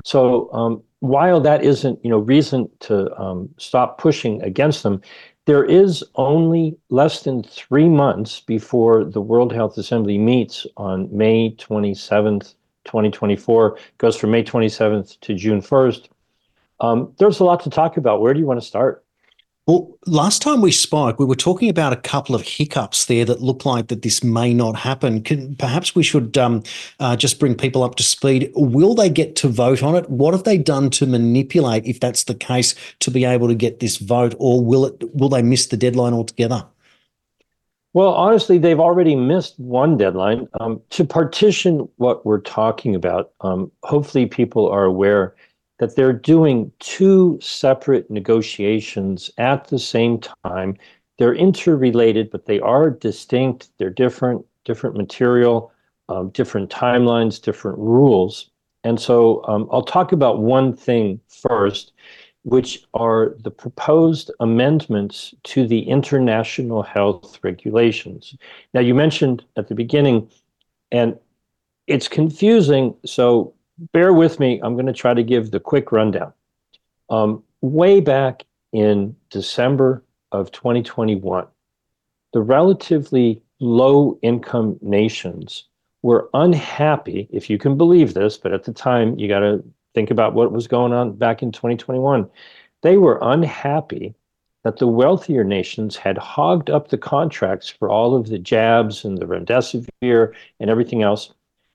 So, 0.06 0.50
um, 0.54 0.82
while 1.00 1.40
that 1.40 1.62
isn't, 1.62 2.02
you 2.02 2.08
know, 2.08 2.20
reason 2.20 2.70
to 2.80 3.14
um, 3.20 3.50
stop 3.58 3.98
pushing 3.98 4.40
against 4.42 4.82
them, 4.82 5.02
there 5.44 5.64
is 5.64 6.02
only 6.14 6.78
less 6.88 7.22
than 7.22 7.42
three 7.42 7.88
months 7.88 8.40
before 8.40 9.04
the 9.04 9.20
World 9.20 9.52
Health 9.52 9.76
Assembly 9.76 10.16
meets 10.16 10.66
on 10.78 11.14
May 11.14 11.50
27th, 11.50 12.54
2024, 12.86 13.78
goes 13.98 14.16
from 14.16 14.30
May 14.30 14.42
27th 14.42 15.20
to 15.20 15.34
June 15.34 15.60
1st. 15.60 16.08
Um, 16.80 17.12
there's 17.18 17.40
a 17.40 17.44
lot 17.44 17.62
to 17.64 17.70
talk 17.70 17.98
about. 17.98 18.22
Where 18.22 18.32
do 18.32 18.40
you 18.40 18.46
want 18.46 18.60
to 18.60 18.66
start? 18.66 19.04
Well, 19.68 19.98
last 20.06 20.40
time 20.40 20.62
we 20.62 20.72
spoke, 20.72 21.18
we 21.18 21.26
were 21.26 21.34
talking 21.34 21.68
about 21.68 21.92
a 21.92 21.96
couple 21.96 22.34
of 22.34 22.40
hiccups 22.40 23.04
there 23.04 23.26
that 23.26 23.42
look 23.42 23.66
like 23.66 23.88
that 23.88 24.00
this 24.00 24.24
may 24.24 24.54
not 24.54 24.76
happen. 24.76 25.22
Can, 25.22 25.56
perhaps 25.56 25.94
we 25.94 26.02
should 26.02 26.38
um, 26.38 26.62
uh, 27.00 27.16
just 27.16 27.38
bring 27.38 27.54
people 27.54 27.82
up 27.82 27.96
to 27.96 28.02
speed. 28.02 28.50
Will 28.54 28.94
they 28.94 29.10
get 29.10 29.36
to 29.36 29.48
vote 29.48 29.82
on 29.82 29.94
it? 29.94 30.08
What 30.08 30.32
have 30.32 30.44
they 30.44 30.56
done 30.56 30.88
to 30.92 31.04
manipulate, 31.04 31.84
if 31.84 32.00
that's 32.00 32.24
the 32.24 32.34
case, 32.34 32.74
to 33.00 33.10
be 33.10 33.26
able 33.26 33.46
to 33.46 33.54
get 33.54 33.80
this 33.80 33.98
vote, 33.98 34.34
or 34.38 34.64
will 34.64 34.86
it? 34.86 35.14
Will 35.14 35.28
they 35.28 35.42
miss 35.42 35.66
the 35.66 35.76
deadline 35.76 36.14
altogether? 36.14 36.64
Well, 37.92 38.14
honestly, 38.14 38.56
they've 38.56 38.80
already 38.80 39.16
missed 39.16 39.58
one 39.58 39.98
deadline. 39.98 40.48
Um, 40.60 40.80
to 40.90 41.04
partition 41.04 41.86
what 41.96 42.24
we're 42.24 42.40
talking 42.40 42.94
about, 42.94 43.32
um, 43.42 43.70
hopefully 43.82 44.24
people 44.24 44.66
are 44.66 44.84
aware 44.84 45.34
that 45.78 45.96
they're 45.96 46.12
doing 46.12 46.70
two 46.78 47.38
separate 47.40 48.10
negotiations 48.10 49.30
at 49.38 49.68
the 49.68 49.78
same 49.78 50.20
time. 50.44 50.76
They're 51.18 51.34
interrelated, 51.34 52.30
but 52.30 52.46
they 52.46 52.60
are 52.60 52.90
distinct. 52.90 53.70
They're 53.78 53.90
different, 53.90 54.44
different 54.64 54.96
material, 54.96 55.72
um, 56.08 56.30
different 56.30 56.70
timelines, 56.70 57.40
different 57.40 57.78
rules. 57.78 58.50
And 58.84 59.00
so 59.00 59.44
um, 59.46 59.68
I'll 59.72 59.82
talk 59.82 60.12
about 60.12 60.40
one 60.40 60.74
thing 60.74 61.20
first, 61.28 61.92
which 62.42 62.86
are 62.94 63.34
the 63.40 63.50
proposed 63.50 64.30
amendments 64.40 65.34
to 65.44 65.66
the 65.66 65.80
international 65.80 66.82
health 66.82 67.38
regulations. 67.42 68.36
Now, 68.72 68.80
you 68.80 68.94
mentioned 68.94 69.44
at 69.56 69.68
the 69.68 69.74
beginning, 69.74 70.30
and 70.92 71.18
it's 71.86 72.08
confusing. 72.08 72.94
So 73.04 73.54
bear 73.92 74.12
with 74.12 74.40
me. 74.40 74.60
I'm 74.62 74.74
going 74.74 74.86
to 74.86 74.92
try 74.92 75.14
to 75.14 75.22
give 75.22 75.50
the 75.50 75.60
quick 75.60 75.92
rundown. 75.92 76.32
Um, 77.10 77.42
way 77.60 78.00
back 78.00 78.44
in 78.72 79.16
December 79.30 80.02
of 80.32 80.52
2021, 80.52 81.46
the 82.32 82.42
relatively 82.42 83.42
low 83.60 84.18
income 84.22 84.78
nations 84.82 85.64
were 86.02 86.28
unhappy, 86.34 87.28
if 87.30 87.50
you 87.50 87.58
can 87.58 87.76
believe 87.76 88.14
this, 88.14 88.36
but 88.36 88.52
at 88.52 88.64
the 88.64 88.72
time, 88.72 89.18
you 89.18 89.26
got 89.26 89.40
to 89.40 89.64
think 89.94 90.10
about 90.10 90.34
what 90.34 90.52
was 90.52 90.68
going 90.68 90.92
on 90.92 91.12
back 91.12 91.42
in 91.42 91.50
2021. 91.50 92.28
They 92.82 92.96
were 92.96 93.18
unhappy 93.20 94.14
that 94.62 94.76
the 94.76 94.86
wealthier 94.86 95.44
nations 95.44 95.96
had 95.96 96.18
hogged 96.18 96.68
up 96.70 96.88
the 96.88 96.98
contracts 96.98 97.68
for 97.68 97.88
all 97.88 98.14
of 98.14 98.28
the 98.28 98.38
jabs 98.38 99.04
and 99.04 99.18
the 99.18 99.26
remdesivir 99.26 100.34
and 100.60 100.70
everything 100.70 101.02
else 101.02 101.32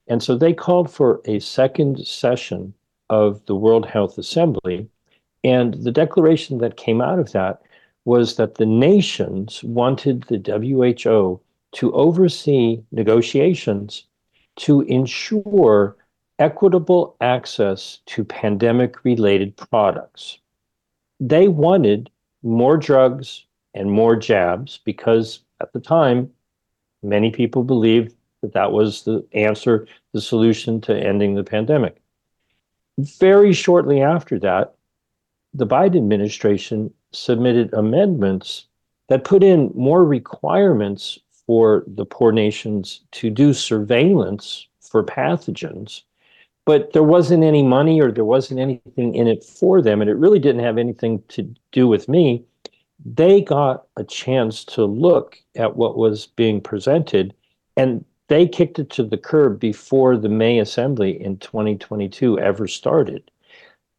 and 0.08 0.22
so 0.22 0.36
they 0.36 0.54
called 0.54 0.92
for 0.92 1.22
a 1.26 1.40
second 1.40 2.06
session 2.06 2.74
of 3.10 3.46
the 3.46 3.56
World 3.56 3.86
Health 3.86 4.18
Assembly. 4.18 4.90
And 5.44 5.76
the 5.76 5.92
declaration 5.92 6.58
that 6.60 6.78
came 6.78 7.02
out 7.02 7.20
of 7.20 7.32
that 7.32 7.62
was 8.06 8.36
that 8.36 8.56
the 8.56 8.66
nations 8.66 9.64
wanted 9.64 10.24
the 10.24 10.38
WHO 10.38 11.40
to 11.74 11.94
oversee 11.94 12.82
negotiations 12.92 14.06
to 14.58 14.82
ensure 14.82 15.96
equitable 16.40 17.16
access 17.22 18.00
to 18.06 18.24
pandemic 18.24 19.04
related 19.04 19.56
products. 19.56 20.40
They 21.20 21.48
wanted 21.48 22.10
more 22.42 22.78
drugs 22.78 23.46
and 23.74 23.92
more 23.92 24.16
jabs 24.16 24.80
because 24.84 25.40
at 25.62 25.72
the 25.74 25.80
time, 25.80 26.30
many 27.02 27.32
people 27.32 27.64
believed 27.64 28.14
that 28.44 28.54
that 28.54 28.72
was 28.72 29.04
the 29.04 29.26
answer, 29.34 29.88
the 30.12 30.22
solution 30.22 30.80
to 30.82 30.96
ending 30.96 31.34
the 31.34 31.44
pandemic. 31.44 31.98
Very 33.00 33.54
shortly 33.54 34.02
after 34.02 34.38
that, 34.40 34.76
the 35.54 35.66
Biden 35.66 35.98
administration 35.98 36.94
submitted 37.12 37.74
amendments 37.74 38.66
that 39.08 39.24
put 39.24 39.44
in 39.44 39.72
more 39.76 40.04
requirements 40.04 41.18
for 41.48 41.84
the 41.88 42.06
poor 42.06 42.32
nations 42.32 43.02
to 43.12 43.30
do 43.30 43.54
surveillance 43.54 44.68
for 44.82 45.04
pathogens. 45.04 46.02
But 46.66 46.94
there 46.94 47.04
wasn't 47.04 47.44
any 47.44 47.64
money 47.64 48.02
or 48.02 48.12
there 48.12 48.26
wasn't 48.26 48.60
anything 48.60 49.16
in 49.16 49.28
it 49.28 49.44
for 49.44 49.82
them. 49.82 50.02
And 50.02 50.10
it 50.10 50.16
really 50.16 50.40
didn't 50.40 50.64
have 50.64 50.78
anything 50.78 51.22
to 51.30 51.54
do 51.72 51.88
with 51.88 52.08
me. 52.08 52.44
They 53.06 53.42
got 53.42 53.86
a 53.98 54.04
chance 54.04 54.64
to 54.66 54.86
look 54.86 55.38
at 55.56 55.76
what 55.76 55.98
was 55.98 56.28
being 56.28 56.62
presented. 56.62 57.34
And 57.76 58.06
they 58.30 58.48
kicked 58.48 58.80
it 58.80 58.90
to 58.92 59.04
the 59.04 59.18
curb 59.18 59.60
before 59.60 60.18
the 60.18 60.30
May 60.30 60.60
assembly 60.60 61.22
in 61.22 61.38
2022 61.38 62.40
ever 62.40 62.68
started. 62.68 63.30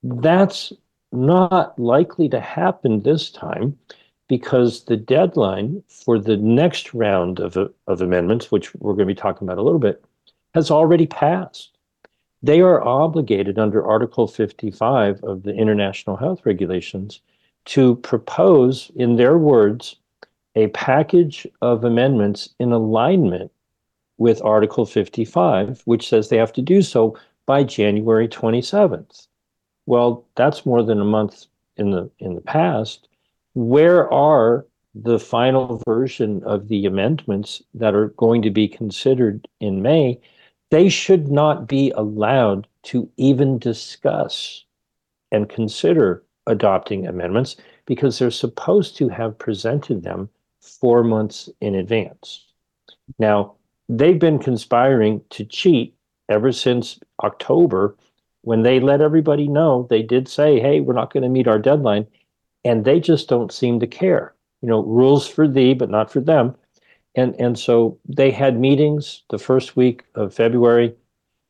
That's 0.03 0.73
not 1.13 1.79
likely 1.79 2.29
to 2.31 2.41
happen 2.41 3.03
this 3.03 3.31
time 3.31 3.79
because 4.29 4.85
the 4.85 4.97
deadline 4.97 5.83
for 5.89 6.19
the 6.19 6.37
next 6.37 6.95
round 6.95 7.41
of, 7.41 7.57
of 7.57 8.01
amendments, 8.01 8.51
which 8.51 8.75
we're 8.77 8.95
going 8.95 9.07
to 9.07 9.15
be 9.15 9.21
talking 9.21 9.47
about 9.47 9.59
a 9.59 9.63
little 9.63 9.79
bit, 9.79 10.05
has 10.55 10.71
already 10.71 11.07
passed. 11.07 11.77
They 12.43 12.61
are 12.61 12.83
obligated 12.83 13.59
under 13.59 13.87
Article 13.87 14.27
55 14.27 15.23
of 15.25 15.43
the 15.43 15.55
International 15.55 16.17
Health 16.17 16.41
Regulations 16.45 17.21
to 17.67 17.97
propose, 17.97 18.91
in 18.97 19.17
their 19.17 19.39
words, 19.39 19.97
a 20.55 20.69
package 20.69 21.47
of 21.63 21.85
amendments 21.85 22.51
in 22.59 22.73
alignment 22.73 23.51
with 24.19 24.43
Article 24.43 24.87
55, 24.87 25.83
which 25.85 26.09
says 26.09 26.29
they 26.29 26.37
have 26.37 26.53
to 26.53 26.63
do 26.63 26.83
so 26.83 27.17
by 27.47 27.65
January 27.65 28.29
27th. 28.29 29.27
Well, 29.87 30.27
that's 30.37 30.65
more 30.65 30.83
than 30.83 31.01
a 31.01 31.05
month 31.05 31.47
in 31.77 31.91
the 31.91 32.11
in 32.19 32.35
the 32.35 32.41
past. 32.41 33.09
Where 33.55 34.11
are 34.13 34.67
the 34.95 35.19
final 35.19 35.83
version 35.87 36.43
of 36.45 36.69
the 36.69 36.87
amendments 36.87 37.63
that 37.75 37.95
are 37.95 38.09
going 38.11 38.43
to 38.43 38.51
be 38.51 38.69
considered 38.69 39.49
in 39.61 39.83
May, 39.83 40.21
they 40.71 40.89
should 40.89 41.29
not 41.29 41.67
be 41.67 41.91
allowed 41.97 42.69
to 42.85 43.11
even 43.17 43.59
discuss 43.59 44.65
and 45.33 45.49
consider 45.49 46.23
adopting 46.47 47.07
amendments 47.07 47.57
because 47.87 48.19
they're 48.19 48.31
supposed 48.31 48.97
to 48.97 49.09
have 49.09 49.39
presented 49.39 50.03
them 50.03 50.29
four 50.61 51.03
months 51.03 51.49
in 51.61 51.75
advance. 51.75 52.45
Now, 53.19 53.55
they've 53.89 54.19
been 54.19 54.39
conspiring 54.39 55.21
to 55.31 55.45
cheat 55.45 55.95
ever 56.29 56.53
since 56.53 56.99
October 57.23 57.97
when 58.43 58.63
they 58.63 58.81
let 58.81 59.01
everybody 59.01 59.49
know 59.49 59.87
they 59.89 60.03
did 60.03 60.29
say, 60.29 60.61
hey, 60.61 60.81
we're 60.81 60.95
not 60.95 61.13
going 61.13 61.23
to 61.23 61.29
meet 61.29 61.49
our 61.49 61.59
deadline. 61.59 62.07
And 62.65 62.85
they 62.85 63.01
just 63.01 63.29
don't 63.29 63.53
seem 63.53 63.81
to 63.81 63.87
care. 63.87 64.35
You 64.63 64.69
know, 64.69 64.83
rules 64.83 65.27
for 65.29 65.47
thee, 65.47 65.75
but 65.75 65.91
not 65.91 66.11
for 66.11 66.21
them. 66.21 66.55
And, 67.15 67.35
and 67.39 67.59
so 67.59 67.99
they 68.07 68.31
had 68.31 68.59
meetings 68.59 69.23
the 69.31 69.39
first 69.39 69.77
week 69.77 70.05
of 70.15 70.35
February. 70.35 70.95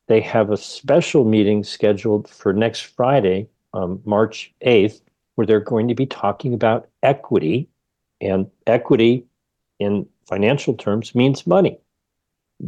They 0.09 0.21
have 0.21 0.51
a 0.51 0.57
special 0.57 1.25
meeting 1.25 1.65
scheduled 1.65 2.29
for 2.29 2.53
next 2.53 2.81
Friday, 2.83 3.49
um, 3.73 4.01
March 4.05 4.53
8th, 4.67 5.01
where 5.37 5.47
they're 5.47 5.61
going 5.61 5.89
to 5.89 5.95
be 5.95 6.07
talking 6.07 6.53
about 6.53 6.89
equity. 7.03 7.69
And 8.21 8.51
equity 8.67 9.25
in 9.79 10.07
financial 10.27 10.75
terms 10.75 11.15
means 11.15 11.47
money. 11.47 11.79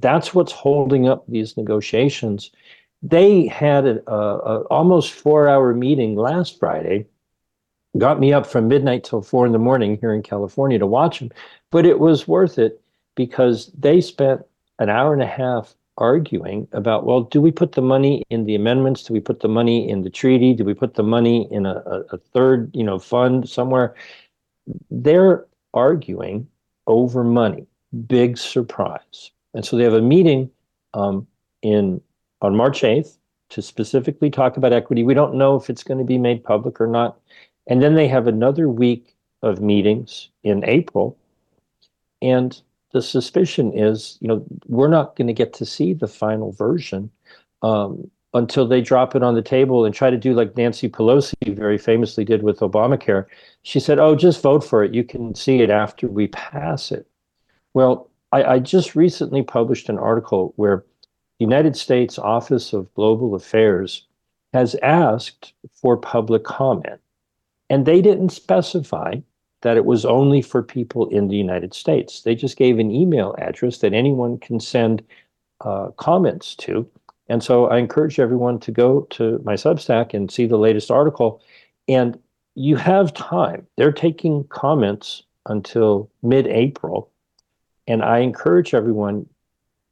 That's 0.01 0.35
what's 0.35 0.53
holding 0.53 1.09
up 1.09 1.25
these 1.27 1.57
negotiations. 1.57 2.51
They 3.03 3.47
had 3.47 3.87
an 3.87 3.99
almost 4.07 5.13
four 5.13 5.49
hour 5.49 5.73
meeting 5.75 6.17
last 6.17 6.59
Friday, 6.59 7.07
got 7.97 8.21
me 8.21 8.33
up 8.33 8.47
from 8.47 8.69
midnight 8.69 9.05
till 9.05 9.23
four 9.23 9.47
in 9.47 9.53
the 9.53 9.59
morning 9.59 9.97
here 10.01 10.13
in 10.13 10.23
California 10.23 10.79
to 10.79 10.87
watch 10.87 11.19
them, 11.21 11.31
but 11.71 11.87
it 11.87 11.99
was 11.99 12.29
worth 12.29 12.59
it 12.59 12.81
because 13.15 13.71
they 13.79 14.03
spent 14.03 14.43
an 14.79 14.91
hour 14.91 15.15
and 15.15 15.23
a 15.23 15.27
half 15.27 15.75
arguing 15.99 16.69
about 16.73 17.07
well 17.07 17.23
do 17.23 17.41
we 17.41 17.51
put 17.51 17.73
the 17.73 17.81
money 17.81 18.23
in 18.29 18.45
the 18.45 18.55
amendments? 18.55 19.05
Do 19.05 19.15
we 19.15 19.21
put 19.21 19.41
the 19.41 19.49
money 19.49 19.89
in 19.89 20.03
the 20.03 20.11
treaty? 20.11 20.53
Do 20.53 20.63
we 20.63 20.75
put 20.75 20.95
the 20.95 21.03
money 21.03 21.49
in 21.51 21.65
a, 21.65 21.83
a, 22.13 22.19
third 22.19 22.71
you 22.75 22.85
know 22.85 22.99
fund 22.99 23.49
somewhere? 23.49 23.95
They're 24.91 25.47
arguing 25.73 26.49
over 26.87 27.25
money. 27.25 27.67
Big 28.07 28.37
surprise 28.37 29.31
and 29.57 29.65
so 29.65 29.77
they 29.77 29.85
have 29.85 29.95
a 29.95 30.03
meeting 30.03 30.51
um, 30.93 31.27
in 31.63 32.01
on 32.43 32.55
March 32.55 32.83
8th 32.83 33.17
to 33.49 33.63
specifically 33.63 34.31
talk 34.31 34.59
about 34.59 34.73
equity. 34.73 35.03
We 35.03 35.15
don't 35.15 35.35
know 35.35 35.57
if 35.57 35.71
it's 35.71 35.83
going 35.83 35.99
to 35.99 36.05
be 36.05 36.19
made 36.19 36.45
public 36.45 36.79
or 36.79 36.87
not. 36.87 37.19
And 37.67 37.83
then 37.83 37.95
they 37.95 38.07
have 38.07 38.27
another 38.27 38.69
week 38.69 39.17
of 39.43 39.63
meetings 39.63 40.29
in 40.43 40.63
April. 40.67 41.17
And 42.21 42.61
the 42.93 43.01
suspicion 43.01 43.73
is, 43.73 44.19
you 44.21 44.29
know, 44.29 44.45
we're 44.67 44.89
not 44.89 45.17
going 45.17 45.27
to 45.29 45.33
get 45.33 45.55
to 45.55 45.65
see 45.65 45.95
the 45.95 46.07
final 46.07 46.53
version 46.53 47.11
um, 47.63 48.11
until 48.35 48.67
they 48.67 48.83
drop 48.83 49.17
it 49.17 49.23
on 49.23 49.35
the 49.35 49.43
table 49.43 49.87
and 49.87 49.95
try 49.95 50.11
to 50.11 50.19
do 50.19 50.35
like 50.35 50.55
Nancy 50.57 50.89
Pelosi 50.89 51.57
very 51.57 51.79
famously 51.79 52.27
did 52.27 52.43
with 52.43 52.61
Obamacare. 52.61 53.25
She 53.63 53.81
said, 53.81 53.99
oh, 53.99 54.17
just 54.17 54.43
vote 54.43 54.65
for 54.65 54.85
it. 54.85 54.93
You 54.93 55.03
can 55.03 55.35
see 55.35 55.63
it 55.63 55.71
after 55.71 56.09
we 56.09 56.27
pass 56.27 56.93
it. 56.93 57.07
Well, 57.73 58.11
I, 58.37 58.55
I 58.55 58.59
just 58.59 58.95
recently 58.95 59.43
published 59.43 59.89
an 59.89 59.99
article 59.99 60.53
where 60.57 60.85
the 61.39 61.45
United 61.45 61.75
States 61.75 62.19
Office 62.19 62.75
of 62.75 62.93
Global 62.93 63.35
Affairs 63.35 64.07
has 64.53 64.75
asked 64.83 65.55
for 65.73 65.97
public 65.97 66.45
comment, 66.45 67.01
and 67.71 67.87
they 67.87 68.03
didn't 68.03 68.31
specify 68.31 69.15
that 69.63 69.79
it 69.79 69.87
was 69.87 70.05
only 70.05 70.43
for 70.43 70.63
people 70.63 71.09
in 71.09 71.29
the 71.29 71.37
United 71.37 71.73
States. 71.73 72.23
They 72.23 72.35
just 72.35 72.59
gave 72.59 72.79
an 72.79 72.91
email 72.91 73.35
address 73.39 73.79
that 73.79 73.95
anyone 73.95 74.39
can 74.39 74.61
send 74.61 75.03
uh, 75.63 75.89
comments 75.97 76.55
to. 76.57 76.87
And 77.29 77.43
so 77.43 77.67
I 77.67 77.79
encourage 77.79 78.21
everyone 78.21 78.61
to 78.61 78.71
go 78.71 79.03
to 79.11 79.41
my 79.45 79.55
Substack 79.55 80.13
and 80.13 80.31
see 80.31 80.47
the 80.47 80.59
latest 80.59 80.91
article. 80.91 81.41
And 81.89 82.19
you 82.55 82.77
have 82.77 83.15
time. 83.15 83.67
They're 83.77 83.93
taking 83.93 84.45
comments 84.45 85.23
until 85.47 86.11
mid 86.23 86.47
April. 86.47 87.11
And 87.87 88.03
I 88.03 88.19
encourage 88.19 88.75
everyone, 88.75 89.27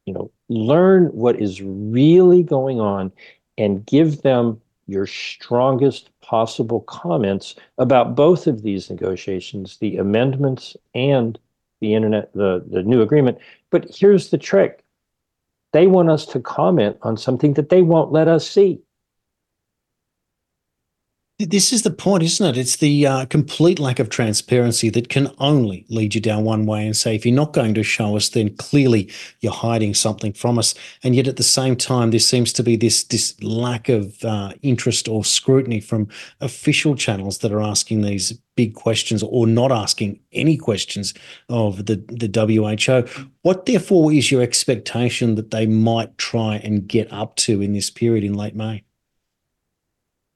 you 0.07 0.15
know, 0.15 0.31
learn 0.49 1.07
what 1.07 1.41
is 1.41 1.63
really 1.63 2.43
going 2.43 2.81
on 2.81 3.13
and 3.57 3.87
give 3.87 4.23
them 4.23 4.61
your 4.87 5.07
strongest 5.07 6.11
possible 6.21 6.81
comments 6.83 7.55
about 7.79 8.15
both 8.15 8.47
of 8.47 8.63
these 8.63 8.91
negotiations, 8.91 9.79
the 9.79 9.97
amendments 9.97 10.77
and 10.95 11.39
the 11.81 11.95
internet, 11.95 12.33
the, 12.35 12.65
the 12.69 12.83
new 12.83 13.01
agreement. 13.01 13.39
But 13.71 13.95
here's 13.95 14.31
the 14.31 14.39
trick. 14.39 14.83
They 15.73 15.87
want 15.87 16.11
us 16.11 16.27
to 16.27 16.41
comment 16.41 16.99
on 17.03 17.17
something 17.17 17.55
that 17.55 17.69
they 17.69 17.83
won't 17.83 18.13
let 18.13 18.29
us 18.29 18.49
see. 18.49 18.81
This 21.47 21.75
is 21.75 21.83
the 21.83 21.91
point, 21.91 22.23
isn't 22.23 22.47
it? 22.47 22.57
It's 22.57 22.77
the 22.77 23.07
uh, 23.07 23.27
complete 23.27 23.79
lack 23.79 23.99
of 23.99 24.09
transparency 24.09 24.89
that 24.91 25.11
can 25.11 25.31
only 25.39 25.85
lead 25.91 26.15
you 26.15 26.21
down 26.21 26.45
one 26.45 26.65
way 26.65 26.87
and 26.87 26.97
say, 26.97 27.15
if 27.15 27.27
you're 27.27 27.35
not 27.35 27.53
going 27.53 27.75
to 27.75 27.83
show 27.83 28.17
us, 28.17 28.31
then 28.31 28.57
clearly 28.57 29.11
you're 29.41 29.53
hiding 29.53 29.93
something 29.93 30.33
from 30.33 30.59
us. 30.59 30.75
And 31.03 31.15
yet 31.15 31.29
at 31.29 31.37
the 31.37 31.43
same 31.43 31.77
time, 31.77 32.13
there 32.13 32.21
seems 32.21 32.51
to 32.55 32.63
be 32.63 32.77
this, 32.77 33.05
this 33.05 33.41
lack 33.43 33.91
of 33.91 34.25
uh, 34.25 34.53
interest 34.63 35.07
or 35.07 35.23
scrutiny 35.23 35.81
from 35.81 36.09
official 36.41 36.97
channels 36.97 37.39
that 37.39 37.53
are 37.53 37.63
asking 37.63 38.01
these 38.01 38.33
big 38.57 38.75
questions 38.75 39.23
or 39.23 39.47
not 39.47 39.71
asking 39.71 40.21
any 40.33 40.57
questions 40.57 41.13
of 41.51 41.85
the, 41.85 41.97
the 42.09 42.31
WHO. 42.33 43.27
What, 43.43 43.67
therefore, 43.67 44.13
is 44.13 44.31
your 44.31 44.41
expectation 44.41 45.35
that 45.35 45.51
they 45.51 45.67
might 45.67 46.17
try 46.17 46.57
and 46.57 46.89
get 46.89 47.13
up 47.13 47.37
to 47.37 47.61
in 47.61 47.75
this 47.75 47.91
period 47.91 48.25
in 48.25 48.33
late 48.33 48.57
May? 48.57 48.85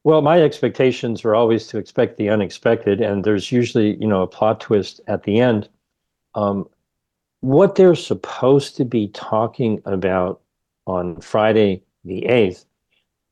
Well, 0.03 0.21
my 0.21 0.41
expectations 0.41 1.25
are 1.25 1.35
always 1.35 1.67
to 1.67 1.77
expect 1.77 2.17
the 2.17 2.29
unexpected, 2.29 3.01
and 3.01 3.23
there's 3.23 3.51
usually, 3.51 3.95
you 3.97 4.07
know, 4.07 4.21
a 4.21 4.27
plot 4.27 4.61
twist 4.61 5.01
at 5.07 5.23
the 5.23 5.39
end. 5.39 5.67
Um, 6.35 6.69
what 7.41 7.75
they're 7.75 7.95
supposed 7.95 8.77
to 8.77 8.85
be 8.85 9.09
talking 9.09 9.81
about 9.85 10.41
on 10.87 11.19
Friday 11.21 11.83
the 12.05 12.21
8th 12.29 12.65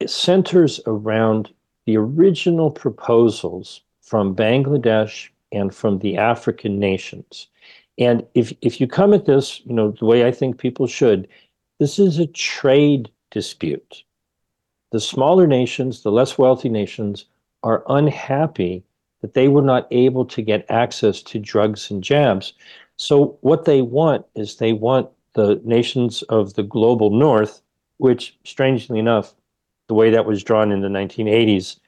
centers 0.06 0.80
around 0.86 1.52
the 1.86 1.98
original 1.98 2.70
proposals 2.70 3.82
from 4.02 4.36
Bangladesh 4.36 5.30
and 5.52 5.74
from 5.74 6.00
the 6.00 6.18
African 6.18 6.80
nations. 6.80 7.48
And 7.98 8.26
if, 8.36 8.54
if 8.62 8.80
you 8.80 8.88
come 8.88 9.14
at 9.14 9.26
this, 9.26 9.62
you 9.66 9.74
know, 9.74 9.92
the 9.92 10.06
way 10.06 10.28
I 10.28 10.32
think 10.32 10.60
people 10.60 10.86
should, 10.86 11.28
this 11.80 11.98
is 11.98 12.20
a 12.20 12.28
trade 12.28 13.10
dispute 13.32 14.04
the 14.92 15.00
smaller 15.00 15.48
nations, 15.48 16.04
the 16.04 16.12
less 16.12 16.38
wealthy 16.38 16.70
nations, 16.70 17.26
are 17.64 17.84
unhappy 17.90 18.84
that 19.22 19.34
they 19.34 19.48
were 19.48 19.62
not 19.62 19.88
able 19.92 20.26
to 20.26 20.42
get 20.42 20.70
access 20.70 21.22
to 21.24 21.40
drugs 21.40 21.92
and 21.92 22.04
jabs. 22.04 22.54
So, 22.98 23.38
what 23.42 23.66
they 23.66 23.82
want 23.82 24.26
is 24.36 24.56
they 24.56 24.74
want 24.74 25.10
the 25.34 25.62
nations 25.64 26.24
of 26.24 26.54
the 26.54 26.64
global 26.64 27.10
north, 27.10 27.62
which, 27.98 28.38
strangely 28.44 29.00
enough, 29.00 29.34
the 29.88 29.94
way 29.94 30.10
that 30.12 30.26
was 30.26 30.44
drawn 30.44 30.72
in 30.72 30.82
the 30.82 30.88
1980s, 30.88 31.80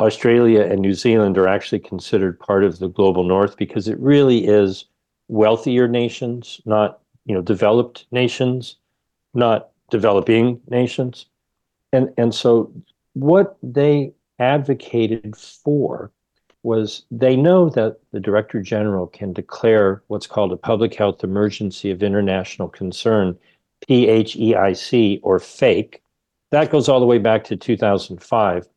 Australia 0.00 0.62
and 0.62 0.80
New 0.80 0.94
Zealand 0.94 1.36
are 1.38 1.48
actually 1.48 1.80
considered 1.80 2.38
part 2.38 2.64
of 2.64 2.78
the 2.78 2.88
global 2.88 3.24
north 3.24 3.56
because 3.56 3.88
it 3.88 3.98
really 3.98 4.46
is 4.46 4.84
wealthier 5.28 5.88
nations, 5.88 6.60
not 6.64 7.00
you 7.24 7.34
know 7.34 7.42
developed 7.42 8.06
nations, 8.10 8.76
not 9.34 9.70
developing 9.90 10.60
nations 10.68 11.26
and 11.92 12.12
and 12.16 12.34
so 12.34 12.72
what 13.14 13.56
they 13.62 14.12
advocated 14.38 15.36
for 15.36 16.10
was 16.62 17.04
they 17.10 17.36
know 17.36 17.70
that 17.70 17.98
the 18.12 18.20
director 18.20 18.60
general 18.60 19.06
can 19.06 19.32
declare 19.32 20.02
what's 20.08 20.26
called 20.26 20.52
a 20.52 20.56
public 20.56 20.94
health 20.94 21.24
emergency 21.24 21.90
of 21.90 22.02
international 22.02 22.68
concern 22.68 23.36
PHEIC 23.88 25.20
or 25.22 25.38
fake. 25.38 26.02
That 26.50 26.70
goes 26.70 26.88
all 26.88 27.00
the 27.00 27.06
way 27.06 27.18
back 27.18 27.44
to 27.44 27.56
2005 27.56 28.68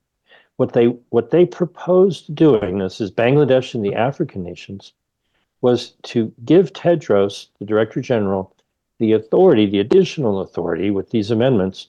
what 0.61 0.73
they 0.73 0.85
what 1.09 1.31
they 1.31 1.43
proposed 1.43 2.35
doing 2.35 2.77
this 2.77 3.01
is 3.01 3.11
Bangladesh 3.11 3.73
and 3.73 3.83
the 3.83 3.95
African 3.95 4.43
nations 4.43 4.93
was 5.61 5.93
to 6.03 6.31
give 6.45 6.71
Tedros 6.71 7.47
the 7.57 7.65
director 7.65 7.99
general 7.99 8.55
the 8.99 9.13
authority 9.13 9.65
the 9.65 9.79
additional 9.79 10.41
authority 10.41 10.91
with 10.91 11.09
these 11.09 11.31
amendments 11.31 11.87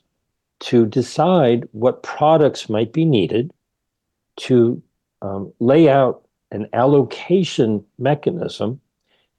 to 0.63 0.87
decide 0.87 1.69
what 1.73 2.05
products 2.05 2.69
might 2.69 2.93
be 2.93 3.05
needed, 3.05 3.53
to 4.37 4.81
um, 5.21 5.53
lay 5.59 5.89
out 5.89 6.25
an 6.53 6.69
allocation 6.73 7.85
mechanism, 7.99 8.81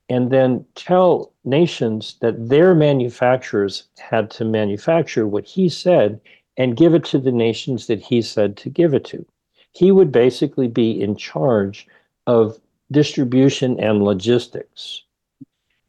and 0.10 0.32
then 0.32 0.66
tell 0.76 1.32
nations 1.46 2.18
that 2.20 2.50
their 2.50 2.76
manufacturers 2.76 3.88
had 3.98 4.30
to 4.32 4.44
manufacture 4.44 5.26
what 5.26 5.46
he 5.46 5.70
said 5.70 6.20
and 6.58 6.78
give 6.78 6.94
it 6.94 7.06
to 7.06 7.18
the 7.18 7.32
nations 7.32 7.88
that 7.88 8.02
he 8.02 8.22
said 8.22 8.58
to 8.58 8.70
give 8.70 8.94
it 8.94 9.06
to. 9.06 9.26
He 9.72 9.92
would 9.92 10.12
basically 10.12 10.68
be 10.68 11.02
in 11.02 11.16
charge 11.16 11.88
of 12.28 12.60
distribution 12.92 13.80
and 13.80 14.04
logistics. 14.04 15.04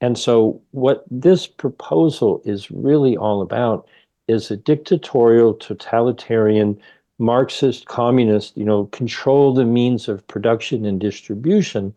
And 0.00 0.16
so, 0.16 0.60
what 0.70 1.04
this 1.10 1.46
proposal 1.46 2.40
is 2.44 2.70
really 2.70 3.16
all 3.16 3.42
about 3.42 3.88
is 4.28 4.50
a 4.50 4.56
dictatorial, 4.56 5.54
totalitarian, 5.54 6.80
Marxist, 7.18 7.86
communist, 7.86 8.56
you 8.56 8.64
know, 8.64 8.86
control 8.86 9.54
the 9.54 9.64
means 9.64 10.08
of 10.08 10.26
production 10.26 10.84
and 10.84 11.00
distribution 11.00 11.94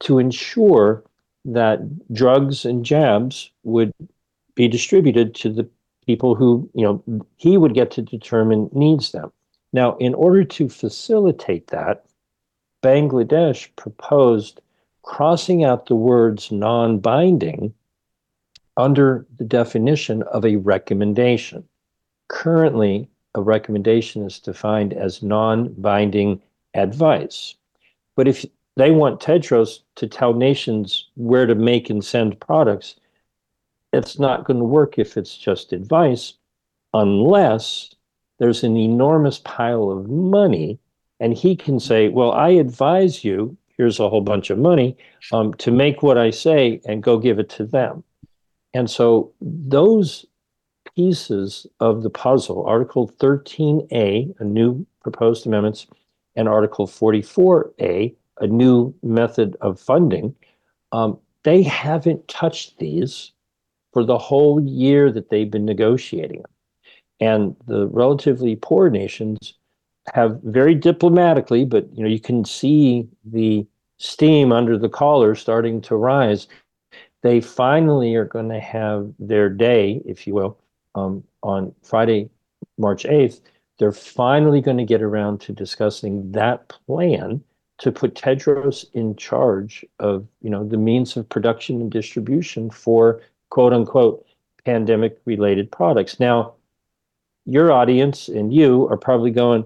to 0.00 0.18
ensure 0.18 1.02
that 1.44 1.80
drugs 2.12 2.64
and 2.64 2.84
jabs 2.84 3.50
would 3.64 3.92
be 4.54 4.68
distributed 4.68 5.34
to 5.34 5.50
the 5.50 5.68
people 6.06 6.34
who, 6.34 6.68
you 6.74 6.82
know, 6.82 7.24
he 7.36 7.58
would 7.58 7.74
get 7.74 7.90
to 7.90 8.02
determine 8.02 8.70
needs 8.72 9.12
them. 9.12 9.32
Now, 9.72 9.96
in 9.96 10.14
order 10.14 10.44
to 10.44 10.68
facilitate 10.68 11.66
that, 11.68 12.04
Bangladesh 12.82 13.68
proposed 13.76 14.60
crossing 15.02 15.64
out 15.64 15.86
the 15.86 15.96
words 15.96 16.50
non 16.50 16.98
binding 16.98 17.74
under 18.76 19.26
the 19.36 19.44
definition 19.44 20.22
of 20.24 20.44
a 20.44 20.56
recommendation. 20.56 21.64
Currently, 22.28 23.08
a 23.34 23.42
recommendation 23.42 24.24
is 24.24 24.38
defined 24.38 24.92
as 24.92 25.22
non 25.22 25.72
binding 25.74 26.42
advice. 26.74 27.54
But 28.16 28.28
if 28.28 28.44
they 28.76 28.90
want 28.90 29.20
Tedros 29.20 29.80
to 29.96 30.06
tell 30.06 30.34
nations 30.34 31.08
where 31.16 31.46
to 31.46 31.54
make 31.54 31.90
and 31.90 32.04
send 32.04 32.40
products, 32.40 32.96
it's 33.92 34.18
not 34.18 34.44
going 34.44 34.58
to 34.58 34.64
work 34.64 34.98
if 34.98 35.16
it's 35.16 35.36
just 35.36 35.72
advice, 35.72 36.34
unless 36.92 37.94
there's 38.38 38.64
an 38.64 38.76
enormous 38.76 39.38
pile 39.38 39.90
of 39.90 40.08
money 40.08 40.78
and 41.20 41.34
he 41.34 41.56
can 41.56 41.78
say, 41.78 42.08
Well, 42.08 42.32
I 42.32 42.50
advise 42.50 43.24
you, 43.24 43.56
here's 43.76 44.00
a 44.00 44.08
whole 44.08 44.20
bunch 44.20 44.50
of 44.50 44.58
money 44.58 44.96
um, 45.32 45.54
to 45.54 45.70
make 45.70 46.02
what 46.02 46.18
I 46.18 46.30
say 46.30 46.80
and 46.84 47.02
go 47.02 47.18
give 47.18 47.38
it 47.38 47.48
to 47.50 47.64
them. 47.64 48.04
And 48.74 48.90
so 48.90 49.32
those 49.40 50.26
pieces 50.96 51.66
of 51.80 52.02
the 52.02 52.10
puzzle, 52.10 52.66
Article 52.66 53.08
13A, 53.08 54.40
a 54.40 54.44
new 54.44 54.84
proposed 55.02 55.46
amendments, 55.46 55.86
and 56.36 56.48
Article 56.48 56.86
44A, 56.86 58.14
a 58.40 58.46
new 58.46 58.92
method 59.02 59.56
of 59.60 59.80
funding, 59.80 60.34
um, 60.92 61.18
they 61.44 61.62
haven't 61.62 62.26
touched 62.26 62.78
these 62.78 63.32
for 63.92 64.04
the 64.04 64.18
whole 64.18 64.60
year 64.60 65.12
that 65.12 65.30
they've 65.30 65.50
been 65.50 65.64
negotiating 65.64 66.42
them. 66.42 66.50
And 67.20 67.56
the 67.66 67.86
relatively 67.88 68.56
poor 68.56 68.90
nations 68.90 69.54
have 70.12 70.40
very 70.42 70.74
diplomatically, 70.74 71.64
but 71.64 71.88
you 71.94 72.02
know, 72.02 72.08
you 72.08 72.20
can 72.20 72.44
see 72.44 73.08
the 73.24 73.66
steam 73.98 74.52
under 74.52 74.76
the 74.76 74.88
collar 74.88 75.34
starting 75.34 75.80
to 75.82 75.96
rise. 75.96 76.48
They 77.24 77.40
finally 77.40 78.16
are 78.16 78.26
going 78.26 78.50
to 78.50 78.60
have 78.60 79.10
their 79.18 79.48
day, 79.48 80.02
if 80.04 80.26
you 80.26 80.34
will, 80.34 80.58
um, 80.94 81.24
on 81.42 81.74
Friday, 81.82 82.28
March 82.76 83.04
8th. 83.04 83.40
They're 83.78 83.92
finally 83.92 84.60
going 84.60 84.76
to 84.76 84.84
get 84.84 85.00
around 85.00 85.40
to 85.40 85.52
discussing 85.54 86.30
that 86.32 86.68
plan 86.68 87.42
to 87.78 87.90
put 87.90 88.14
Tedros 88.14 88.84
in 88.92 89.16
charge 89.16 89.86
of, 90.00 90.28
you 90.42 90.50
know, 90.50 90.68
the 90.68 90.76
means 90.76 91.16
of 91.16 91.26
production 91.26 91.80
and 91.80 91.90
distribution 91.90 92.68
for 92.68 93.22
quote 93.48 93.72
unquote 93.72 94.26
pandemic 94.66 95.18
related 95.24 95.72
products. 95.72 96.20
Now, 96.20 96.52
your 97.46 97.72
audience 97.72 98.28
and 98.28 98.52
you 98.52 98.86
are 98.90 98.98
probably 98.98 99.30
going, 99.30 99.64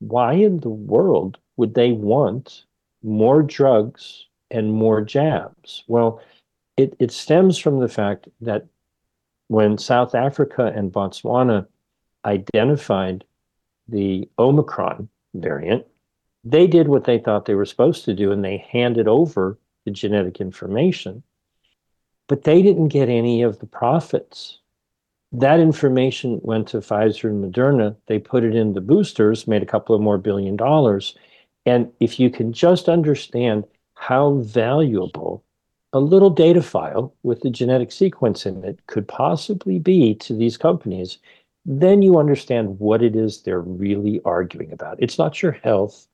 why 0.00 0.34
in 0.34 0.60
the 0.60 0.68
world 0.68 1.38
would 1.56 1.72
they 1.72 1.92
want 1.92 2.64
more 3.02 3.42
drugs 3.42 4.26
and 4.50 4.70
more 4.70 5.00
jabs? 5.00 5.82
Well, 5.88 6.20
it, 6.76 6.94
it 6.98 7.10
stems 7.10 7.58
from 7.58 7.80
the 7.80 7.88
fact 7.88 8.28
that 8.40 8.66
when 9.48 9.78
South 9.78 10.14
Africa 10.14 10.72
and 10.74 10.92
Botswana 10.92 11.66
identified 12.24 13.24
the 13.88 14.28
Omicron 14.38 15.08
variant, 15.34 15.86
they 16.42 16.66
did 16.66 16.88
what 16.88 17.04
they 17.04 17.18
thought 17.18 17.44
they 17.44 17.54
were 17.54 17.64
supposed 17.64 18.04
to 18.04 18.14
do 18.14 18.32
and 18.32 18.44
they 18.44 18.58
handed 18.70 19.08
over 19.08 19.58
the 19.84 19.90
genetic 19.90 20.40
information 20.40 21.22
but 22.28 22.44
they 22.44 22.62
didn't 22.62 22.88
get 22.88 23.08
any 23.08 23.42
of 23.42 23.58
the 23.58 23.66
profits. 23.66 24.58
That 25.32 25.60
information 25.60 26.40
went 26.42 26.68
to 26.68 26.78
Pfizer 26.78 27.28
and 27.28 27.44
Moderna. 27.44 27.96
They 28.06 28.18
put 28.18 28.44
it 28.44 28.54
in 28.54 28.72
the 28.72 28.80
boosters, 28.80 29.46
made 29.48 29.62
a 29.62 29.66
couple 29.66 29.94
of 29.94 30.00
more 30.00 30.18
billion 30.18 30.56
dollars. 30.56 31.16
And 31.66 31.92
if 32.00 32.20
you 32.20 32.30
can 32.30 32.52
just 32.52 32.88
understand 32.88 33.64
how 33.94 34.34
valuable 34.34 35.43
a 35.94 36.00
little 36.00 36.28
data 36.28 36.60
file 36.60 37.14
with 37.22 37.40
the 37.40 37.50
genetic 37.50 37.92
sequence 37.92 38.44
in 38.44 38.62
it 38.64 38.80
could 38.88 39.06
possibly 39.06 39.78
be 39.78 40.16
to 40.16 40.34
these 40.34 40.56
companies, 40.56 41.18
then 41.64 42.02
you 42.02 42.18
understand 42.18 42.80
what 42.80 43.00
it 43.00 43.14
is 43.14 43.40
they're 43.40 43.60
really 43.60 44.20
arguing 44.24 44.72
about. 44.72 44.96
It's 44.98 45.18
not 45.18 45.40
your 45.40 45.52
health, 45.52 46.08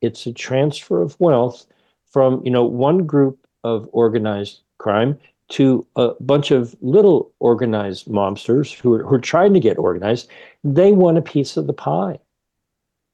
it's 0.00 0.26
a 0.26 0.32
transfer 0.32 1.02
of 1.02 1.20
wealth 1.20 1.66
from, 2.10 2.40
you 2.44 2.50
know, 2.50 2.64
one 2.64 3.06
group 3.06 3.46
of 3.62 3.88
organized 3.92 4.60
crime 4.78 5.18
to 5.50 5.86
a 5.96 6.14
bunch 6.20 6.50
of 6.50 6.74
little 6.80 7.30
organized 7.40 8.06
mobsters 8.06 8.72
who 8.72 8.94
are, 8.94 9.02
who 9.02 9.16
are 9.16 9.20
trying 9.20 9.52
to 9.52 9.60
get 9.60 9.76
organized, 9.76 10.28
they 10.64 10.92
want 10.92 11.18
a 11.18 11.22
piece 11.22 11.58
of 11.58 11.66
the 11.66 11.74
pie. 11.74 12.18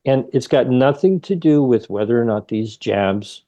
And 0.04 0.24
it's 0.32 0.46
got 0.46 0.68
nothing 0.68 1.18
to 1.22 1.34
do 1.34 1.64
with 1.64 1.90
whether 1.90 2.20
or 2.20 2.24
not 2.24 2.46
these 2.46 2.76
jabs 2.76 3.42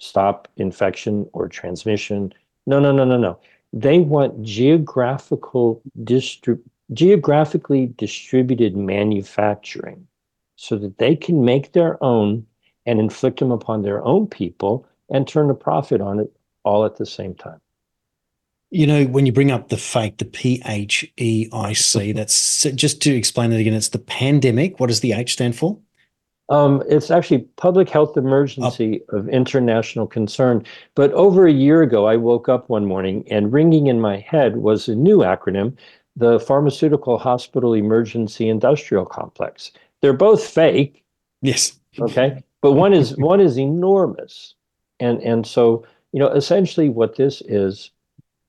stop 0.00 0.48
infection 0.56 1.28
or 1.32 1.48
transmission. 1.48 2.32
No, 2.66 2.80
no, 2.80 2.90
no, 2.90 3.04
no, 3.04 3.16
no. 3.16 3.38
They 3.72 4.00
want 4.00 4.42
geographical 4.42 5.80
distri- 6.02 6.60
geographically 6.92 7.92
distributed 7.96 8.76
manufacturing 8.76 10.08
so 10.56 10.76
that 10.76 10.98
they 10.98 11.14
can 11.14 11.44
make 11.44 11.72
their 11.72 12.02
own 12.02 12.46
and 12.86 12.98
inflict 12.98 13.38
them 13.38 13.52
upon 13.52 13.82
their 13.82 14.04
own 14.04 14.26
people 14.26 14.86
and 15.08 15.28
turn 15.28 15.50
a 15.50 15.54
profit 15.54 16.00
on 16.00 16.18
it 16.18 16.32
all 16.64 16.84
at 16.84 16.96
the 16.96 17.06
same 17.06 17.34
time. 17.34 17.60
You 18.70 18.86
know, 18.86 19.04
when 19.04 19.26
you 19.26 19.32
bring 19.32 19.50
up 19.50 19.68
the 19.68 19.76
fake, 19.76 20.18
the 20.18 20.24
P 20.24 20.62
H 20.64 21.10
E 21.16 21.48
I 21.52 21.72
C, 21.72 22.12
that's 22.12 22.62
just 22.74 23.02
to 23.02 23.14
explain 23.14 23.52
it 23.52 23.60
again, 23.60 23.74
it's 23.74 23.88
the 23.88 23.98
pandemic. 23.98 24.78
What 24.78 24.88
does 24.88 25.00
the 25.00 25.12
H 25.12 25.32
stand 25.32 25.56
for? 25.56 25.78
Um, 26.50 26.82
it's 26.88 27.12
actually 27.12 27.38
public 27.56 27.88
health 27.88 28.16
emergency 28.16 29.02
of 29.10 29.28
international 29.28 30.08
concern. 30.08 30.64
But 30.96 31.12
over 31.12 31.46
a 31.46 31.52
year 31.52 31.82
ago, 31.82 32.06
I 32.06 32.16
woke 32.16 32.48
up 32.48 32.68
one 32.68 32.86
morning 32.86 33.24
and 33.30 33.52
ringing 33.52 33.86
in 33.86 34.00
my 34.00 34.18
head 34.18 34.56
was 34.56 34.88
a 34.88 34.94
new 34.94 35.18
acronym 35.18 35.76
the 36.16 36.40
Pharmaceutical 36.40 37.18
Hospital 37.18 37.72
Emergency 37.72 38.48
Industrial 38.48 39.06
Complex. 39.06 39.70
They're 40.00 40.12
both 40.12 40.44
fake. 40.44 41.04
Yes. 41.40 41.78
Okay. 41.98 42.42
But 42.60 42.72
one 42.72 42.92
is 42.92 43.16
one 43.32 43.40
is 43.40 43.58
enormous. 43.58 44.54
And 44.98 45.22
and 45.22 45.46
so, 45.46 45.86
you 46.12 46.18
know, 46.18 46.28
essentially 46.28 46.88
what 46.88 47.16
this 47.16 47.42
is 47.42 47.90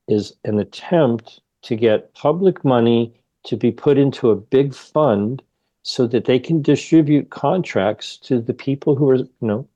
is 0.08 0.34
an 0.44 0.58
attempt 0.58 1.40
to 1.62 1.76
get 1.76 2.12
public 2.14 2.64
money 2.64 3.14
to 3.44 3.56
be 3.56 3.70
put 3.70 3.96
into 3.96 4.30
a 4.30 4.36
big 4.36 4.74
fund 4.74 5.42
so 5.82 6.06
that 6.06 6.24
they 6.24 6.38
can 6.38 6.62
distribute 6.62 7.30
contracts 7.30 8.16
to 8.18 8.40
the 8.40 8.54
people 8.54 8.94
who 8.94 9.08
are, 9.10 9.16
you 9.16 9.28
know, 9.40 9.68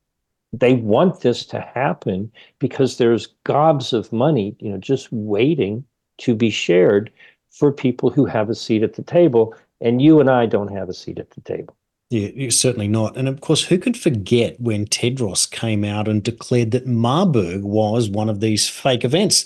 they 0.52 0.74
want 0.74 1.20
this 1.20 1.44
to 1.46 1.60
happen 1.60 2.30
because 2.58 2.96
there's 2.96 3.28
gobs 3.44 3.92
of 3.92 4.12
money, 4.12 4.56
you 4.60 4.70
know, 4.70 4.78
just 4.78 5.12
waiting 5.12 5.84
to 6.18 6.34
be 6.34 6.50
shared 6.50 7.10
for 7.50 7.72
people 7.72 8.10
who 8.10 8.24
have 8.24 8.48
a 8.48 8.54
seat 8.54 8.82
at 8.82 8.94
the 8.94 9.02
table. 9.02 9.54
And 9.80 10.00
you 10.00 10.20
and 10.20 10.30
I 10.30 10.46
don't 10.46 10.72
have 10.72 10.88
a 10.88 10.94
seat 10.94 11.18
at 11.18 11.30
the 11.30 11.40
table. 11.42 11.76
Yeah, 12.10 12.50
certainly 12.50 12.86
not. 12.86 13.16
And 13.16 13.26
of 13.26 13.40
course, 13.40 13.64
who 13.64 13.78
could 13.78 13.96
forget 13.96 14.60
when 14.60 14.86
Tedros 14.86 15.50
came 15.50 15.82
out 15.82 16.06
and 16.06 16.22
declared 16.22 16.70
that 16.70 16.86
Marburg 16.86 17.64
was 17.64 18.08
one 18.08 18.28
of 18.28 18.38
these 18.38 18.68
fake 18.68 19.04
events? 19.04 19.44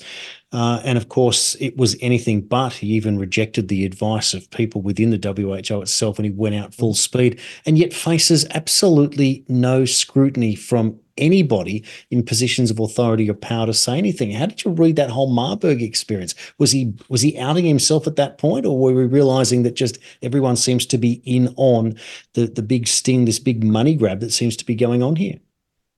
Uh, 0.52 0.83
and 0.85 0.99
of 0.99 1.09
course, 1.09 1.57
it 1.59 1.79
was 1.79 1.97
anything 2.02 2.43
but. 2.43 2.75
He 2.75 2.88
even 2.88 3.19
rejected 3.19 3.69
the 3.69 3.87
advice 3.87 4.35
of 4.35 4.50
people 4.50 4.83
within 4.83 5.09
the 5.09 5.17
WHO 5.17 5.81
itself 5.81 6.19
and 6.19 6.26
he 6.26 6.33
went 6.33 6.55
out 6.55 6.75
full 6.75 6.93
speed 6.93 7.40
and 7.64 7.79
yet 7.79 7.95
faces 7.95 8.47
absolutely 8.50 9.43
no 9.49 9.87
scrutiny 9.87 10.55
from 10.55 10.99
anybody 11.21 11.85
in 12.11 12.23
positions 12.23 12.71
of 12.71 12.81
authority 12.81 13.31
or 13.31 13.35
power 13.35 13.67
to 13.67 13.75
say 13.75 13.99
anything. 13.99 14.33
How 14.33 14.47
did 14.47 14.65
you 14.65 14.73
read 14.73 14.97
that 14.97 15.11
whole 15.11 15.31
Marburg 15.31 15.83
experience? 15.83 16.35
Was 16.59 16.73
he 16.73 16.93
was 17.09 17.23
he 17.23 17.39
outing 17.39 17.65
himself 17.65 18.07
at 18.07 18.17
that 18.17 18.39
point, 18.39 18.67
or 18.67 18.79
were 18.79 18.93
we 18.93 19.05
realizing 19.05 19.62
that 19.62 19.75
just 19.75 19.99
everyone 20.23 20.57
seems 20.57 20.87
to 20.87 20.99
be 20.99 21.23
in 21.25 21.53
on 21.57 21.97
the 22.35 22.47
the 22.47 22.62
big 22.62 22.87
sting, 22.87 23.25
this 23.25 23.39
big 23.39 23.62
money 23.62 23.95
grab 23.95 24.21
that 24.21 24.33
seems 24.33 24.57
to 24.57 24.67
be 24.67 24.75
going 24.75 25.03
on 25.03 25.17
here? 25.17 25.39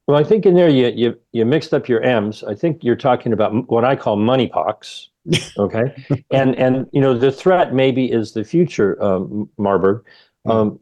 Well, 0.07 0.19
I 0.19 0.25
think 0.25 0.47
in 0.47 0.55
there 0.55 0.69
you 0.69 0.89
you 0.89 1.19
you 1.33 1.45
mixed 1.45 1.73
up 1.73 1.89
your 1.89 2.03
M's. 2.03 2.43
I 2.43 2.55
think 2.55 2.83
you're 2.83 2.97
talking 2.97 3.33
about 3.33 3.71
what 3.71 3.85
I 3.85 3.97
call 3.97 4.17
money 4.17 4.49
pox. 4.49 5.09
Okay, 5.57 5.95
and 6.33 6.57
and 6.57 6.89
you 6.93 7.01
know 7.01 7.17
the 7.17 7.31
threat 7.31 7.73
maybe 7.73 8.11
is 8.11 8.33
the 8.33 8.43
future, 8.43 9.01
um, 9.01 9.49
Marburg. 9.57 10.05
Um, 10.47 10.81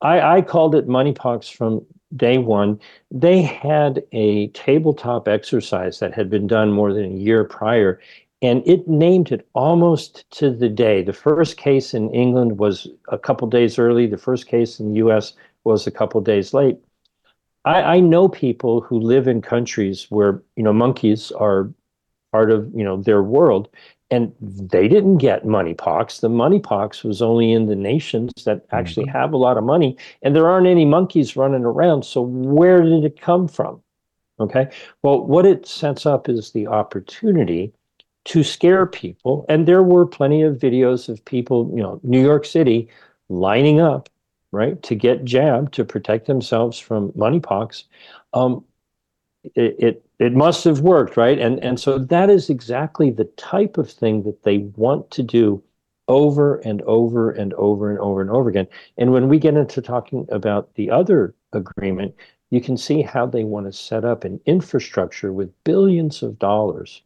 I 0.00 0.36
I 0.36 0.42
called 0.42 0.76
it 0.76 0.86
money 0.86 1.12
pox 1.12 1.48
from 1.48 1.84
day 2.16 2.38
one, 2.38 2.80
they 3.10 3.42
had 3.42 4.02
a 4.12 4.48
tabletop 4.48 5.28
exercise 5.28 5.98
that 5.98 6.14
had 6.14 6.30
been 6.30 6.46
done 6.46 6.72
more 6.72 6.92
than 6.92 7.04
a 7.04 7.16
year 7.16 7.44
prior, 7.44 8.00
and 8.40 8.66
it 8.66 8.88
named 8.88 9.30
it 9.32 9.46
almost 9.54 10.28
to 10.32 10.50
the 10.50 10.68
day. 10.68 11.02
The 11.02 11.12
first 11.12 11.56
case 11.56 11.94
in 11.94 12.10
England 12.10 12.58
was 12.58 12.88
a 13.08 13.18
couple 13.18 13.48
days 13.48 13.78
early. 13.78 14.06
The 14.06 14.18
first 14.18 14.46
case 14.46 14.80
in 14.80 14.90
the 14.90 14.96
U.S. 14.96 15.34
was 15.64 15.86
a 15.86 15.92
couple 15.92 16.20
days 16.20 16.52
late. 16.52 16.78
I, 17.64 17.82
I 17.82 18.00
know 18.00 18.28
people 18.28 18.80
who 18.80 18.98
live 18.98 19.28
in 19.28 19.40
countries 19.40 20.06
where 20.10 20.42
you 20.56 20.62
know 20.62 20.72
monkeys 20.72 21.30
are 21.32 21.70
part 22.32 22.50
of 22.50 22.70
you 22.74 22.84
know 22.84 22.96
their 23.00 23.22
world, 23.22 23.68
and 24.12 24.32
they 24.40 24.88
didn't 24.88 25.16
get 25.16 25.46
moneypox. 25.46 26.20
The 26.20 26.28
moneypox 26.28 27.02
was 27.02 27.22
only 27.22 27.50
in 27.50 27.66
the 27.66 27.74
nations 27.74 28.44
that 28.44 28.66
actually 28.70 29.06
mm-hmm. 29.06 29.18
have 29.18 29.32
a 29.32 29.38
lot 29.38 29.56
of 29.56 29.64
money, 29.64 29.96
and 30.20 30.36
there 30.36 30.48
aren't 30.48 30.66
any 30.66 30.84
monkeys 30.84 31.34
running 31.34 31.64
around. 31.64 32.04
So 32.04 32.20
where 32.20 32.82
did 32.82 33.04
it 33.04 33.18
come 33.20 33.48
from? 33.48 33.82
Okay. 34.38 34.68
Well, 35.02 35.26
what 35.26 35.46
it 35.46 35.66
sets 35.66 36.04
up 36.04 36.28
is 36.28 36.52
the 36.52 36.66
opportunity 36.66 37.72
to 38.26 38.44
scare 38.44 38.86
people. 38.86 39.46
And 39.48 39.66
there 39.66 39.82
were 39.82 40.06
plenty 40.06 40.42
of 40.42 40.56
videos 40.56 41.08
of 41.08 41.24
people, 41.24 41.70
you 41.74 41.82
know, 41.82 41.98
New 42.02 42.22
York 42.22 42.44
City 42.44 42.88
lining 43.30 43.80
up, 43.80 44.10
right, 44.52 44.80
to 44.82 44.94
get 44.94 45.24
jabbed 45.24 45.72
to 45.74 45.84
protect 45.84 46.26
themselves 46.26 46.78
from 46.78 47.12
moneypox. 47.12 47.84
Um, 48.34 48.64
it, 49.54 49.76
it 49.78 50.04
it 50.22 50.34
must 50.34 50.64
have 50.64 50.80
worked, 50.80 51.16
right? 51.16 51.38
And 51.38 51.58
and 51.64 51.80
so 51.80 51.98
that 51.98 52.30
is 52.30 52.48
exactly 52.48 53.10
the 53.10 53.24
type 53.36 53.76
of 53.76 53.90
thing 53.90 54.22
that 54.22 54.44
they 54.44 54.58
want 54.76 55.10
to 55.12 55.22
do 55.22 55.62
over 56.08 56.56
and 56.58 56.82
over 56.82 57.30
and 57.30 57.52
over 57.54 57.90
and 57.90 57.98
over 57.98 58.20
and 58.20 58.30
over 58.30 58.48
again. 58.48 58.68
And 58.98 59.12
when 59.12 59.28
we 59.28 59.38
get 59.38 59.56
into 59.56 59.82
talking 59.82 60.26
about 60.30 60.74
the 60.74 60.90
other 60.90 61.34
agreement, 61.52 62.14
you 62.50 62.60
can 62.60 62.76
see 62.76 63.02
how 63.02 63.26
they 63.26 63.44
want 63.44 63.66
to 63.66 63.72
set 63.72 64.04
up 64.04 64.24
an 64.24 64.40
infrastructure 64.46 65.32
with 65.32 65.52
billions 65.64 66.22
of 66.22 66.38
dollars 66.38 67.02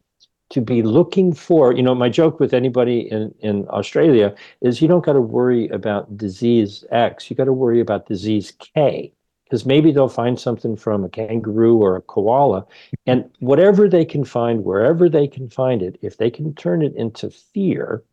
to 0.49 0.61
be 0.61 0.81
looking 0.81 1.33
for, 1.33 1.73
you 1.73 1.83
know, 1.83 1.95
my 1.95 2.09
joke 2.09 2.39
with 2.39 2.53
anybody 2.53 3.11
in, 3.11 3.33
in 3.39 3.67
Australia 3.69 4.33
is 4.61 4.81
you 4.81 4.87
don't 4.87 5.05
got 5.05 5.13
to 5.13 5.21
worry 5.21 5.67
about 5.69 6.17
disease 6.17 6.85
X, 6.91 7.29
you 7.29 7.35
got 7.35 7.45
to 7.45 7.53
worry 7.53 7.79
about 7.79 8.07
disease 8.07 8.53
K, 8.75 9.11
because 9.47 9.65
maybe 9.65 9.91
they'll 9.93 10.09
find 10.09 10.37
something 10.37 10.75
from 10.75 11.05
a 11.05 11.09
kangaroo 11.09 11.77
or 11.77 11.95
a 11.95 12.01
koala. 12.01 12.65
And 13.05 13.29
whatever 13.39 13.87
they 13.87 14.03
can 14.03 14.25
find, 14.25 14.65
wherever 14.65 15.07
they 15.07 15.27
can 15.27 15.49
find 15.49 15.81
it, 15.81 15.97
if 16.01 16.17
they 16.17 16.29
can 16.29 16.53
turn 16.53 16.81
it 16.81 16.93
into 16.95 17.29
fear, 17.29 18.03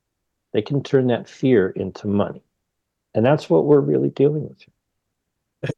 they 0.53 0.63
can 0.63 0.83
turn 0.83 1.09
that 1.09 1.29
fear 1.29 1.71
into 1.71 2.07
money. 2.07 2.43
And 3.15 3.27
that's 3.27 3.51
what 3.51 3.65
we're 3.65 3.81
really 3.81 4.11
dealing 4.11 4.49
with 4.49 4.61
here. 4.61 4.74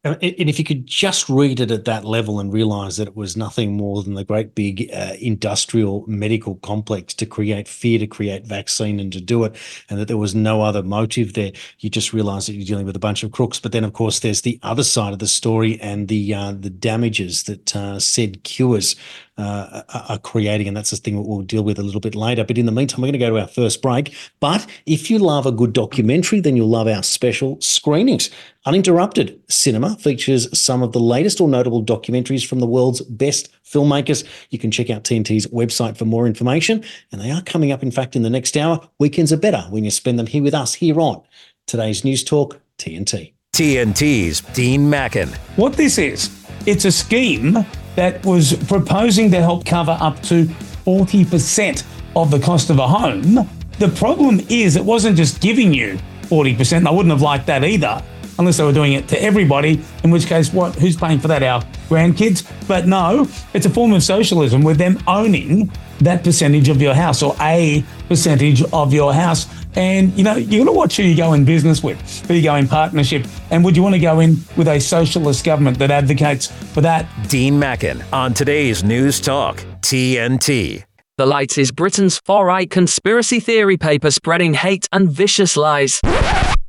And 0.05 0.19
if 0.23 0.59
you 0.59 0.65
could 0.65 0.87
just 0.87 1.29
read 1.29 1.61
it 1.61 1.71
at 1.71 1.85
that 1.85 2.05
level 2.05 2.41
and 2.41 2.53
realize 2.53 2.97
that 2.97 3.09
it 3.09 3.17
was 3.17 3.37
nothing 3.37 3.77
more 3.77 4.03
than 4.03 4.15
the 4.15 4.25
great 4.25 4.55
big 4.55 4.91
uh, 4.93 5.15
industrial 5.21 6.05
medical 6.07 6.57
complex 6.57 7.15
to 7.15 7.27
create 7.27 7.69
fear, 7.69 7.99
to 7.99 8.07
create 8.07 8.45
vaccine, 8.45 8.99
and 8.99 9.13
to 9.13 9.21
do 9.21 9.45
it, 9.45 9.55
and 9.89 9.99
that 9.99 10.09
there 10.09 10.17
was 10.17 10.35
no 10.35 10.63
other 10.63 10.83
motive 10.83 11.35
there, 11.35 11.53
you 11.81 11.91
just 11.91 12.13
realize 12.13 12.47
that 12.47 12.55
you're 12.55 12.67
dealing 12.67 12.87
with 12.87 12.97
a 12.97 13.01
bunch 13.01 13.23
of 13.23 13.33
crooks. 13.33 13.61
But 13.61 13.73
then, 13.73 13.85
of 13.85 13.93
course, 13.93 14.21
there's 14.21 14.43
the 14.43 14.59
other 14.63 14.85
side 14.85 15.13
of 15.13 15.19
the 15.19 15.27
story 15.27 15.81
and 15.81 16.09
the 16.09 16.35
uh, 16.35 16.53
the 16.53 16.71
damages 16.71 17.45
that 17.45 17.77
uh, 17.77 18.01
said 18.01 18.43
cures 18.45 18.97
uh, 19.39 19.83
are 20.09 20.19
creating, 20.19 20.69
and 20.69 20.77
that's 20.77 20.91
the 20.91 20.97
thing 20.97 21.23
we'll 21.25 21.43
deal 21.43 21.63
with 21.63 21.79
a 21.79 21.83
little 21.83 22.01
bit 22.01 22.15
later. 22.15 22.45
But 22.45 22.59
in 22.59 22.67
the 22.67 22.73
meantime, 22.73 23.01
we're 23.01 23.09
going 23.09 23.13
to 23.15 23.19
go 23.19 23.31
to 23.31 23.41
our 23.41 23.49
first 23.49 23.83
break. 23.83 24.15
But 24.41 24.67
if 24.87 25.11
you 25.11 25.19
love 25.19 25.47
a 25.47 25.53
good 25.53 25.73
documentary, 25.73 26.41
then 26.41 26.57
you'll 26.57 26.69
love 26.69 26.89
our 26.89 27.03
special 27.03 27.61
screenings. 27.61 28.31
Uninterrupted 28.65 29.41
Cinema 29.49 29.97
features 29.97 30.59
some 30.59 30.83
of 30.83 30.93
the 30.93 30.99
latest 30.99 31.41
or 31.41 31.49
notable 31.49 31.85
documentaries 31.85 32.47
from 32.47 32.61
the 32.61 32.67
world's 32.67 33.03
best 33.03 33.49
filmmakers. 33.65 34.27
You 34.51 34.59
can 34.59 34.71
check 34.71 34.91
out 34.91 35.05
TNT's 35.05 35.47
website 35.49 35.97
for 35.97 36.05
more 36.05 36.27
information, 36.27 36.83
and 37.13 37.21
they 37.21 37.31
are 37.31 37.43
coming 37.43 37.73
up, 37.73 37.83
in 37.83 37.91
fact, 37.91 38.17
in 38.17 38.23
the 38.23 38.31
next 38.31 38.57
hour. 38.57 38.81
Weekends 38.99 39.33
are 39.33 39.37
better 39.37 39.67
when 39.71 39.85
you 39.85 39.91
spend 39.91 40.19
them 40.19 40.27
here 40.27 40.43
with 40.43 40.55
us 40.55 40.75
here 40.75 41.01
on 41.01 41.23
today's 41.67 42.05
News 42.05 42.25
Talk 42.25 42.61
TNT. 42.79 43.33
TNT's 43.53 44.41
Dean 44.55 44.89
Mackin. 44.89 45.29
What 45.57 45.75
this 45.75 45.99
is, 45.99 46.31
it's 46.67 46.85
a 46.85 46.93
scheme 46.93 47.65
that 47.97 48.25
was 48.25 48.55
proposing 48.69 49.31
to 49.33 49.41
help 49.41 49.65
cover 49.65 49.97
up 50.01 50.23
to 50.25 50.45
40% 50.45 51.85
of 52.15 52.31
the 52.31 52.39
cost 52.39 52.71
of 52.71 52.79
a 52.79 52.87
home. 52.87 53.49
The 53.79 53.89
problem 53.89 54.41
is, 54.49 54.77
it 54.77 54.85
wasn't 54.85 55.17
just 55.17 55.41
giving 55.41 55.75
you 55.75 55.99
40%. 56.23 56.87
I 56.87 56.91
wouldn't 56.91 57.13
have 57.13 57.23
liked 57.23 57.47
that 57.47 57.65
either, 57.65 58.03
unless 58.39 58.57
they 58.57 58.65
were 58.65 58.73
doing 58.73 58.93
it 58.95 59.09
to 59.09 59.23
everybody, 59.23 59.83
in 60.05 60.11
which 60.11 60.27
case, 60.27 60.53
what? 60.53 60.75
Who's 60.75 60.97
paying 60.97 61.19
for 61.19 61.29
that? 61.29 61.43
Our 61.43 61.63
grandkids? 61.89 62.47
But 62.69 62.87
no, 62.87 63.29
it's 63.55 63.67
a 63.67 63.71
form 63.71 63.93
of 63.93 64.03
socialism 64.03 64.63
with 64.63 64.79
them 64.79 64.99
owning 65.07 65.71
that 66.01 66.23
percentage 66.23 66.69
of 66.69 66.81
your 66.83 66.95
house 66.95 67.23
or 67.23 67.35
a 67.41 67.85
percentage 68.09 68.63
of 68.73 68.93
your 68.93 69.15
house. 69.15 69.47
And 69.77 70.17
you 70.17 70.25
know, 70.25 70.37
you 70.37 70.59
got 70.61 70.71
to 70.71 70.77
watch 70.77 70.97
who 70.97 71.03
you 71.03 71.17
go 71.17 71.35
in 71.35 71.45
business 71.45 71.83
with, 71.83 71.99
who 72.27 72.35
you 72.35 72.43
go 72.43 72.55
in 72.55 72.67
partnership, 72.67 73.27
and 73.51 73.65
would 73.65 73.77
you 73.77 73.83
want 73.83 73.95
to 73.95 74.01
go 74.01 74.21
in 74.21 74.37
with 74.57 74.69
a 74.69 74.81
socialist 74.81 75.45
government 75.45 75.79
that 75.79 75.91
advocates 75.91 76.47
for 76.47 76.81
that? 76.81 77.07
Dean 77.29 77.59
Mackin 77.59 78.03
on 78.13 78.33
today's 78.35 78.83
News 78.83 79.21
Talk 79.21 79.59
TNT. 79.83 80.85
The 81.19 81.27
Light 81.27 81.57
is 81.57 81.73
Britain's 81.73 82.19
far 82.19 82.47
right 82.47 82.71
conspiracy 82.71 83.41
theory 83.41 83.79
paper 83.79 84.11
spreading 84.11 84.55
hate 84.55 84.87
and 84.93 85.11
vicious 85.11 85.57
lies. 85.57 86.01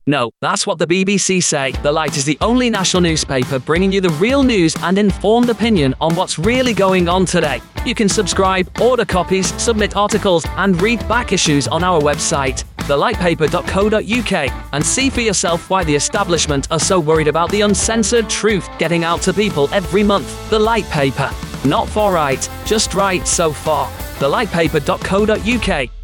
No, 0.09 0.31
that's 0.39 0.65
what 0.65 0.79
the 0.79 0.87
BBC 0.87 1.43
say. 1.43 1.73
The 1.83 1.91
Light 1.91 2.15
is 2.15 2.23
the 2.23 2.37
only 2.39 2.69
national 2.69 3.01
newspaper 3.01 3.59
bringing 3.59 3.91
you 3.91 3.99
the 3.99 4.09
real 4.11 4.41
news 4.41 4.73
and 4.81 4.97
informed 4.97 5.49
opinion 5.49 5.93
on 5.99 6.15
what's 6.15 6.39
really 6.39 6.73
going 6.73 7.09
on 7.09 7.25
today. 7.25 7.61
You 7.85 7.93
can 7.93 8.07
subscribe, 8.07 8.71
order 8.81 9.03
copies, 9.03 9.53
submit 9.61 9.97
articles, 9.97 10.45
and 10.55 10.81
read 10.81 11.05
back 11.09 11.33
issues 11.33 11.67
on 11.67 11.83
our 11.83 11.99
website, 11.99 12.63
thelightpaper.co.uk, 12.77 14.51
and 14.71 14.85
see 14.85 15.09
for 15.09 15.19
yourself 15.19 15.69
why 15.69 15.83
the 15.83 15.95
establishment 15.95 16.71
are 16.71 16.79
so 16.79 17.01
worried 17.01 17.27
about 17.27 17.51
the 17.51 17.61
uncensored 17.61 18.29
truth 18.29 18.69
getting 18.79 19.03
out 19.03 19.21
to 19.23 19.33
people 19.33 19.67
every 19.73 20.03
month. 20.03 20.49
The 20.49 20.59
Light 20.59 20.85
Paper. 20.85 21.29
Not 21.65 21.89
for 21.89 22.13
right, 22.13 22.49
just 22.65 22.93
right 22.93 23.27
so 23.27 23.51
far. 23.51 23.91
Thelightpaper.co.uk. 24.19 25.96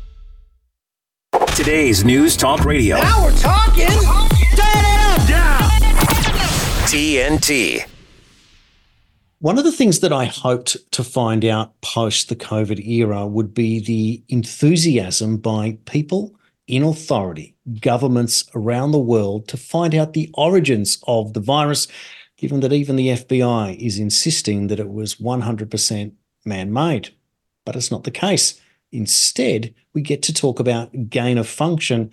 Today's 1.56 2.04
News 2.04 2.36
Talk 2.36 2.66
Radio. 2.66 2.98
Now 2.98 3.24
we're 3.24 3.38
talking. 3.38 3.88
Damn. 4.56 5.04
TNT. 6.88 7.86
One 9.40 9.58
of 9.58 9.64
the 9.64 9.72
things 9.72 10.00
that 10.02 10.14
I 10.14 10.26
hoped 10.26 10.78
to 10.92 11.04
find 11.04 11.44
out 11.44 11.80
post 11.82 12.30
the 12.30 12.36
COVID 12.36 12.86
era 12.86 13.26
would 13.26 13.54
be 13.54 13.80
the 13.80 14.24
enthusiasm 14.30 15.38
by 15.38 15.80
people 15.86 16.36
in 16.68 16.84
authority, 16.84 17.56
governments 17.82 18.46
around 18.56 18.92
the 18.92 19.00
world, 19.00 19.48
to 19.50 19.58
find 19.58 19.96
out 19.96 20.14
the 20.14 20.30
origins 20.36 21.00
of 21.08 21.34
the 21.34 21.40
virus, 21.40 21.88
given 22.38 22.60
that 22.60 22.74
even 22.74 22.96
the 22.96 23.10
FBI 23.10 23.76
is 23.78 24.00
insisting 24.00 24.68
that 24.68 24.80
it 24.80 24.90
was 24.90 25.16
100% 25.16 26.14
man 26.46 26.72
made. 26.72 27.10
But 27.66 27.76
it's 27.76 27.92
not 27.92 28.04
the 28.04 28.12
case. 28.12 28.62
Instead, 28.94 29.74
we 29.94 30.02
get 30.02 30.22
to 30.24 30.34
talk 30.34 30.60
about 30.60 31.10
gain 31.10 31.40
of 31.40 31.48
function, 31.48 32.12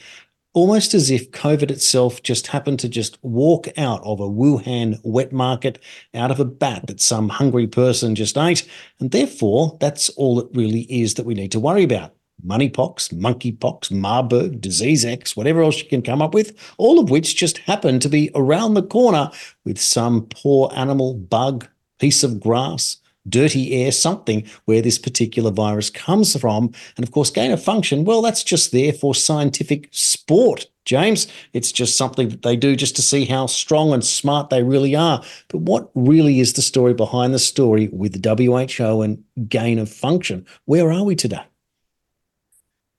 almost 0.54 0.94
as 0.94 1.10
if 1.10 1.30
COVID 1.30 1.70
itself 1.70 2.22
just 2.22 2.48
happened 2.48 2.80
to 2.80 2.88
just 2.88 3.18
walk 3.22 3.68
out 3.78 4.02
of 4.02 4.18
a 4.18 4.28
Wuhan 4.28 4.98
wet 5.04 5.30
market 5.30 5.78
out 6.14 6.30
of 6.30 6.40
a 6.40 6.44
bat 6.44 6.86
that 6.86 7.00
some 7.00 7.28
hungry 7.28 7.66
person 7.66 8.14
just 8.14 8.38
ate. 8.38 8.66
And 8.98 9.10
therefore, 9.10 9.76
that's 9.78 10.08
all 10.10 10.40
it 10.40 10.48
really 10.54 10.86
is 10.90 11.14
that 11.14 11.26
we 11.26 11.34
need 11.34 11.52
to 11.52 11.60
worry 11.60 11.84
about. 11.84 12.14
Moneypox, 12.44 13.12
monkeypox, 13.12 13.90
Marburg, 13.90 14.62
disease 14.62 15.04
X, 15.04 15.36
whatever 15.36 15.62
else 15.62 15.78
you 15.78 15.88
can 15.88 16.00
come 16.00 16.22
up 16.22 16.32
with, 16.32 16.56
all 16.78 16.98
of 16.98 17.10
which 17.10 17.36
just 17.36 17.58
happen 17.58 18.00
to 18.00 18.08
be 18.08 18.30
around 18.34 18.72
the 18.72 18.82
corner 18.82 19.30
with 19.66 19.78
some 19.78 20.26
poor 20.30 20.72
animal, 20.74 21.12
bug, 21.12 21.68
piece 21.98 22.24
of 22.24 22.40
grass, 22.40 22.96
dirty 23.28 23.72
air, 23.72 23.92
something 23.92 24.46
where 24.64 24.82
this 24.82 24.98
particular 24.98 25.50
virus 25.50 25.90
comes 25.90 26.38
from. 26.38 26.72
And 26.96 27.04
of 27.04 27.12
course, 27.12 27.30
gain 27.30 27.52
of 27.52 27.62
function, 27.62 28.04
well, 28.04 28.22
that's 28.22 28.42
just 28.42 28.72
there 28.72 28.92
for 28.92 29.14
scientific 29.14 29.88
sport. 29.90 30.66
James, 30.84 31.28
it's 31.52 31.70
just 31.70 31.96
something 31.96 32.30
that 32.30 32.42
they 32.42 32.56
do 32.56 32.74
just 32.74 32.96
to 32.96 33.02
see 33.02 33.24
how 33.24 33.46
strong 33.46 33.92
and 33.92 34.04
smart 34.04 34.50
they 34.50 34.62
really 34.62 34.96
are. 34.96 35.22
But 35.48 35.58
what 35.58 35.90
really 35.94 36.40
is 36.40 36.54
the 36.54 36.62
story 36.62 36.94
behind 36.94 37.34
the 37.34 37.38
story 37.38 37.88
with 37.92 38.20
the 38.20 38.34
WHO 38.34 39.02
and 39.02 39.22
gain 39.48 39.78
of 39.78 39.90
function? 39.90 40.46
Where 40.64 40.90
are 40.90 41.04
we 41.04 41.14
today? 41.14 41.44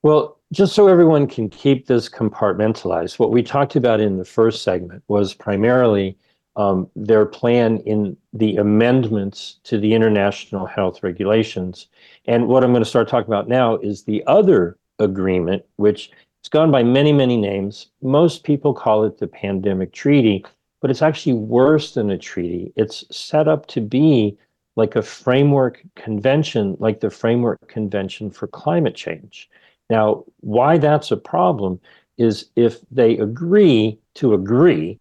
Well, 0.04 0.40
just 0.52 0.74
so 0.74 0.88
everyone 0.88 1.28
can 1.28 1.50
keep 1.50 1.88
this 1.88 2.10
compartmentalized, 2.10 3.20
what 3.20 3.32
we 3.32 3.42
talked 3.42 3.76
about 3.76 4.02
in 4.02 4.18
the 4.18 4.26
first 4.26 4.64
segment 4.64 5.04
was 5.08 5.34
primarily 5.34 6.18
um, 6.56 6.90
their 6.96 7.26
plan 7.26 7.78
in 7.86 8.18
the 8.34 8.58
amendments 8.58 9.60
to 9.64 9.78
the 9.78 9.94
international 9.94 10.66
health 10.66 11.02
regulations. 11.04 11.88
And 12.26 12.48
what 12.48 12.64
I'm 12.64 12.72
going 12.72 12.84
to 12.84 12.90
start 12.90 13.08
talking 13.08 13.30
about 13.30 13.48
now 13.48 13.78
is 13.78 14.04
the 14.04 14.24
other 14.28 14.78
agreement, 15.00 15.64
which 15.78 16.12
has 16.44 16.50
gone 16.50 16.72
by 16.72 16.84
many, 16.84 17.14
many 17.14 17.38
names. 17.38 17.88
Most 18.02 18.44
people 18.44 18.74
call 18.74 19.04
it 19.06 19.18
the 19.18 19.28
Pandemic 19.28 19.94
Treaty. 19.94 20.44
but 20.82 20.90
it's 20.90 21.04
actually 21.04 21.34
worse 21.34 21.94
than 21.94 22.10
a 22.10 22.18
treaty. 22.18 22.74
It's 22.76 23.06
set 23.16 23.48
up 23.48 23.68
to 23.68 23.82
be 23.82 24.38
like 24.76 24.96
a 24.96 25.02
framework 25.02 25.84
convention, 25.96 26.76
like 26.80 27.00
the 27.00 27.10
framework 27.10 27.68
convention 27.68 28.32
for 28.32 28.48
climate 28.48 28.96
change. 28.96 29.50
Now, 29.90 30.24
why 30.40 30.78
that's 30.78 31.12
a 31.12 31.18
problem 31.18 31.80
is 32.18 32.50
if 32.56 32.80
they 32.90 33.18
agree 33.18 34.00
to 34.16 34.34
agree, 34.34 35.00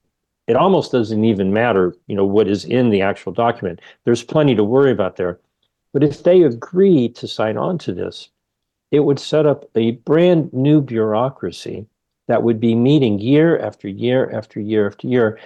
it 0.50 0.56
almost 0.56 0.90
doesn't 0.90 1.24
even 1.24 1.52
matter, 1.52 1.94
you 2.08 2.16
know, 2.16 2.24
what 2.24 2.48
is 2.48 2.64
in 2.64 2.90
the 2.90 3.02
actual 3.02 3.30
document. 3.30 3.80
There's 4.04 4.24
plenty 4.24 4.56
to 4.56 4.64
worry 4.64 4.90
about 4.90 5.14
there. 5.14 5.38
But 5.92 6.02
if 6.02 6.24
they 6.24 6.42
agree 6.42 7.08
to 7.10 7.28
sign 7.28 7.56
on 7.56 7.78
to 7.78 7.92
this, 7.92 8.30
it 8.90 9.00
would 9.00 9.20
set 9.20 9.46
up 9.46 9.64
a 9.76 9.92
brand 9.92 10.52
new 10.52 10.80
bureaucracy 10.80 11.86
that 12.26 12.42
would 12.42 12.58
be 12.58 12.74
meeting 12.74 13.20
year 13.20 13.60
after 13.60 13.86
year 13.86 14.28
after 14.32 14.60
year 14.60 14.88
after 14.88 15.06
year. 15.06 15.38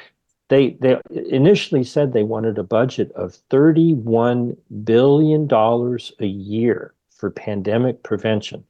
They 0.48 0.70
they 0.80 0.98
initially 1.10 1.84
said 1.84 2.12
they 2.14 2.22
wanted 2.22 2.56
a 2.56 2.62
budget 2.62 3.12
of 3.12 3.34
31 3.50 4.56
billion 4.84 5.46
dollars 5.46 6.12
a 6.18 6.26
year 6.26 6.94
for 7.10 7.30
pandemic 7.30 8.02
prevention. 8.02 8.64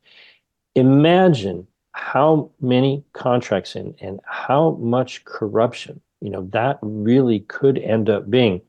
Imagine 0.75 1.69
how 1.93 2.51
many 2.61 3.05
contracts 3.13 3.77
and, 3.77 3.95
and 4.01 4.19
how 4.25 4.73
much 4.73 5.25
corruption, 5.25 6.01
you 6.21 6.31
know, 6.31 6.49
that 6.53 6.79
really 6.83 7.41
could 7.41 7.79
end 7.79 8.09
up 8.09 8.31
being. 8.31 8.61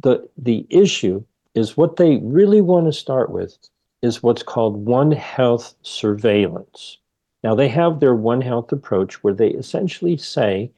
The 0.00 0.28
the 0.36 0.66
issue 0.70 1.24
is 1.54 1.76
what 1.76 1.96
they 1.96 2.18
really 2.22 2.60
want 2.60 2.86
to 2.86 2.92
start 2.92 3.30
with 3.30 3.58
is 4.02 4.22
what's 4.22 4.42
called 4.42 4.86
One 4.86 5.10
Health 5.10 5.74
surveillance. 5.82 6.98
Now, 7.42 7.54
they 7.54 7.68
have 7.68 8.00
their 8.00 8.14
One 8.14 8.40
Health 8.40 8.72
approach 8.72 9.22
where 9.22 9.34
they 9.34 9.48
essentially 9.48 10.16
say 10.16 10.70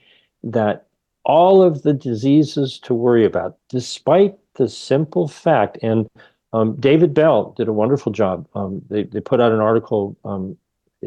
that 0.43 0.87
all 1.25 1.63
of 1.63 1.83
the 1.83 1.93
diseases 1.93 2.79
to 2.81 2.95
worry 2.95 3.25
about, 3.25 3.59
despite 3.69 4.37
the 4.55 4.69
simple 4.69 5.29
fact, 5.29 5.79
and 5.83 6.09
um, 6.53 6.77
David 6.81 7.15
Bell 7.15 7.55
did 7.57 7.69
a 7.69 7.73
wonderful 7.73 8.11
job. 8.11 8.47
Um, 8.55 8.83
they, 8.89 9.05
they 9.05 9.21
put 9.21 9.41
out 9.41 9.53
an 9.53 9.61
article 9.61 10.17
um, 10.25 10.57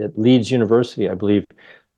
at 0.01 0.17
Leeds 0.17 0.51
University, 0.51 1.09
I 1.09 1.15
believe, 1.15 1.45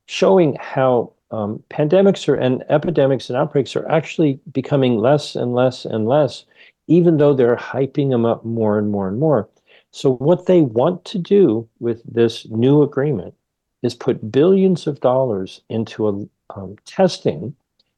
showing 0.07 0.55
how 0.59 1.11
um, 1.31 1.63
pandemics 1.69 2.27
are, 2.27 2.35
and 2.35 2.63
epidemics 2.69 3.29
and 3.29 3.37
outbreaks 3.37 3.75
are 3.75 3.89
actually 3.89 4.39
becoming 4.51 4.97
less 4.97 5.35
and 5.35 5.53
less 5.53 5.85
and 5.85 6.07
less, 6.07 6.45
even 6.87 7.17
though 7.17 7.33
they're 7.33 7.55
hyping 7.55 8.09
them 8.09 8.25
up 8.25 8.45
more 8.45 8.77
and 8.77 8.91
more 8.91 9.07
and 9.07 9.19
more. 9.19 9.49
So, 9.91 10.15
what 10.15 10.45
they 10.45 10.61
want 10.61 11.05
to 11.05 11.17
do 11.17 11.67
with 11.79 12.01
this 12.03 12.45
new 12.49 12.83
agreement 12.83 13.33
is 13.81 13.95
put 13.95 14.31
billions 14.31 14.87
of 14.87 14.99
dollars 14.99 15.61
into 15.69 16.07
a, 16.07 16.27
um, 16.55 16.75
testing 16.85 17.55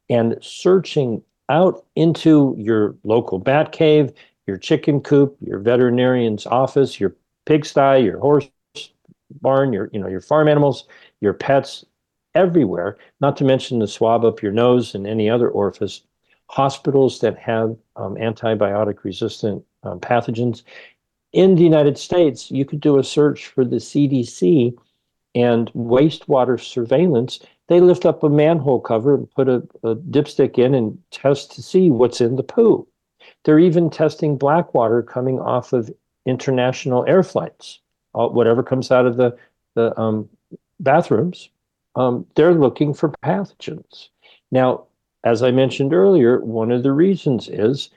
and 0.09 0.37
searching 0.41 1.21
out 1.49 1.85
into 1.95 2.55
your 2.57 2.95
local 3.03 3.39
bat 3.39 3.71
cave, 3.71 4.11
your 4.45 4.57
chicken 4.57 5.01
coop, 5.01 5.35
your 5.41 5.59
veterinarian's 5.59 6.45
office, 6.45 6.99
your 6.99 7.15
pigsty, 7.45 8.03
your 8.03 8.19
horse 8.19 8.49
barn, 9.41 9.73
your 9.73 9.89
you 9.91 9.99
know 9.99 10.07
your 10.07 10.21
farm 10.21 10.47
animals, 10.47 10.85
your 11.21 11.33
pets, 11.33 11.85
everywhere. 12.37 12.97
Not 13.19 13.35
to 13.37 13.43
mention 13.43 13.79
the 13.79 13.87
swab 13.87 14.23
up 14.23 14.41
your 14.41 14.51
nose 14.51 14.95
and 14.95 15.07
any 15.07 15.29
other 15.29 15.49
orifice. 15.49 16.01
Hospitals 16.49 17.19
that 17.19 17.37
have 17.37 17.75
um, 17.97 18.15
antibiotic 18.15 19.03
resistant 19.03 19.65
um, 19.83 19.99
pathogens, 19.99 20.63
in 21.33 21.55
the 21.55 21.63
United 21.63 21.97
States, 21.97 22.49
you 22.49 22.63
could 22.63 22.79
do 22.79 22.97
a 22.97 23.03
search 23.03 23.47
for 23.47 23.65
the 23.65 23.77
CDC 23.77 24.73
and 25.35 25.71
wastewater 25.73 26.59
surveillance. 26.59 27.39
They 27.67 27.81
lift 27.81 28.05
up 28.05 28.23
a 28.23 28.29
manhole 28.29 28.79
cover 28.79 29.15
and 29.15 29.29
put 29.31 29.49
a, 29.49 29.57
a 29.83 29.95
dipstick 29.95 30.57
in 30.57 30.73
and 30.73 30.97
test 31.11 31.51
to 31.51 31.61
see 31.61 31.91
what's 31.91 32.21
in 32.21 32.37
the 32.37 32.43
poo. 32.43 32.87
They're 33.43 33.59
even 33.59 33.89
testing 33.89 34.37
black 34.37 34.73
water 34.73 35.03
coming 35.03 35.39
off 35.39 35.73
of 35.73 35.91
international 36.25 37.05
air 37.07 37.23
flights. 37.23 37.79
whatever 38.13 38.63
comes 38.63 38.89
out 38.89 39.05
of 39.05 39.17
the, 39.17 39.37
the 39.75 39.97
um, 39.99 40.29
bathrooms, 40.79 41.49
um, 41.97 42.25
they're 42.35 42.53
looking 42.53 42.93
for 42.93 43.09
pathogens. 43.23 44.09
Now, 44.51 44.85
as 45.23 45.41
I 45.43 45.51
mentioned 45.51 45.93
earlier, 45.93 46.39
one 46.39 46.71
of 46.71 46.83
the 46.83 46.93
reasons 46.93 47.49
is 47.49 47.89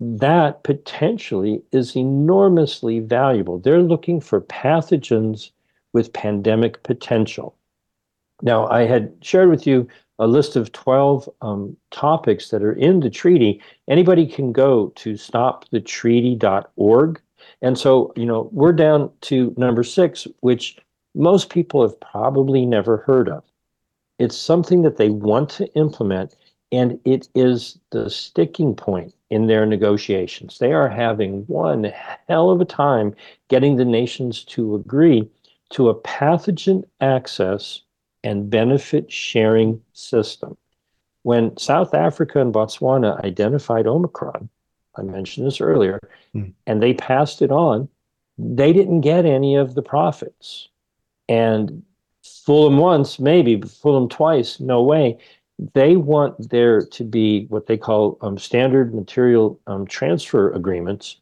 that 0.00 0.64
potentially 0.64 1.62
is 1.70 1.94
enormously 1.94 2.98
valuable. 2.98 3.58
They're 3.58 3.82
looking 3.82 4.20
for 4.20 4.40
pathogens 4.40 5.50
with 5.92 6.12
pandemic 6.12 6.82
potential. 6.82 7.54
Now, 8.40 8.66
I 8.68 8.86
had 8.86 9.12
shared 9.20 9.50
with 9.50 9.66
you 9.66 9.86
a 10.18 10.26
list 10.26 10.56
of 10.56 10.72
12 10.72 11.28
um, 11.42 11.76
topics 11.90 12.48
that 12.50 12.62
are 12.62 12.72
in 12.72 13.00
the 13.00 13.10
treaty. 13.10 13.60
Anybody 13.86 14.26
can 14.26 14.52
go 14.52 14.88
to 14.96 15.12
stopthetreaty.org. 15.12 17.20
And 17.60 17.78
so, 17.78 18.12
you 18.16 18.26
know, 18.26 18.48
we're 18.52 18.72
down 18.72 19.10
to 19.22 19.52
number 19.56 19.82
six, 19.84 20.26
which 20.40 20.78
most 21.14 21.50
people 21.50 21.82
have 21.82 21.98
probably 22.00 22.66
never 22.66 22.98
heard 22.98 23.28
of. 23.28 23.42
It's 24.18 24.36
something 24.36 24.82
that 24.82 24.96
they 24.96 25.10
want 25.10 25.50
to 25.50 25.72
implement, 25.74 26.36
and 26.70 26.98
it 27.04 27.28
is 27.34 27.78
the 27.90 28.08
sticking 28.08 28.74
point 28.74 29.14
in 29.30 29.46
their 29.46 29.66
negotiations. 29.66 30.58
They 30.58 30.72
are 30.72 30.88
having 30.88 31.42
one 31.46 31.92
hell 32.28 32.50
of 32.50 32.60
a 32.60 32.64
time 32.64 33.14
getting 33.48 33.76
the 33.76 33.84
nations 33.84 34.44
to 34.44 34.74
agree 34.74 35.28
to 35.70 35.88
a 35.88 35.94
pathogen 35.94 36.84
access 37.00 37.82
and 38.22 38.50
benefit 38.50 39.10
sharing 39.10 39.80
system. 39.92 40.56
When 41.22 41.56
South 41.56 41.94
Africa 41.94 42.40
and 42.40 42.52
Botswana 42.52 43.22
identified 43.24 43.86
Omicron, 43.86 44.48
I 44.96 45.02
mentioned 45.02 45.46
this 45.46 45.60
earlier, 45.60 45.98
mm. 46.34 46.52
and 46.66 46.82
they 46.82 46.94
passed 46.94 47.42
it 47.42 47.50
on, 47.50 47.88
they 48.38 48.72
didn't 48.72 49.00
get 49.00 49.24
any 49.24 49.56
of 49.56 49.74
the 49.74 49.82
profits. 49.82 50.68
And 51.32 51.82
fool 52.22 52.64
them 52.64 52.78
once, 52.78 53.18
maybe, 53.18 53.56
but 53.56 53.70
fool 53.70 53.98
them 53.98 54.08
twice, 54.08 54.60
no 54.60 54.82
way 54.82 55.18
they 55.74 55.96
want 55.96 56.50
there 56.50 56.84
to 56.84 57.04
be 57.04 57.46
what 57.46 57.66
they 57.66 57.76
call 57.76 58.18
um, 58.20 58.38
standard 58.38 58.94
material 58.94 59.60
um, 59.66 59.86
transfer 59.86 60.52
agreements 60.52 61.16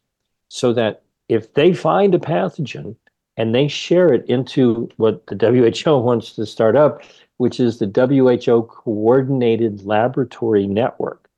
so 0.47 0.73
that 0.73 1.03
if 1.29 1.53
they 1.53 1.73
find 1.73 2.15
a 2.15 2.19
pathogen 2.19 2.95
and 3.37 3.55
they 3.55 3.67
share 3.67 4.13
it 4.13 4.25
into 4.27 4.89
what 4.97 5.25
the 5.27 5.35
WHO 5.35 5.97
wants 6.03 6.33
to 6.33 6.45
start 6.45 6.75
up, 6.75 7.01
which 7.37 7.59
is 7.59 7.79
the 7.79 7.87
WHO 7.87 8.63
Coordinated 8.63 9.85
Laboratory 9.85 10.67
Network. 10.67 11.29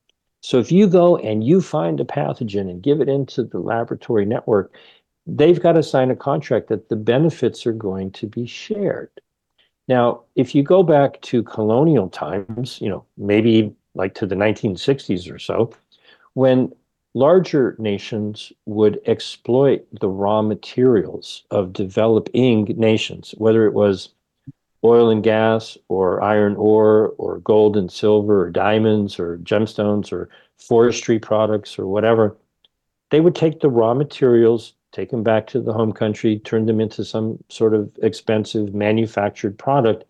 So 0.41 0.59
if 0.59 0.71
you 0.71 0.87
go 0.87 1.17
and 1.17 1.43
you 1.43 1.61
find 1.61 1.99
a 1.99 2.05
pathogen 2.05 2.69
and 2.69 2.81
give 2.81 2.99
it 2.99 3.07
into 3.07 3.43
the 3.43 3.59
laboratory 3.59 4.25
network, 4.25 4.73
they've 5.25 5.61
got 5.61 5.73
to 5.73 5.83
sign 5.83 6.11
a 6.11 6.15
contract 6.15 6.67
that 6.67 6.89
the 6.89 6.95
benefits 6.95 7.65
are 7.65 7.73
going 7.73 8.11
to 8.11 8.27
be 8.27 8.45
shared. 8.45 9.09
Now, 9.87 10.21
if 10.35 10.55
you 10.55 10.63
go 10.63 10.83
back 10.83 11.21
to 11.21 11.43
colonial 11.43 12.09
times, 12.09 12.79
you 12.81 12.89
know, 12.89 13.05
maybe 13.17 13.73
like 13.95 14.15
to 14.15 14.25
the 14.25 14.35
1960s 14.35 15.31
or 15.31 15.39
so, 15.39 15.73
when 16.33 16.73
larger 17.13 17.75
nations 17.79 18.51
would 18.65 18.99
exploit 19.05 19.85
the 19.99 20.09
raw 20.09 20.41
materials 20.41 21.43
of 21.51 21.73
developing 21.73 22.65
nations, 22.77 23.35
whether 23.37 23.65
it 23.65 23.73
was 23.73 24.09
oil 24.83 25.09
and 25.09 25.23
gas 25.23 25.77
or 25.89 26.21
iron 26.21 26.55
ore 26.55 27.13
or 27.17 27.39
gold 27.39 27.77
and 27.77 27.91
silver 27.91 28.41
or 28.45 28.49
diamonds 28.49 29.19
or 29.19 29.37
gemstones 29.39 30.11
or 30.11 30.29
forestry 30.57 31.19
products 31.19 31.77
or 31.77 31.87
whatever, 31.87 32.35
they 33.09 33.21
would 33.21 33.35
take 33.35 33.59
the 33.59 33.69
raw 33.69 33.93
materials 33.93 34.73
take 34.93 35.09
them 35.09 35.23
back 35.23 35.47
to 35.47 35.59
the 35.59 35.73
home 35.73 35.91
country, 35.91 36.39
turn 36.39 36.67
them 36.67 36.79
into 36.79 37.03
some 37.03 37.43
sort 37.49 37.73
of 37.73 37.91
expensive 38.01 38.73
manufactured 38.73 39.57
product, 39.57 40.05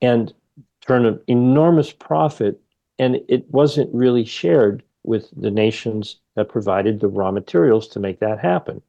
and 0.00 0.34
turn 0.80 1.06
an 1.06 1.20
enormous 1.28 1.92
profit. 1.92 2.60
And 2.98 3.20
it 3.28 3.48
wasn't 3.50 3.94
really 3.94 4.24
shared 4.24 4.82
with 5.04 5.28
the 5.36 5.50
nations 5.50 6.16
that 6.34 6.48
provided 6.48 6.98
the 6.98 7.08
raw 7.08 7.30
materials 7.30 7.86
to 7.88 8.00
make 8.00 8.20
that 8.20 8.38
happen. 8.38 8.80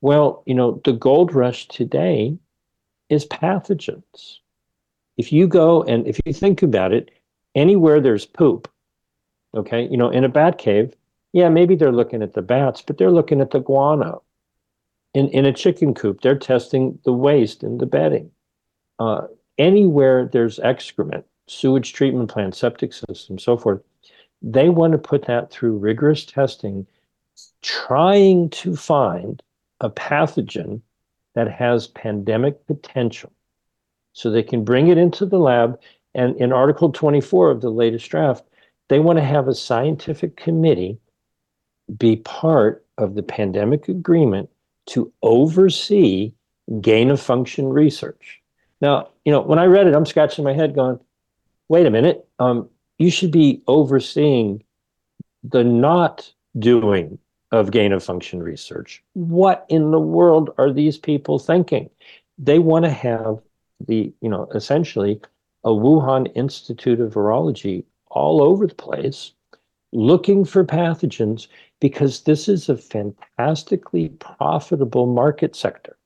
Well, 0.00 0.42
you 0.44 0.54
know, 0.54 0.80
the 0.84 0.92
gold 0.92 1.34
rush 1.34 1.66
today 1.68 2.36
is 3.08 3.26
pathogens. 3.26 4.38
If 5.16 5.32
you 5.32 5.46
go 5.46 5.82
and 5.82 6.06
if 6.06 6.20
you 6.26 6.32
think 6.34 6.62
about 6.62 6.92
it, 6.92 7.10
anywhere 7.54 8.00
there's 8.00 8.26
poop, 8.26 8.70
okay, 9.54 9.86
you 9.88 9.96
know, 9.96 10.10
in 10.10 10.24
a 10.24 10.28
bat 10.28 10.58
cave, 10.58 10.92
yeah, 11.32 11.48
maybe 11.48 11.74
they're 11.74 11.92
looking 11.92 12.22
at 12.22 12.34
the 12.34 12.42
bats, 12.42 12.82
but 12.82 12.98
they're 12.98 13.10
looking 13.10 13.40
at 13.40 13.50
the 13.50 13.60
guano 13.60 14.23
in, 15.14 15.28
in 15.28 15.46
a 15.46 15.52
chicken 15.52 15.94
coop, 15.94 16.20
they're 16.20 16.38
testing 16.38 16.98
the 17.04 17.12
waste 17.12 17.62
and 17.62 17.80
the 17.80 17.86
bedding. 17.86 18.30
Uh, 18.98 19.22
anywhere 19.58 20.28
there's 20.32 20.58
excrement, 20.60 21.24
sewage 21.46 21.92
treatment 21.92 22.30
plant, 22.30 22.54
septic 22.54 22.92
system, 22.92 23.38
so 23.38 23.56
forth, 23.56 23.80
they 24.42 24.68
want 24.68 24.92
to 24.92 24.98
put 24.98 25.24
that 25.26 25.50
through 25.50 25.78
rigorous 25.78 26.26
testing, 26.26 26.86
trying 27.62 28.50
to 28.50 28.76
find 28.76 29.42
a 29.80 29.88
pathogen 29.88 30.82
that 31.34 31.50
has 31.50 31.86
pandemic 31.88 32.66
potential. 32.66 33.32
So 34.12 34.30
they 34.30 34.42
can 34.42 34.64
bring 34.64 34.88
it 34.88 34.98
into 34.98 35.26
the 35.26 35.38
lab. 35.38 35.80
And 36.14 36.36
in 36.36 36.52
Article 36.52 36.92
24 36.92 37.50
of 37.50 37.60
the 37.60 37.70
latest 37.70 38.08
draft, 38.08 38.44
they 38.88 38.98
want 38.98 39.18
to 39.18 39.24
have 39.24 39.48
a 39.48 39.54
scientific 39.54 40.36
committee 40.36 40.98
be 41.98 42.16
part 42.16 42.84
of 42.98 43.14
the 43.14 43.22
pandemic 43.22 43.88
agreement 43.88 44.48
to 44.86 45.12
oversee 45.22 46.32
gain 46.80 47.10
of 47.10 47.20
function 47.20 47.68
research. 47.68 48.40
Now, 48.80 49.08
you 49.24 49.32
know, 49.32 49.40
when 49.40 49.58
I 49.58 49.66
read 49.66 49.86
it, 49.86 49.94
I'm 49.94 50.06
scratching 50.06 50.44
my 50.44 50.52
head 50.52 50.74
going, 50.74 50.98
wait 51.68 51.86
a 51.86 51.90
minute, 51.90 52.26
um, 52.38 52.68
you 52.98 53.10
should 53.10 53.30
be 53.30 53.62
overseeing 53.66 54.62
the 55.42 55.64
not 55.64 56.32
doing 56.58 57.18
of 57.52 57.70
gain 57.70 57.92
of 57.92 58.02
function 58.02 58.42
research. 58.42 59.02
What 59.12 59.64
in 59.68 59.90
the 59.90 60.00
world 60.00 60.50
are 60.58 60.72
these 60.72 60.98
people 60.98 61.38
thinking? 61.38 61.88
They 62.38 62.58
want 62.58 62.84
to 62.84 62.90
have 62.90 63.40
the, 63.86 64.12
you 64.20 64.28
know, 64.28 64.48
essentially 64.54 65.20
a 65.64 65.70
Wuhan 65.70 66.30
Institute 66.34 67.00
of 67.00 67.14
Virology 67.14 67.84
all 68.08 68.42
over 68.42 68.66
the 68.66 68.74
place 68.74 69.32
looking 69.92 70.44
for 70.44 70.64
pathogens 70.64 71.46
because 71.84 72.22
this 72.22 72.48
is 72.48 72.70
a 72.70 72.78
fantastically 72.78 74.08
profitable 74.08 75.04
market 75.04 75.54
sector. 75.54 75.98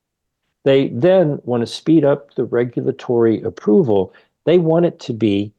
They 0.65 0.89
then 0.89 1.39
want 1.45 1.61
to 1.61 1.69
speed 1.69 2.05
up 2.05 2.35
the 2.35 2.43
regulatory 2.43 3.41
approval. 3.43 4.13
They 4.45 4.59
want 4.59 4.87
it 4.87 4.99
to 4.99 5.13
be 5.13 5.53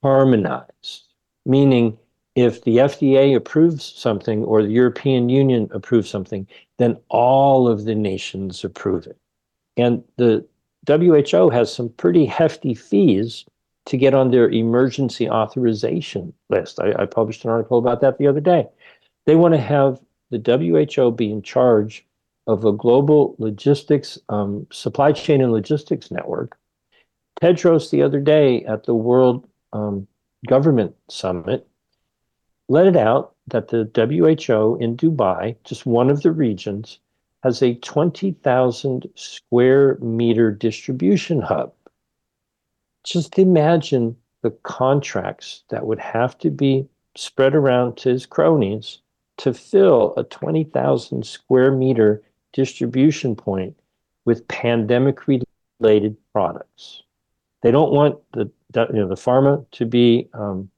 harmonized, 0.00 1.08
meaning 1.44 1.98
if 2.36 2.62
the 2.62 2.76
FDA 2.76 3.34
approves 3.34 3.84
something 3.84 4.44
or 4.44 4.62
the 4.62 4.70
European 4.70 5.28
Union 5.28 5.68
approves 5.72 6.08
something, 6.08 6.46
then 6.76 6.96
all 7.08 7.66
of 7.66 7.84
the 7.84 7.96
nations 7.96 8.62
approve 8.62 9.08
it. 9.08 9.18
And 9.76 10.04
the 10.18 10.46
WHO 10.86 11.50
has 11.50 11.74
some 11.74 11.88
pretty 11.88 12.26
hefty 12.26 12.74
fees 12.74 13.44
to 13.86 13.96
get 13.96 14.14
on 14.14 14.30
their 14.30 14.50
emergency 14.50 15.28
authorization 15.28 16.32
list. 16.48 16.78
I, 16.78 16.92
I 16.96 17.06
published 17.06 17.44
an 17.44 17.50
article 17.50 17.78
about 17.78 18.00
that 18.02 18.18
the 18.18 18.28
other 18.28 18.38
day. 18.38 18.68
They 19.28 19.36
want 19.36 19.52
to 19.52 19.60
have 19.60 20.00
the 20.30 20.40
WHO 20.96 21.10
be 21.10 21.30
in 21.30 21.42
charge 21.42 22.06
of 22.46 22.64
a 22.64 22.72
global 22.72 23.36
logistics, 23.38 24.18
um, 24.30 24.66
supply 24.72 25.12
chain 25.12 25.42
and 25.42 25.52
logistics 25.52 26.10
network. 26.10 26.56
Tedros, 27.38 27.90
the 27.90 28.00
other 28.00 28.20
day 28.20 28.64
at 28.64 28.84
the 28.84 28.94
World 28.94 29.46
um, 29.74 30.08
Government 30.46 30.96
Summit, 31.10 31.68
let 32.70 32.86
it 32.86 32.96
out 32.96 33.34
that 33.48 33.68
the 33.68 33.90
WHO 33.94 34.78
in 34.80 34.96
Dubai, 34.96 35.56
just 35.62 35.84
one 35.84 36.08
of 36.08 36.22
the 36.22 36.32
regions, 36.32 36.98
has 37.42 37.60
a 37.60 37.74
20,000 37.74 39.10
square 39.14 39.98
meter 40.00 40.50
distribution 40.50 41.42
hub. 41.42 41.74
Just 43.04 43.38
imagine 43.38 44.16
the 44.40 44.52
contracts 44.62 45.64
that 45.68 45.86
would 45.86 45.98
have 45.98 46.38
to 46.38 46.48
be 46.48 46.88
spread 47.14 47.54
around 47.54 47.98
to 47.98 48.08
his 48.08 48.24
cronies 48.24 49.02
to 49.38 49.54
fill 49.54 50.14
a 50.16 50.24
20,000 50.24 51.24
square 51.24 51.72
meter 51.72 52.22
distribution 52.52 53.34
point 53.34 53.76
with 54.24 54.46
pandemic 54.48 55.20
related 55.26 56.16
products. 56.32 57.02
They 57.62 57.70
don't 57.70 57.92
want 57.92 58.18
the, 58.32 58.50
you 58.74 59.00
know, 59.00 59.08
the 59.08 59.14
pharma 59.14 59.64
to 59.72 59.86
be 59.86 60.28
um, 60.34 60.70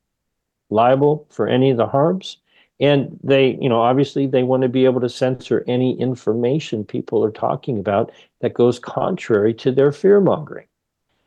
liable 0.70 1.26
for 1.30 1.48
any 1.48 1.70
of 1.70 1.76
the 1.76 1.86
harms. 1.86 2.38
And 2.78 3.18
they, 3.22 3.58
you 3.60 3.68
know, 3.68 3.80
obviously 3.80 4.26
they 4.26 4.42
want 4.42 4.62
to 4.62 4.68
be 4.68 4.86
able 4.86 5.00
to 5.02 5.08
censor 5.08 5.64
any 5.66 5.98
information 6.00 6.84
people 6.84 7.22
are 7.22 7.30
talking 7.30 7.78
about 7.78 8.10
that 8.40 8.54
goes 8.54 8.78
contrary 8.78 9.52
to 9.54 9.72
their 9.72 9.92
fear 9.92 10.20
mongering. 10.20 10.66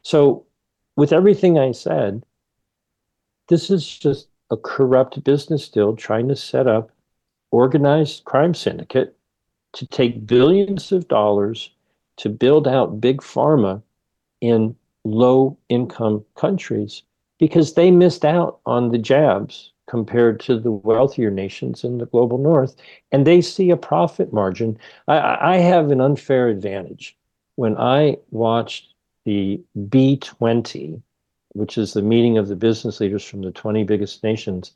So, 0.01 0.45
with 0.95 1.13
everything 1.13 1.57
I 1.57 1.71
said, 1.71 2.23
this 3.49 3.69
is 3.69 3.87
just 3.87 4.27
a 4.51 4.57
corrupt 4.57 5.23
business 5.23 5.69
deal 5.69 5.95
trying 5.95 6.27
to 6.27 6.35
set 6.35 6.67
up 6.67 6.91
organized 7.53 8.23
crime 8.25 8.55
syndicate 8.55 9.15
to 9.73 9.85
take 9.85 10.25
billions 10.25 10.91
of 10.91 11.07
dollars 11.07 11.69
to 12.17 12.27
build 12.27 12.67
out 12.67 12.99
big 12.99 13.21
pharma 13.21 13.79
in 14.41 14.75
low 15.03 15.55
income 15.69 16.25
countries 16.35 17.03
because 17.37 17.75
they 17.75 17.91
missed 17.91 18.25
out 18.25 18.59
on 18.65 18.89
the 18.89 18.97
jabs 18.97 19.71
compared 19.87 20.39
to 20.39 20.59
the 20.59 20.71
wealthier 20.71 21.29
nations 21.29 21.83
in 21.83 21.99
the 21.99 22.07
global 22.07 22.39
north 22.39 22.75
and 23.11 23.27
they 23.27 23.39
see 23.39 23.69
a 23.69 23.77
profit 23.77 24.33
margin. 24.33 24.75
I, 25.07 25.53
I 25.53 25.57
have 25.57 25.91
an 25.91 26.01
unfair 26.01 26.47
advantage. 26.47 27.15
When 27.55 27.77
i 27.77 28.17
watched 28.31 28.95
the 29.25 29.61
b20 29.77 31.01
which 31.49 31.77
is 31.77 31.93
the 31.93 32.01
meeting 32.01 32.39
of 32.39 32.47
the 32.47 32.55
business 32.55 32.99
leaders 32.99 33.23
from 33.23 33.43
the 33.43 33.51
20 33.51 33.83
biggest 33.83 34.23
nations 34.23 34.71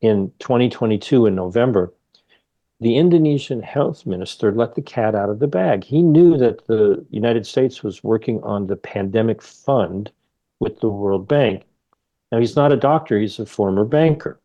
in 0.00 0.32
2022 0.38 1.26
in 1.26 1.34
november 1.34 1.92
the 2.82 2.96
Indonesian 2.96 3.62
health 3.62 4.06
minister 4.06 4.50
let 4.50 4.74
the 4.74 4.82
cat 4.82 5.14
out 5.14 5.30
of 5.30 5.38
the 5.38 5.46
bag. 5.46 5.84
He 5.84 6.02
knew 6.02 6.36
that 6.38 6.66
the 6.66 7.06
United 7.10 7.46
States 7.46 7.84
was 7.84 8.02
working 8.02 8.42
on 8.42 8.66
the 8.66 8.74
pandemic 8.76 9.40
fund 9.40 10.10
with 10.58 10.80
the 10.80 10.88
World 10.88 11.28
Bank. 11.28 11.62
Now, 12.32 12.40
he's 12.40 12.56
not 12.56 12.72
a 12.72 12.76
doctor, 12.76 13.20
he's 13.20 13.38
a 13.38 13.46
former 13.46 13.84
banker. 13.84 14.40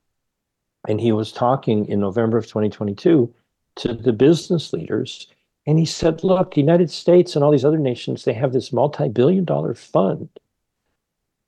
And 0.87 1.01
he 1.01 1.11
was 1.11 1.31
talking 1.31 1.87
in 1.87 1.99
November 1.99 2.37
of 2.37 2.45
2022 2.45 3.33
to 3.77 3.93
the 3.93 4.13
business 4.13 4.71
leaders. 4.71 5.27
And 5.65 5.79
he 5.79 5.85
said, 5.85 6.23
look, 6.23 6.53
the 6.53 6.61
United 6.61 6.91
States 6.91 7.35
and 7.35 7.43
all 7.43 7.51
these 7.51 7.65
other 7.65 7.79
nations, 7.79 8.23
they 8.23 8.33
have 8.33 8.53
this 8.53 8.71
multi 8.71 9.09
billion 9.09 9.45
dollar 9.45 9.73
fund. 9.73 10.29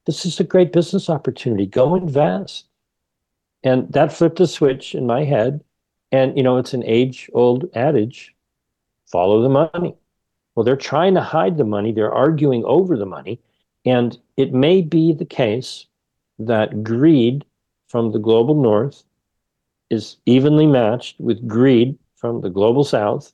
This 0.07 0.25
is 0.25 0.39
a 0.39 0.43
great 0.43 0.73
business 0.73 1.07
opportunity. 1.07 1.67
Go 1.67 1.93
invest. 1.93 2.65
And 3.63 3.93
that 3.93 4.11
flipped 4.11 4.39
a 4.39 4.47
switch 4.47 4.95
in 4.95 5.05
my 5.05 5.23
head 5.23 5.63
and, 6.11 6.35
you 6.35 6.43
know, 6.43 6.57
it's 6.57 6.73
an 6.73 6.83
age 6.85 7.29
old 7.33 7.69
adage 7.75 8.33
follow 9.05 9.41
the 9.41 9.49
money. 9.49 9.95
Well, 10.55 10.63
they're 10.63 10.75
trying 10.75 11.15
to 11.15 11.21
hide 11.21 11.57
the 11.57 11.63
money, 11.63 11.91
they're 11.91 12.13
arguing 12.13 12.63
over 12.65 12.97
the 12.97 13.05
money. 13.05 13.39
And 13.85 14.17
it 14.37 14.53
may 14.53 14.81
be 14.81 15.13
the 15.13 15.25
case 15.25 15.85
that 16.37 16.83
greed 16.83 17.45
from 17.87 18.11
the 18.11 18.19
global 18.19 18.55
north 18.55 19.03
is 19.89 20.17
evenly 20.25 20.67
matched 20.67 21.19
with 21.19 21.47
greed 21.47 21.97
from 22.15 22.41
the 22.41 22.49
global 22.49 22.83
south. 22.83 23.33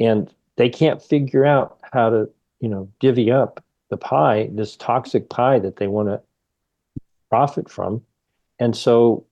And 0.00 0.32
they 0.56 0.68
can't 0.68 1.02
figure 1.02 1.44
out 1.44 1.78
how 1.92 2.10
to, 2.10 2.28
you 2.60 2.68
know, 2.68 2.88
divvy 2.98 3.30
up 3.30 3.62
the 3.90 3.96
pie, 3.96 4.48
this 4.52 4.76
toxic 4.76 5.28
pie 5.28 5.58
that 5.58 5.76
they 5.76 5.86
want 5.86 6.08
to 6.08 6.20
profit 7.28 7.70
from. 7.70 8.02
And 8.58 8.76
so 8.76 9.26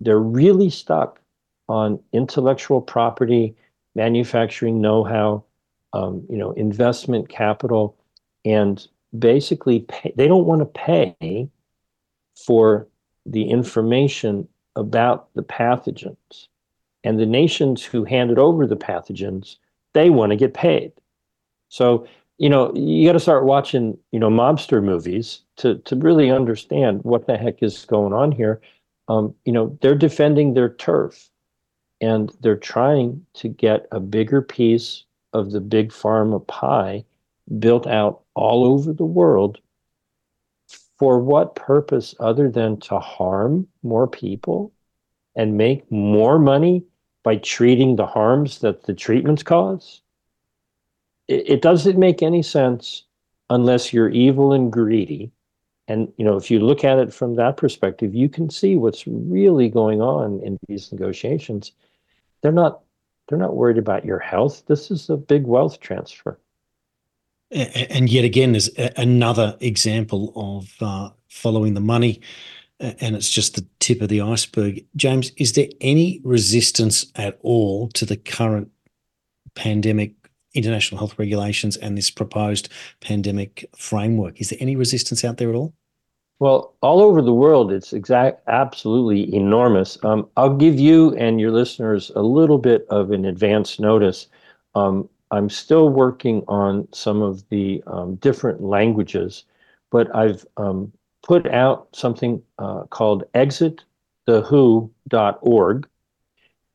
they're 0.00 0.18
really 0.18 0.70
stuck 0.70 1.20
on 1.68 2.00
intellectual 2.12 2.80
property, 2.80 3.54
manufacturing 3.94 4.80
know-how, 4.80 5.44
um, 5.92 6.24
you 6.28 6.36
know, 6.36 6.52
investment 6.52 7.28
capital, 7.28 7.96
and 8.44 8.86
basically 9.18 9.80
pay, 9.80 10.12
they 10.16 10.28
don't 10.28 10.46
want 10.46 10.60
to 10.60 10.66
pay 10.66 11.48
for 12.36 12.86
the 13.24 13.48
information 13.48 14.46
about 14.76 15.28
the 15.34 15.42
pathogens. 15.42 16.48
And 17.02 17.18
the 17.18 17.26
nations 17.26 17.84
who 17.84 18.04
handed 18.04 18.38
over 18.38 18.66
the 18.66 18.76
pathogens, 18.76 19.56
they 19.94 20.10
want 20.10 20.30
to 20.30 20.36
get 20.36 20.54
paid. 20.54 20.92
So, 21.68 22.06
you 22.38 22.48
know, 22.48 22.72
you 22.74 23.06
got 23.06 23.14
to 23.14 23.20
start 23.20 23.44
watching, 23.44 23.96
you 24.12 24.18
know, 24.18 24.28
mobster 24.28 24.82
movies 24.82 25.40
to 25.56 25.78
to 25.78 25.96
really 25.96 26.30
understand 26.30 27.00
what 27.02 27.26
the 27.26 27.36
heck 27.36 27.62
is 27.62 27.84
going 27.86 28.12
on 28.12 28.32
here. 28.32 28.60
Um, 29.08 29.34
you 29.44 29.52
know, 29.52 29.78
they're 29.80 29.94
defending 29.94 30.54
their 30.54 30.68
turf 30.68 31.30
and 32.00 32.30
they're 32.40 32.56
trying 32.56 33.24
to 33.34 33.48
get 33.48 33.86
a 33.92 34.00
bigger 34.00 34.42
piece 34.42 35.04
of 35.32 35.50
the 35.50 35.60
big 35.60 35.90
pharma 35.90 36.44
pie 36.46 37.04
built 37.58 37.86
out 37.86 38.22
all 38.34 38.64
over 38.64 38.92
the 38.92 39.04
world 39.04 39.58
for 40.98 41.18
what 41.20 41.54
purpose 41.54 42.14
other 42.20 42.50
than 42.50 42.78
to 42.80 42.98
harm 42.98 43.66
more 43.82 44.06
people 44.06 44.72
and 45.34 45.56
make 45.56 45.90
more 45.90 46.38
money 46.38 46.84
by 47.22 47.36
treating 47.36 47.96
the 47.96 48.06
harms 48.06 48.60
that 48.60 48.84
the 48.84 48.94
treatments 48.94 49.42
cause? 49.42 50.00
It, 51.28 51.50
it 51.50 51.62
doesn't 51.62 51.98
make 51.98 52.22
any 52.22 52.42
sense 52.42 53.04
unless 53.50 53.92
you're 53.92 54.08
evil 54.08 54.52
and 54.52 54.72
greedy. 54.72 55.30
And 55.88 56.12
you 56.16 56.24
know 56.24 56.36
if 56.36 56.50
you 56.50 56.58
look 56.58 56.82
at 56.82 56.98
it 56.98 57.14
from 57.14 57.36
that 57.36 57.56
perspective 57.56 58.12
you 58.12 58.28
can 58.28 58.50
see 58.50 58.74
what's 58.74 59.06
really 59.06 59.68
going 59.68 60.02
on 60.02 60.40
in 60.42 60.58
these 60.66 60.90
negotiations 60.90 61.70
they're 62.46 62.52
not 62.52 62.82
they're 63.26 63.38
not 63.38 63.56
worried 63.56 63.76
about 63.76 64.04
your 64.04 64.20
health. 64.20 64.62
This 64.66 64.92
is 64.92 65.10
a 65.10 65.16
big 65.16 65.46
wealth 65.46 65.80
transfer. 65.80 66.38
And 67.50 68.08
yet 68.08 68.24
again, 68.24 68.52
there's 68.52 68.70
another 68.96 69.56
example 69.58 70.32
of 70.36 70.72
uh, 70.80 71.10
following 71.28 71.74
the 71.74 71.80
money, 71.80 72.20
and 72.78 73.16
it's 73.16 73.30
just 73.30 73.56
the 73.56 73.66
tip 73.80 74.00
of 74.00 74.10
the 74.10 74.20
iceberg. 74.20 74.84
James, 74.94 75.32
is 75.38 75.54
there 75.54 75.66
any 75.80 76.20
resistance 76.22 77.06
at 77.16 77.36
all 77.42 77.88
to 77.90 78.04
the 78.04 78.16
current 78.16 78.70
pandemic 79.56 80.14
international 80.54 80.98
health 80.98 81.18
regulations 81.18 81.76
and 81.76 81.98
this 81.98 82.10
proposed 82.10 82.68
pandemic 83.00 83.68
framework? 83.76 84.40
Is 84.40 84.50
there 84.50 84.58
any 84.60 84.76
resistance 84.76 85.24
out 85.24 85.38
there 85.38 85.48
at 85.48 85.56
all? 85.56 85.74
Well, 86.38 86.74
all 86.82 87.00
over 87.00 87.22
the 87.22 87.32
world, 87.32 87.72
it's 87.72 87.94
exact, 87.94 88.42
absolutely 88.46 89.34
enormous. 89.34 89.96
Um, 90.04 90.28
I'll 90.36 90.54
give 90.54 90.78
you 90.78 91.14
and 91.16 91.40
your 91.40 91.50
listeners 91.50 92.12
a 92.14 92.20
little 92.22 92.58
bit 92.58 92.86
of 92.90 93.10
an 93.10 93.24
advance 93.24 93.80
notice. 93.80 94.26
Um, 94.74 95.08
I'm 95.30 95.48
still 95.48 95.88
working 95.88 96.44
on 96.46 96.86
some 96.92 97.22
of 97.22 97.48
the 97.48 97.82
um, 97.86 98.16
different 98.16 98.60
languages, 98.62 99.44
but 99.90 100.14
I've 100.14 100.44
um, 100.58 100.92
put 101.22 101.46
out 101.48 101.88
something 101.92 102.42
uh, 102.58 102.82
called 102.84 103.24
exitthewho.org. 103.34 105.88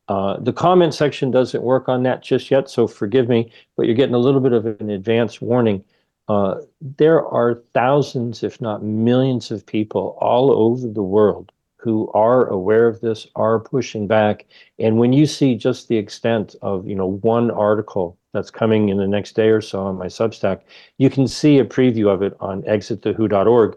Uh, 0.08 0.36
the 0.40 0.52
comment 0.52 0.92
section 0.92 1.30
doesn't 1.30 1.62
work 1.62 1.88
on 1.88 2.02
that 2.02 2.20
just 2.22 2.50
yet, 2.50 2.68
so 2.68 2.88
forgive 2.88 3.28
me, 3.28 3.52
but 3.76 3.86
you're 3.86 3.94
getting 3.94 4.16
a 4.16 4.18
little 4.18 4.40
bit 4.40 4.52
of 4.52 4.66
an 4.66 4.90
advance 4.90 5.40
warning. 5.40 5.84
Uh, 6.28 6.56
there 6.80 7.26
are 7.26 7.62
thousands, 7.74 8.42
if 8.42 8.60
not 8.60 8.82
millions, 8.82 9.50
of 9.50 9.66
people 9.66 10.16
all 10.20 10.50
over 10.50 10.86
the 10.86 11.02
world 11.02 11.52
who 11.82 12.08
are 12.14 12.46
aware 12.46 12.86
of 12.86 13.00
this, 13.00 13.26
are 13.34 13.58
pushing 13.58 14.06
back. 14.06 14.46
And 14.78 14.98
when 14.98 15.12
you 15.12 15.26
see 15.26 15.56
just 15.56 15.88
the 15.88 15.96
extent 15.96 16.54
of, 16.62 16.86
you 16.86 16.94
know, 16.94 17.08
one 17.08 17.50
article 17.50 18.16
that's 18.32 18.52
coming 18.52 18.88
in 18.88 18.98
the 18.98 19.08
next 19.08 19.32
day 19.32 19.48
or 19.48 19.60
so 19.60 19.82
on 19.82 19.98
my 19.98 20.06
Substack, 20.06 20.60
you 20.98 21.10
can 21.10 21.26
see 21.26 21.58
a 21.58 21.64
preview 21.64 22.08
of 22.08 22.22
it 22.22 22.36
on 22.38 22.62
exitthewho.org. 22.62 23.76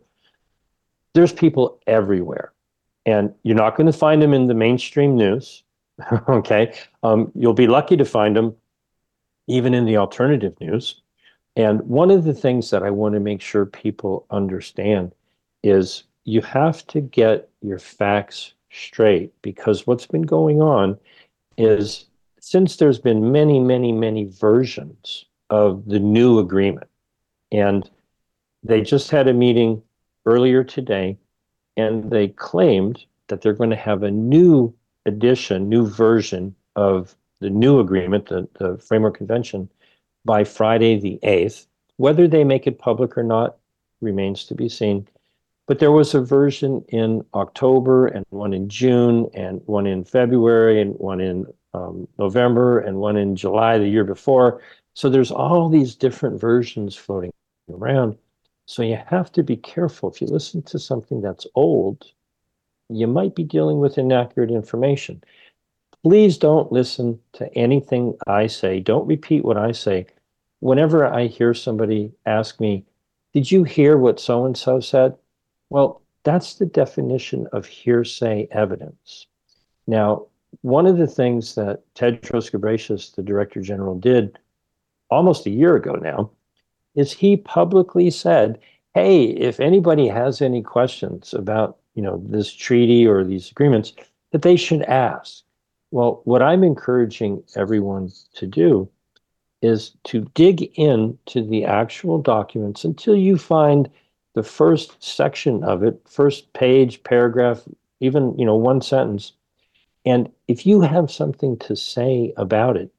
There's 1.14 1.34
people 1.34 1.80
everywhere, 1.88 2.54
and 3.08 3.34
you're 3.42 3.56
not 3.56 3.76
going 3.76 3.88
to 3.88 3.98
find 3.98 4.22
them 4.22 4.36
in 4.36 4.46
the 4.46 4.54
mainstream 4.54 5.16
news. 5.16 5.64
okay, 6.30 6.78
um, 7.02 7.32
you'll 7.34 7.54
be 7.54 7.68
lucky 7.68 7.98
to 7.98 8.06
find 8.06 8.36
them 8.36 8.56
even 9.48 9.74
in 9.74 9.86
the 9.86 9.98
alternative 9.98 10.54
news. 10.62 11.02
And 11.56 11.82
one 11.84 12.12
of 12.12 12.24
the 12.24 12.34
things 12.34 12.70
that 12.70 12.84
I 12.84 12.90
want 12.90 13.14
to 13.14 13.20
make 13.20 13.42
sure 13.42 13.66
people 13.66 14.26
understand 14.30 15.14
is 15.64 16.04
you 16.26 16.42
have 16.42 16.86
to 16.88 17.02
get 17.02 17.50
your 17.62 17.80
facts 17.80 18.54
straight 18.72 19.32
because 19.42 19.88
what's 19.88 20.08
been 20.08 20.24
going 20.24 20.62
on 20.62 20.98
is 21.58 22.06
since 22.40 22.76
there's 22.76 23.00
been 23.00 23.32
many, 23.32 23.60
many, 23.60 23.92
many 23.92 24.26
versions 24.26 25.26
of 25.50 25.86
the 25.86 26.00
new 26.00 26.40
agreement, 26.40 26.88
and 27.52 27.90
they 28.64 28.82
just 28.82 29.10
had 29.10 29.28
a 29.28 29.34
meeting 29.34 29.82
earlier 30.26 30.64
today, 30.64 31.18
and 31.78 32.12
they 32.12 32.28
claimed 32.28 33.06
that 33.28 33.42
they're 33.42 33.54
going 33.54 33.70
to 33.70 33.76
have 33.76 34.04
a 34.04 34.12
new 34.12 34.74
edition, 35.06 35.70
new 35.70 35.88
version 35.88 36.56
of 36.76 37.16
the 37.40 37.50
new 37.50 37.80
agreement, 37.80 38.28
the, 38.28 38.48
the 38.60 38.78
Framework 38.78 39.18
Convention, 39.18 39.70
by 40.26 40.44
Friday 40.44 41.00
the 41.00 41.20
8th. 41.24 41.68
Whether 41.98 42.28
they 42.28 42.44
make 42.44 42.68
it 42.68 42.80
public 42.80 43.18
or 43.18 43.24
not 43.24 43.58
remains 44.02 44.46
to 44.46 44.56
be 44.56 44.68
seen. 44.68 45.08
But 45.68 45.80
there 45.80 45.92
was 45.92 46.14
a 46.14 46.22
version 46.22 46.84
in 46.90 47.26
October 47.34 48.08
and 48.08 48.26
one 48.30 48.54
in 48.54 48.70
June 48.70 49.28
and 49.34 49.62
one 49.66 49.88
in 49.88 50.04
February 50.04 50.82
and 50.82 50.94
one 51.00 51.20
in 51.20 51.46
um, 51.74 52.08
November 52.20 52.80
and 52.80 52.98
one 52.98 53.18
in 53.18 53.36
July 53.36 53.78
the 53.78 53.88
year 53.88 54.04
before. 54.04 54.62
So 54.94 55.10
there's 55.10 55.32
all 55.32 55.70
these 55.70 55.96
different 55.96 56.40
versions 56.40 56.96
floating 56.96 57.32
around. 57.72 58.18
So 58.68 58.84
you 58.84 59.00
have 59.08 59.32
to 59.34 59.44
be 59.44 59.58
careful. 59.58 60.12
If 60.12 60.22
you 60.22 60.28
listen 60.28 60.62
to 60.64 60.80
something 60.80 61.22
that's 61.22 61.48
old, 61.56 62.06
you 62.90 63.08
might 63.08 63.36
be 63.36 63.44
dealing 63.44 63.80
with 63.80 63.98
inaccurate 63.98 64.52
information. 64.52 65.24
Please 66.04 66.38
don't 66.38 66.72
listen 66.72 67.20
to 67.34 67.52
anything 67.56 68.16
I 68.28 68.46
say. 68.46 68.80
Don't 68.80 69.08
repeat 69.08 69.44
what 69.44 69.58
I 69.58 69.72
say 69.72 70.06
whenever 70.60 71.06
I 71.06 71.28
hear 71.28 71.54
somebody 71.54 72.12
ask 72.26 72.60
me, 72.60 72.86
Did 73.34 73.52
you 73.52 73.64
hear 73.64 73.98
what 73.98 74.20
so 74.20 74.46
and 74.46 74.58
so 74.58 74.80
said? 74.80 75.16
Well, 75.70 76.02
that's 76.24 76.56
the 76.56 76.66
definition 76.66 77.48
of 77.52 77.66
hearsay 77.66 78.48
evidence. 78.52 79.28
Now, 79.88 80.28
one 80.62 80.88
of 80.88 80.98
the 80.98 81.08
things 81.08 81.56
that 81.56 81.84
Tedros 81.96 82.52
Ghebreyesus, 82.52 83.16
the 83.16 83.24
Director 83.24 83.62
General, 83.62 83.98
did 84.00 84.40
almost 85.10 85.46
a 85.46 85.52
year 85.52 85.76
ago 85.76 85.94
now 85.94 86.32
is 86.96 87.12
he 87.12 87.38
publicly 87.38 88.10
said, 88.10 88.60
"Hey, 88.94 89.26
if 89.26 89.60
anybody 89.60 90.08
has 90.08 90.42
any 90.42 90.62
questions 90.62 91.34
about 91.34 91.78
you 91.94 92.02
know 92.02 92.22
this 92.26 92.52
treaty 92.52 93.06
or 93.06 93.24
these 93.24 93.52
agreements, 93.52 93.94
that 94.32 94.42
they 94.42 94.56
should 94.56 94.82
ask." 94.84 95.44
Well, 95.92 96.22
what 96.24 96.42
I'm 96.42 96.64
encouraging 96.64 97.44
everyone 97.56 98.12
to 98.36 98.48
do 98.48 98.90
is 99.66 99.92
to 100.06 100.22
dig 100.36 100.62
into 100.78 101.44
the 101.44 101.66
actual 101.66 102.22
documents 102.22 102.86
until 102.86 103.16
you 103.16 103.38
find 103.38 103.90
the 104.34 104.44
first 104.44 105.02
section 105.04 105.64
of 105.64 105.84
it, 105.84 106.00
first 106.08 106.52
page, 106.54 107.02
paragraph, 107.04 107.64
even 108.00 108.38
you 108.38 108.46
know 108.46 108.56
one 108.56 108.82
sentence. 108.82 109.34
And 110.06 110.32
if 110.48 110.66
you 110.66 110.82
have 110.82 111.10
something 111.10 111.58
to 111.60 111.76
say 111.76 112.34
about 112.38 112.78
it, 112.78 112.92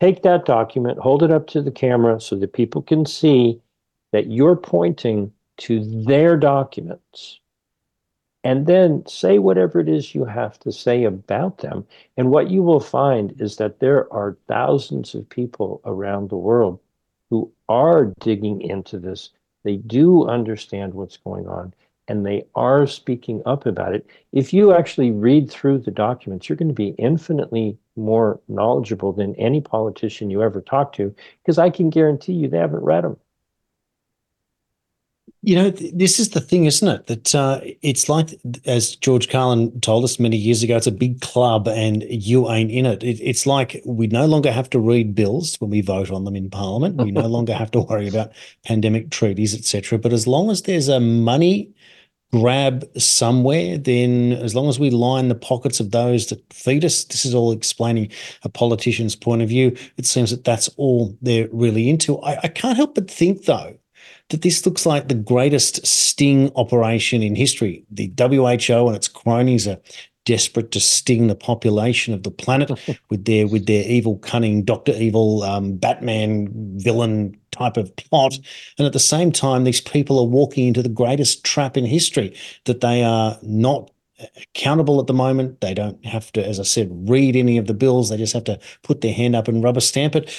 take 0.00 0.22
that 0.22 0.44
document, 0.44 0.98
hold 0.98 1.22
it 1.22 1.32
up 1.32 1.46
to 1.48 1.62
the 1.62 1.70
camera 1.70 2.20
so 2.20 2.36
that 2.36 2.52
people 2.52 2.82
can 2.82 3.06
see 3.06 3.60
that 4.12 4.30
you're 4.30 4.56
pointing 4.56 5.32
to 5.56 6.04
their 6.04 6.36
documents 6.36 7.40
and 8.44 8.66
then 8.66 9.04
say 9.06 9.38
whatever 9.38 9.80
it 9.80 9.88
is 9.88 10.14
you 10.14 10.26
have 10.26 10.58
to 10.60 10.70
say 10.70 11.04
about 11.04 11.58
them. 11.58 11.86
And 12.16 12.30
what 12.30 12.50
you 12.50 12.62
will 12.62 12.80
find 12.80 13.34
is 13.40 13.56
that 13.56 13.80
there 13.80 14.12
are 14.12 14.36
thousands 14.46 15.14
of 15.14 15.28
people 15.28 15.80
around 15.86 16.28
the 16.28 16.36
world 16.36 16.78
who 17.30 17.50
are 17.68 18.12
digging 18.20 18.60
into 18.60 18.98
this. 18.98 19.30
They 19.64 19.76
do 19.76 20.28
understand 20.28 20.92
what's 20.92 21.16
going 21.16 21.48
on 21.48 21.72
and 22.06 22.26
they 22.26 22.44
are 22.54 22.86
speaking 22.86 23.42
up 23.46 23.64
about 23.64 23.94
it. 23.94 24.06
If 24.32 24.52
you 24.52 24.74
actually 24.74 25.10
read 25.10 25.50
through 25.50 25.78
the 25.78 25.90
documents, 25.90 26.48
you're 26.48 26.56
going 26.56 26.68
to 26.68 26.74
be 26.74 26.94
infinitely 26.98 27.78
more 27.96 28.40
knowledgeable 28.48 29.12
than 29.12 29.34
any 29.36 29.62
politician 29.62 30.30
you 30.30 30.42
ever 30.42 30.60
talk 30.60 30.92
to 30.94 31.14
because 31.42 31.58
I 31.58 31.70
can 31.70 31.88
guarantee 31.88 32.34
you 32.34 32.48
they 32.48 32.58
haven't 32.58 32.84
read 32.84 33.04
them. 33.04 33.16
You 35.42 35.56
know, 35.56 35.70
th- 35.70 35.92
this 35.94 36.18
is 36.18 36.30
the 36.30 36.40
thing, 36.40 36.64
isn't 36.64 36.88
it? 36.88 37.06
That 37.06 37.34
uh, 37.34 37.60
it's 37.82 38.08
like, 38.08 38.30
as 38.64 38.96
George 38.96 39.28
Carlin 39.28 39.78
told 39.80 40.04
us 40.04 40.18
many 40.18 40.36
years 40.36 40.62
ago, 40.62 40.76
it's 40.76 40.86
a 40.86 40.92
big 40.92 41.20
club 41.20 41.68
and 41.68 42.02
you 42.08 42.50
ain't 42.50 42.70
in 42.70 42.86
it. 42.86 43.02
it. 43.02 43.20
It's 43.20 43.46
like 43.46 43.82
we 43.84 44.06
no 44.06 44.26
longer 44.26 44.50
have 44.50 44.70
to 44.70 44.80
read 44.80 45.14
bills 45.14 45.56
when 45.60 45.70
we 45.70 45.82
vote 45.82 46.10
on 46.10 46.24
them 46.24 46.36
in 46.36 46.48
Parliament. 46.48 46.96
We 46.96 47.10
no 47.10 47.26
longer 47.26 47.52
have 47.54 47.70
to 47.72 47.80
worry 47.80 48.08
about 48.08 48.32
pandemic 48.64 49.10
treaties, 49.10 49.54
etc. 49.54 49.98
But 49.98 50.12
as 50.12 50.26
long 50.26 50.50
as 50.50 50.62
there's 50.62 50.88
a 50.88 51.00
money 51.00 51.74
grab 52.32 52.84
somewhere, 52.98 53.78
then 53.78 54.32
as 54.32 54.54
long 54.54 54.68
as 54.68 54.80
we 54.80 54.90
line 54.90 55.28
the 55.28 55.34
pockets 55.34 55.78
of 55.78 55.90
those 55.90 56.28
that 56.28 56.52
feed 56.52 56.84
us, 56.84 57.04
this 57.04 57.24
is 57.24 57.34
all 57.34 57.52
explaining 57.52 58.10
a 58.42 58.48
politician's 58.48 59.14
point 59.14 59.42
of 59.42 59.48
view. 59.48 59.76
It 59.98 60.06
seems 60.06 60.30
that 60.30 60.44
that's 60.44 60.68
all 60.76 61.16
they're 61.22 61.48
really 61.52 61.88
into. 61.88 62.18
I, 62.22 62.40
I 62.44 62.48
can't 62.48 62.76
help 62.76 62.94
but 62.94 63.10
think, 63.10 63.44
though 63.44 63.78
that 64.30 64.42
this 64.42 64.64
looks 64.64 64.86
like 64.86 65.08
the 65.08 65.14
greatest 65.14 65.86
sting 65.86 66.50
operation 66.56 67.22
in 67.22 67.34
history. 67.34 67.84
The 67.90 68.12
WHO 68.18 68.86
and 68.86 68.96
its 68.96 69.08
cronies 69.08 69.68
are 69.68 69.78
desperate 70.24 70.70
to 70.70 70.80
sting 70.80 71.26
the 71.26 71.34
population 71.34 72.14
of 72.14 72.22
the 72.22 72.30
planet 72.30 72.70
with 73.10 73.24
their 73.24 73.46
with 73.46 73.66
their 73.66 73.84
evil, 73.84 74.18
cunning 74.18 74.64
Doctor 74.64 74.92
Evil, 74.92 75.42
um, 75.42 75.76
Batman 75.76 76.48
villain 76.78 77.36
type 77.50 77.76
of 77.76 77.94
plot, 77.96 78.38
and 78.78 78.86
at 78.86 78.92
the 78.92 78.98
same 78.98 79.30
time, 79.30 79.64
these 79.64 79.80
people 79.80 80.18
are 80.18 80.26
walking 80.26 80.66
into 80.66 80.82
the 80.82 80.88
greatest 80.88 81.44
trap 81.44 81.76
in 81.76 81.84
history 81.84 82.34
that 82.64 82.80
they 82.80 83.02
are 83.04 83.38
not 83.42 83.90
accountable 84.36 85.00
at 85.00 85.06
the 85.06 85.14
moment. 85.14 85.60
They 85.60 85.74
don't 85.74 86.04
have 86.04 86.32
to, 86.32 86.46
as 86.46 86.60
I 86.60 86.62
said, 86.62 86.88
read 87.08 87.36
any 87.36 87.58
of 87.58 87.66
the 87.66 87.74
bills. 87.74 88.08
They 88.08 88.16
just 88.16 88.32
have 88.32 88.44
to 88.44 88.58
put 88.82 89.00
their 89.00 89.12
hand 89.12 89.36
up 89.36 89.48
and 89.48 89.62
rubber 89.62 89.80
stamp 89.80 90.16
it. 90.16 90.34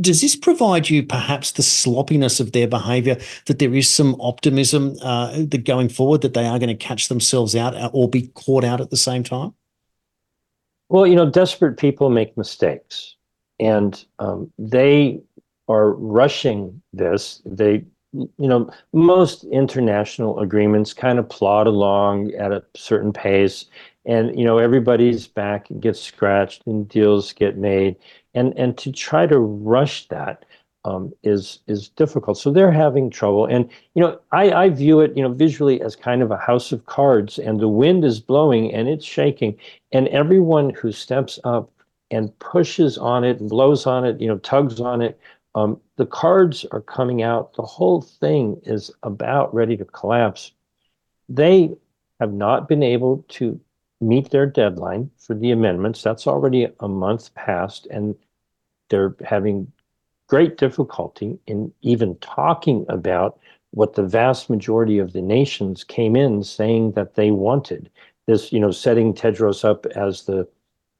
Does 0.00 0.20
this 0.20 0.36
provide 0.36 0.90
you 0.90 1.02
perhaps 1.02 1.52
the 1.52 1.62
sloppiness 1.62 2.40
of 2.40 2.52
their 2.52 2.68
behaviour 2.68 3.16
that 3.46 3.58
there 3.58 3.74
is 3.74 3.88
some 3.88 4.16
optimism 4.20 4.96
uh, 5.02 5.32
that 5.36 5.64
going 5.64 5.88
forward 5.88 6.20
that 6.22 6.34
they 6.34 6.46
are 6.46 6.58
going 6.58 6.68
to 6.68 6.74
catch 6.74 7.08
themselves 7.08 7.56
out 7.56 7.74
uh, 7.74 7.90
or 7.92 8.08
be 8.08 8.28
caught 8.34 8.64
out 8.64 8.80
at 8.80 8.90
the 8.90 8.96
same 8.96 9.22
time? 9.22 9.54
Well, 10.88 11.06
you 11.06 11.14
know, 11.14 11.28
desperate 11.28 11.76
people 11.76 12.10
make 12.10 12.36
mistakes, 12.36 13.16
and 13.58 14.04
um, 14.18 14.52
they 14.58 15.20
are 15.66 15.92
rushing 15.92 16.82
this. 16.92 17.40
They 17.46 17.84
you 18.14 18.48
know, 18.48 18.70
most 18.92 19.44
international 19.44 20.38
agreements 20.40 20.92
kind 20.94 21.18
of 21.18 21.28
plod 21.28 21.66
along 21.66 22.32
at 22.34 22.52
a 22.52 22.64
certain 22.76 23.12
pace, 23.12 23.66
and 24.06 24.38
you 24.38 24.44
know 24.44 24.58
everybody's 24.58 25.26
back 25.26 25.66
gets 25.80 26.00
scratched 26.00 26.62
and 26.66 26.88
deals 26.88 27.32
get 27.32 27.56
made, 27.56 27.96
and 28.34 28.56
and 28.56 28.78
to 28.78 28.92
try 28.92 29.26
to 29.26 29.38
rush 29.38 30.06
that 30.08 30.44
um, 30.84 31.12
is 31.22 31.60
is 31.66 31.88
difficult. 31.88 32.38
So 32.38 32.50
they're 32.52 32.70
having 32.70 33.10
trouble, 33.10 33.46
and 33.46 33.68
you 33.94 34.02
know 34.02 34.20
I 34.32 34.52
I 34.52 34.68
view 34.70 35.00
it 35.00 35.16
you 35.16 35.22
know 35.22 35.32
visually 35.32 35.80
as 35.82 35.96
kind 35.96 36.22
of 36.22 36.30
a 36.30 36.36
house 36.36 36.72
of 36.72 36.86
cards, 36.86 37.38
and 37.38 37.58
the 37.60 37.68
wind 37.68 38.04
is 38.04 38.20
blowing 38.20 38.72
and 38.72 38.88
it's 38.88 39.04
shaking, 39.04 39.56
and 39.92 40.08
everyone 40.08 40.70
who 40.70 40.92
steps 40.92 41.38
up 41.44 41.70
and 42.10 42.38
pushes 42.38 42.96
on 42.98 43.24
it 43.24 43.40
and 43.40 43.50
blows 43.50 43.86
on 43.86 44.04
it, 44.04 44.20
you 44.20 44.28
know, 44.28 44.38
tugs 44.38 44.80
on 44.80 45.00
it, 45.00 45.18
um, 45.54 45.80
the 45.96 46.06
cards 46.06 46.64
are 46.72 46.80
coming 46.80 47.22
out. 47.22 47.54
The 47.54 47.62
whole 47.62 48.02
thing 48.02 48.60
is 48.64 48.90
about 49.02 49.54
ready 49.54 49.76
to 49.76 49.84
collapse. 49.84 50.52
they 51.28 51.70
have 52.20 52.32
not 52.32 52.68
been 52.68 52.82
able 52.82 53.24
to 53.28 53.60
meet 54.00 54.30
their 54.30 54.46
deadline 54.46 55.10
for 55.18 55.34
the 55.34 55.50
amendments. 55.50 56.02
That's 56.02 56.26
already 56.26 56.68
a 56.80 56.88
month 56.88 57.34
past, 57.34 57.86
and 57.90 58.14
they're 58.88 59.16
having 59.24 59.72
great 60.28 60.56
difficulty 60.56 61.38
in 61.46 61.72
even 61.82 62.16
talking 62.18 62.86
about 62.88 63.38
what 63.72 63.94
the 63.94 64.02
vast 64.02 64.48
majority 64.48 64.98
of 64.98 65.12
the 65.12 65.22
nations 65.22 65.82
came 65.82 66.14
in 66.14 66.42
saying 66.44 66.92
that 66.92 67.14
they 67.14 67.30
wanted. 67.30 67.90
This, 68.26 68.52
you 68.52 68.60
know, 68.60 68.70
setting 68.70 69.12
Tedros 69.12 69.64
up 69.64 69.86
as 69.86 70.22
the 70.22 70.46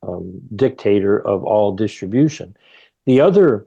um, 0.03 0.41
dictator 0.57 1.21
of 1.27 1.45
all 1.45 1.73
distribution. 1.73 2.57
The 3.07 3.21
other 3.21 3.67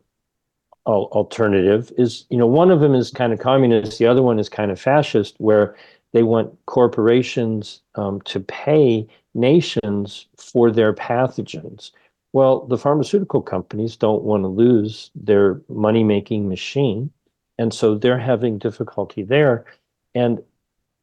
alternative 0.88 1.92
is, 1.98 2.26
you 2.30 2.38
know, 2.38 2.48
one 2.48 2.72
of 2.72 2.80
them 2.80 2.96
is 2.96 3.12
kind 3.12 3.34
of 3.34 3.40
communist, 3.40 4.00
the 4.00 4.08
other 4.08 4.22
one 4.22 4.40
is 4.40 4.50
kind 4.50 4.72
of 4.72 4.80
fascist, 4.80 5.36
where 5.38 5.76
they 6.14 6.24
want 6.24 6.58
corporations 6.66 7.82
um, 7.96 8.22
to 8.22 8.40
pay 8.40 9.08
nations 9.34 10.28
for 10.38 10.72
their 10.72 10.94
pathogens. 10.94 11.92
Well, 12.34 12.66
the 12.68 12.78
pharmaceutical 12.78 13.42
companies 13.42 13.96
don't 13.96 14.24
want 14.24 14.44
to 14.44 14.48
lose 14.48 15.12
their 15.16 15.62
money 15.70 16.04
making 16.04 16.48
machine. 16.48 17.12
And 17.58 17.74
so 17.74 17.96
they're 17.96 18.20
having 18.20 18.58
difficulty 18.58 19.24
there. 19.24 19.66
And 20.14 20.42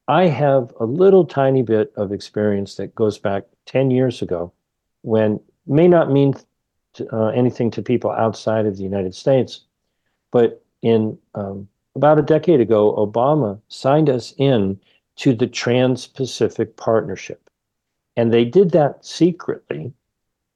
I 0.07 0.27
have 0.27 0.73
a 0.79 0.85
little 0.85 1.25
tiny 1.25 1.63
bit 1.63 1.93
of 1.97 2.13
experience 2.13 2.77
that 2.77 2.95
goes 2.95 3.19
back 3.19 3.45
10 3.67 3.91
years 3.91 4.23
ago 4.23 4.53
when 5.03 5.41
may 5.67 5.89
not 5.89 6.11
mean 6.11 6.35
to, 6.95 7.15
uh, 7.15 7.29
anything 7.29 7.71
to 7.73 7.83
people 7.83 8.11
outside 8.11 8.67
of 8.67 8.77
the 8.77 8.83
United 8.83 9.15
States, 9.15 9.63
but 10.35 10.61
in 10.83 11.17
um, 11.37 11.69
about 11.95 12.19
a 12.19 12.23
decade 12.23 12.61
ago, 12.61 12.93
Obama 12.97 13.61
signed 13.69 14.11
us 14.11 14.35
in 14.37 14.81
to 15.15 15.33
the 15.33 15.47
Trans 15.47 16.09
Pacific 16.09 16.77
Partnership. 16.77 17.49
And 18.17 18.33
they 18.33 18.45
did 18.45 18.73
that 18.73 19.05
secretly. 19.07 19.93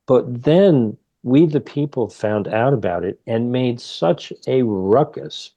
But 0.07 0.43
then 0.43 0.97
we, 1.23 1.47
the 1.47 1.61
people, 1.61 2.09
found 2.09 2.49
out 2.49 2.73
about 2.73 3.05
it 3.05 3.21
and 3.29 3.53
made 3.53 3.81
such 3.81 4.33
a 4.49 4.63
ruckus 4.63 5.53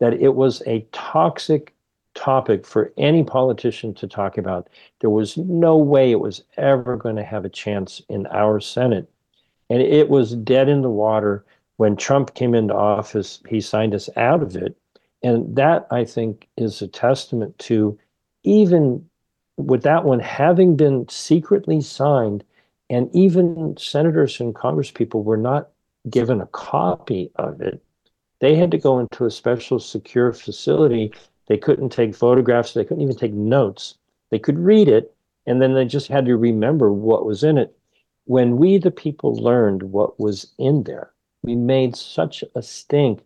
that 0.00 0.14
it 0.14 0.36
was 0.36 0.62
a 0.66 0.86
toxic 0.92 1.74
topic 2.14 2.64
for 2.64 2.94
any 2.96 3.24
politician 3.24 3.92
to 3.92 4.08
talk 4.08 4.38
about. 4.38 4.70
There 5.00 5.10
was 5.10 5.36
no 5.36 5.76
way 5.76 6.12
it 6.12 6.20
was 6.20 6.42
ever 6.56 6.96
going 6.96 7.16
to 7.16 7.24
have 7.24 7.44
a 7.44 7.50
chance 7.50 8.00
in 8.08 8.26
our 8.28 8.58
Senate. 8.58 9.10
And 9.68 9.82
it 9.82 10.08
was 10.08 10.34
dead 10.34 10.70
in 10.70 10.80
the 10.80 10.88
water. 10.88 11.44
When 11.76 11.96
Trump 11.96 12.34
came 12.34 12.54
into 12.54 12.74
office, 12.74 13.40
he 13.48 13.60
signed 13.60 13.94
us 13.94 14.08
out 14.16 14.42
of 14.42 14.56
it. 14.56 14.76
And 15.22 15.56
that, 15.56 15.86
I 15.90 16.04
think, 16.04 16.48
is 16.56 16.80
a 16.80 16.88
testament 16.88 17.58
to 17.60 17.98
even 18.44 19.04
with 19.56 19.82
that 19.82 20.04
one 20.04 20.20
having 20.20 20.76
been 20.76 21.08
secretly 21.08 21.80
signed, 21.80 22.44
and 22.90 23.10
even 23.14 23.76
senators 23.76 24.40
and 24.40 24.54
congresspeople 24.54 25.24
were 25.24 25.36
not 25.36 25.70
given 26.08 26.40
a 26.40 26.46
copy 26.46 27.30
of 27.36 27.60
it. 27.60 27.82
They 28.40 28.54
had 28.54 28.70
to 28.70 28.78
go 28.78 28.98
into 28.98 29.24
a 29.24 29.30
special 29.30 29.78
secure 29.78 30.32
facility. 30.32 31.12
They 31.48 31.56
couldn't 31.56 31.90
take 31.90 32.14
photographs, 32.14 32.74
they 32.74 32.84
couldn't 32.84 33.02
even 33.02 33.16
take 33.16 33.32
notes. 33.32 33.94
They 34.30 34.38
could 34.38 34.58
read 34.58 34.88
it, 34.88 35.14
and 35.46 35.62
then 35.62 35.74
they 35.74 35.84
just 35.84 36.08
had 36.08 36.26
to 36.26 36.36
remember 36.36 36.92
what 36.92 37.24
was 37.24 37.42
in 37.42 37.58
it. 37.58 37.76
When 38.24 38.56
we, 38.56 38.76
the 38.76 38.90
people, 38.90 39.36
learned 39.36 39.84
what 39.84 40.18
was 40.20 40.52
in 40.58 40.82
there, 40.82 41.12
we 41.42 41.54
made 41.54 41.96
such 41.96 42.42
a 42.54 42.62
stink 42.62 43.20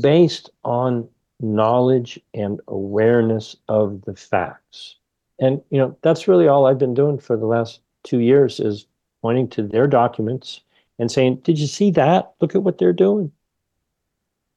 based 0.00 0.50
on 0.64 1.08
knowledge 1.40 2.20
and 2.34 2.60
awareness 2.68 3.56
of 3.68 4.02
the 4.02 4.14
facts. 4.14 4.96
And 5.38 5.60
you 5.70 5.78
know, 5.78 5.96
that's 6.02 6.28
really 6.28 6.48
all 6.48 6.66
I've 6.66 6.78
been 6.78 6.94
doing 6.94 7.18
for 7.18 7.36
the 7.36 7.46
last 7.46 7.80
two 8.04 8.20
years 8.20 8.60
is 8.60 8.86
pointing 9.22 9.48
to 9.48 9.62
their 9.62 9.86
documents 9.86 10.60
and 10.98 11.10
saying, 11.10 11.36
"Did 11.44 11.58
you 11.58 11.66
see 11.66 11.90
that? 11.92 12.32
Look 12.40 12.54
at 12.54 12.62
what 12.62 12.78
they're 12.78 12.92
doing." 12.92 13.30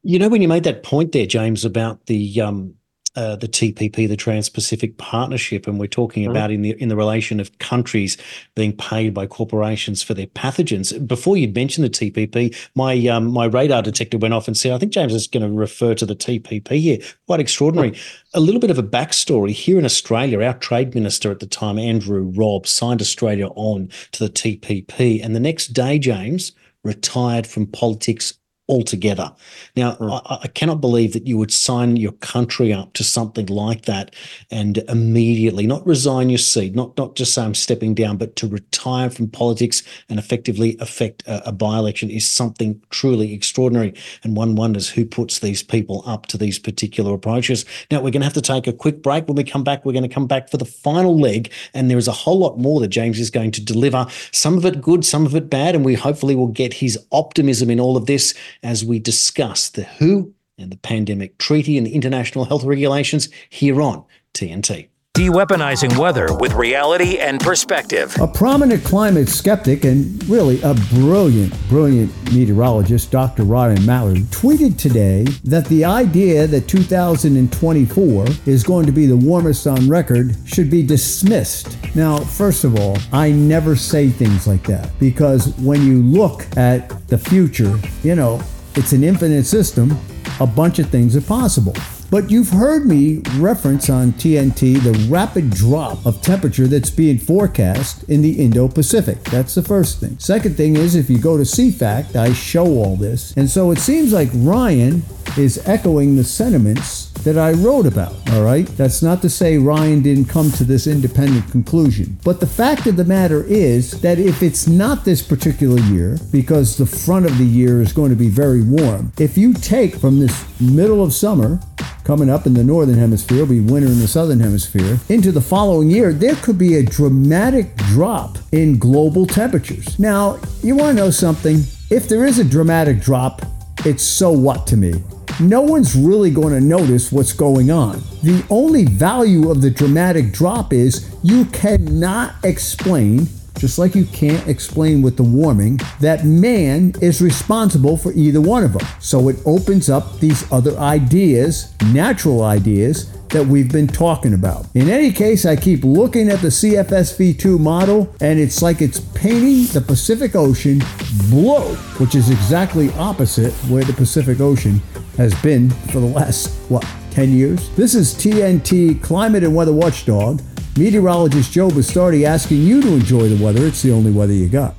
You 0.04 0.20
know, 0.20 0.30
when 0.30 0.42
you 0.42 0.48
made 0.48 0.64
that 0.64 0.84
point 0.84 1.12
there, 1.12 1.26
James, 1.26 1.66
about 1.66 2.06
the 2.06 2.42
um, 2.42 2.76
uh, 3.16 3.36
the 3.36 3.48
TPP, 3.48 4.08
the 4.08 4.16
Trans-Pacific 4.16 4.98
Partnership, 4.98 5.68
and 5.68 5.80
we're 5.80 5.88
talking 5.88 6.24
mm-hmm. 6.24 6.32
about 6.32 6.52
in 6.52 6.62
the 6.62 6.72
in 6.82 6.90
the 6.90 6.96
relation 6.96 7.40
of 7.40 7.58
countries 7.58 8.18
being 8.56 8.76
paid 8.76 9.14
by 9.14 9.26
corporations 9.26 10.04
for 10.04 10.14
their 10.14 10.28
pathogens. 10.28 11.08
Before 11.08 11.36
you'd 11.36 11.56
mentioned 11.56 11.86
the 11.86 11.90
TPP, 11.90 12.56
my 12.76 12.96
um, 13.08 13.32
my 13.32 13.46
radar 13.46 13.82
detector 13.82 14.18
went 14.18 14.34
off 14.34 14.48
and 14.48 14.56
said, 14.56 14.74
"I 14.74 14.78
think 14.78 14.94
James 14.94 15.14
is 15.14 15.28
going 15.28 15.44
to 15.44 15.52
refer 15.52 15.96
to 15.96 16.06
the 16.06 16.16
TPP 16.16 16.72
here." 16.80 17.00
Quite 17.28 17.40
extraordinary. 17.40 17.92
Mm-hmm. 17.92 18.38
A 18.38 18.40
little 18.40 18.62
bit 18.62 18.72
of 18.72 18.78
a 18.78 18.84
backstory 18.84 19.52
here 19.52 19.80
in 19.80 19.86
Australia. 19.86 20.42
Our 20.44 20.54
trade 20.54 20.94
minister 20.94 21.32
at 21.32 21.40
the 21.40 21.48
time, 21.48 21.80
Andrew 21.80 22.32
Robb, 22.36 22.68
signed 22.68 23.02
Australia 23.02 23.48
on 23.56 23.90
to 24.12 24.24
the 24.24 24.32
TPP, 24.32 25.24
and 25.24 25.36
the 25.36 25.40
next 25.40 25.68
day, 25.68 25.98
James 25.98 26.52
retired 26.84 27.46
from 27.46 27.68
politics 27.68 28.39
altogether. 28.70 29.34
Now, 29.76 29.96
mm. 29.96 30.22
I, 30.26 30.40
I, 30.44 30.48
cannot 30.48 30.80
believe 30.80 31.14
that 31.14 31.28
you 31.28 31.38
would 31.38 31.52
sign 31.52 31.96
your 31.96 32.12
country 32.14 32.72
up 32.72 32.94
to 32.94 33.04
something 33.04 33.48
like 33.48 33.86
that 33.86 34.16
and 34.52 34.78
immediately 34.88 35.66
not 35.66 35.86
resign 35.86 36.30
your 36.30 36.38
seat, 36.38 36.76
not 36.76 36.96
not 36.98 37.16
just 37.16 37.34
say 37.34 37.42
I'm 37.42 37.56
stepping 37.56 37.96
down, 37.96 38.18
but 38.18 38.36
to 38.38 38.48
retire 38.48 39.10
from 39.10 39.28
politics 39.28 39.82
and 40.08 40.20
effectively 40.20 40.78
affect 40.80 41.24
a, 41.28 41.50
a 41.50 41.52
by-election 41.52 42.12
is 42.12 42.30
something 42.30 42.80
truly 42.92 43.34
extraordinary. 43.34 43.94
And 44.24 44.38
one 44.38 44.56
wonders 44.56 44.90
who 44.90 45.06
puts 45.06 45.40
these 45.40 45.64
people 45.64 46.04
up 46.06 46.28
to 46.28 46.38
these 46.38 46.60
particular 46.60 47.14
approaches. 47.14 47.66
Now, 47.90 47.98
we're 47.98 48.12
going 48.12 48.22
to 48.22 48.26
have 48.26 48.34
to 48.34 48.42
take 48.42 48.68
a 48.68 48.74
quick 48.74 49.02
break. 49.02 49.28
When 49.28 49.36
we 49.36 49.44
come 49.44 49.64
back, 49.64 49.84
we're 49.84 49.94
going 49.94 50.08
to 50.08 50.14
come 50.14 50.28
back 50.28 50.50
for 50.50 50.58
the 50.58 50.66
final 50.66 51.20
leg, 51.20 51.52
and 51.74 51.90
there 51.90 51.98
is 51.98 52.08
a 52.08 52.12
whole 52.12 52.38
lot 52.38 52.60
more 52.60 52.80
that 52.82 52.90
James 52.90 53.20
is 53.20 53.32
going 53.32 53.52
to 53.52 53.64
deliver. 53.64 54.06
Some 54.32 54.58
of 54.58 54.66
it 54.66 54.82
good, 54.82 55.04
some 55.04 55.26
of 55.26 55.36
it 55.36 55.50
bad, 55.50 55.76
and 55.76 55.84
we 55.84 55.96
hopefully 55.96 56.36
will 56.36 56.48
get 56.48 56.74
his 56.74 57.00
optimism 57.12 57.70
in 57.70 57.80
all 57.80 57.98
of 57.98 58.06
this 58.06 58.36
as 58.64 58.84
we 58.84 59.00
discuss 59.00 59.70
the 59.70 59.84
WHO 59.84 60.34
and 60.58 60.72
the 60.72 60.78
Pandemic 60.78 61.38
Treaty 61.38 61.78
and 61.78 61.88
the 61.88 61.94
international 61.94 62.46
health 62.46 62.64
regulations 62.64 63.30
here 63.50 63.82
on 63.82 64.06
TNT. 64.34 64.90
De-weaponizing 65.20 65.98
weather 65.98 66.30
with 66.38 66.54
reality 66.54 67.18
and 67.18 67.42
perspective. 67.42 68.16
A 68.22 68.26
prominent 68.26 68.82
climate 68.86 69.28
skeptic 69.28 69.84
and 69.84 70.24
really 70.30 70.62
a 70.62 70.74
brilliant, 70.94 71.54
brilliant 71.68 72.10
meteorologist, 72.32 73.12
Dr. 73.12 73.44
Ryan 73.44 73.86
Mallory, 73.86 74.22
tweeted 74.32 74.78
today 74.78 75.26
that 75.44 75.66
the 75.66 75.84
idea 75.84 76.48
that 76.48 76.70
2024 76.70 78.28
is 78.46 78.64
going 78.64 78.86
to 78.86 78.94
be 78.94 79.08
the 79.08 79.18
warmest 79.18 79.68
on 79.68 79.90
record 79.90 80.38
should 80.46 80.70
be 80.70 80.82
dismissed. 80.84 81.78
Now, 81.98 82.20
first 82.20 82.64
of 82.64 82.80
all, 82.80 82.98
I 83.12 83.30
never 83.30 83.76
say 83.76 84.08
things 84.08 84.48
like 84.48 84.64
that 84.68 84.90
because 85.02 85.54
when 85.58 85.86
you 85.86 86.02
look 86.02 86.46
at 86.56 87.06
the 87.10 87.18
future, 87.18 87.78
you 88.04 88.16
know, 88.16 88.42
it's 88.76 88.94
an 88.94 89.04
infinite 89.04 89.44
system. 89.44 90.00
A 90.40 90.48
bunch 90.48 90.80
of 90.80 90.90
things 90.90 91.18
are 91.18 91.22
possible. 91.22 91.76
But 92.12 92.32
you've 92.32 92.50
heard 92.50 92.86
me 92.86 93.22
reference 93.36 93.90
on 93.90 94.14
TNT 94.14 94.82
the 94.82 95.08
rapid 95.10 95.52
drop 95.52 96.06
of 96.06 96.22
temperature 96.22 96.66
that's 96.66 96.90
being 96.90 97.20
forecast 97.20 98.04
in 98.10 98.24
the 98.24 98.42
Indo 98.42 98.68
Pacific. 98.68 99.24
That's 99.26 99.54
the 99.54 99.62
first 99.62 100.00
thing. 100.00 100.18
Second 100.18 100.58
thing 100.58 100.76
is, 100.76 100.96
if 100.96 101.10
you 101.10 101.20
go 101.20 101.38
to 101.38 101.44
CFACT, 101.44 102.16
I 102.16 102.34
show 102.34 102.66
all 102.66 102.96
this. 102.96 103.34
And 103.38 103.50
so 103.50 103.70
it 103.72 103.78
seems 103.78 104.12
like 104.12 104.30
Ryan 104.34 105.04
is 105.38 105.62
echoing 105.68 106.16
the 106.16 106.24
sentiments 106.24 107.09
that 107.24 107.38
I 107.38 107.52
wrote 107.54 107.86
about. 107.86 108.14
All 108.32 108.44
right? 108.44 108.66
That's 108.78 109.02
not 109.02 109.22
to 109.22 109.30
say 109.30 109.58
Ryan 109.58 110.02
didn't 110.02 110.26
come 110.26 110.52
to 110.52 110.64
this 110.64 110.88
independent 110.88 111.50
conclusion. 111.52 112.18
But 112.24 112.40
the 112.40 112.48
fact 112.48 112.88
of 112.88 112.96
the 112.96 113.06
matter 113.06 113.44
is 113.44 114.00
that 114.02 114.20
if 114.20 114.42
it's 114.42 114.68
not 114.68 115.06
this 115.06 115.22
particular 115.22 115.80
year, 115.82 116.18
because 116.32 116.78
the 116.78 116.86
front 116.86 117.26
of 117.26 117.38
the 117.38 117.46
year 117.46 117.82
is 117.82 117.94
going 117.94 118.10
to 118.10 118.16
be 118.16 118.30
very 118.30 118.62
warm, 118.62 119.12
if 119.20 119.38
you 119.38 119.54
take 119.54 119.96
from 119.96 120.20
this 120.20 120.46
middle 120.60 121.04
of 121.04 121.14
summer, 121.14 121.60
coming 122.04 122.30
up 122.30 122.48
in 122.48 122.56
the 122.56 122.64
northern 122.64 122.98
hemisphere, 122.98 123.46
be 123.46 123.60
winter 123.60 123.88
in 123.88 124.00
the 124.00 124.08
southern 124.08 124.40
hemisphere, 124.40 124.98
into 125.10 125.32
the 125.32 125.42
following 125.42 125.92
year, 125.92 126.12
there 126.12 126.36
could 126.38 126.58
be 126.58 126.76
a 126.76 126.84
dramatic 126.84 127.76
drop 127.76 128.38
in 128.52 128.80
global 128.80 129.28
temperatures. 129.28 130.00
Now, 130.00 130.40
you 130.64 130.76
want 130.76 130.98
to 130.98 131.04
know 131.04 131.12
something? 131.12 131.58
If 131.92 132.10
there 132.10 132.26
is 132.26 132.40
a 132.40 132.44
dramatic 132.44 133.00
drop, 133.00 133.44
it's 133.86 134.04
so 134.04 134.32
what 134.32 134.66
to 134.68 134.78
me? 134.78 135.04
No 135.40 135.62
one's 135.62 135.96
really 135.96 136.32
going 136.32 136.54
to 136.54 136.62
notice 136.62 137.12
what's 137.12 137.34
going 137.34 137.72
on. 137.72 138.02
The 138.24 138.46
only 138.50 138.86
value 138.86 139.50
of 139.50 139.62
the 139.62 139.70
dramatic 139.70 140.34
drop 140.34 140.74
is 140.74 141.10
you 141.24 141.46
cannot 141.46 142.36
explain 142.44 143.28
just 143.60 143.78
like 143.78 143.94
you 143.94 144.06
can't 144.06 144.48
explain 144.48 145.02
with 145.02 145.18
the 145.18 145.24
warming, 145.24 145.80
that 146.00 146.26
man 146.26 146.94
is 147.02 147.22
responsible 147.22 147.98
for 147.98 148.14
either 148.14 148.42
one 148.42 148.64
of 148.64 148.74
them. 148.74 148.88
So 149.00 149.28
it 149.28 149.36
opens 149.46 149.90
up 149.90 150.20
these 150.20 150.50
other 150.52 150.78
ideas, 150.78 151.74
natural 151.94 152.44
ideas, 152.44 153.12
that 153.30 153.46
we've 153.46 153.72
been 153.72 153.88
talking 153.88 154.34
about. 154.34 154.66
In 154.74 154.90
any 154.90 155.12
case, 155.12 155.46
I 155.46 155.56
keep 155.56 155.84
looking 155.84 156.30
at 156.30 156.40
the 156.40 156.48
CFSV2 156.48 157.60
model, 157.60 158.14
and 158.22 158.40
it's 158.40 158.62
like 158.62 158.82
it's 158.82 159.00
painting 159.00 159.66
the 159.74 159.82
Pacific 159.82 160.36
Ocean 160.36 160.82
blue, 161.30 161.76
which 162.00 162.16
is 162.16 162.32
exactly 162.32 162.92
opposite 162.94 163.54
where 163.70 163.84
the 163.84 163.94
Pacific 163.94 164.40
Ocean 164.40 164.82
has 165.18 165.40
been 165.42 165.70
for 165.70 166.00
the 166.00 166.08
last, 166.08 166.50
what, 166.70 166.88
10 167.12 167.32
years? 167.32 167.70
This 167.76 167.94
is 167.96 168.14
TNT 168.14 169.02
Climate 169.04 169.44
and 169.44 169.56
Weather 169.56 169.74
Watchdog. 169.74 170.42
Meteorologist 170.80 171.52
Joe 171.52 171.68
Bastardi 171.68 172.24
asking 172.24 172.64
you 172.64 172.82
to 172.82 172.88
enjoy 172.94 173.28
the 173.28 173.44
weather. 173.44 173.66
It's 173.66 173.82
the 173.82 173.92
only 173.92 174.14
weather 174.14 174.32
you 174.32 174.48
got. 174.48 174.76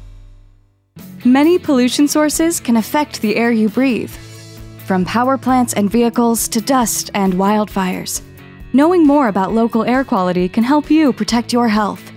Many 1.26 1.59
pollution 1.59 2.09
sources 2.09 2.59
can 2.59 2.78
affect 2.78 3.20
the 3.20 3.36
air 3.36 3.53
you 3.53 3.68
breathe, 3.68 4.11
from 4.86 5.05
power 5.05 5.36
plants 5.36 5.74
and 5.74 5.90
vehicles 5.90 6.48
to 6.48 6.62
dust 6.62 7.11
and 7.12 7.34
wildfires. 7.34 8.22
Knowing 8.72 9.07
more 9.07 9.28
about 9.28 9.53
local 9.53 9.84
air 9.84 10.03
quality 10.03 10.48
can 10.48 10.64
help 10.64 10.90
you 10.90 11.12
protect 11.12 11.53
your 11.53 11.68
health. 11.68 12.11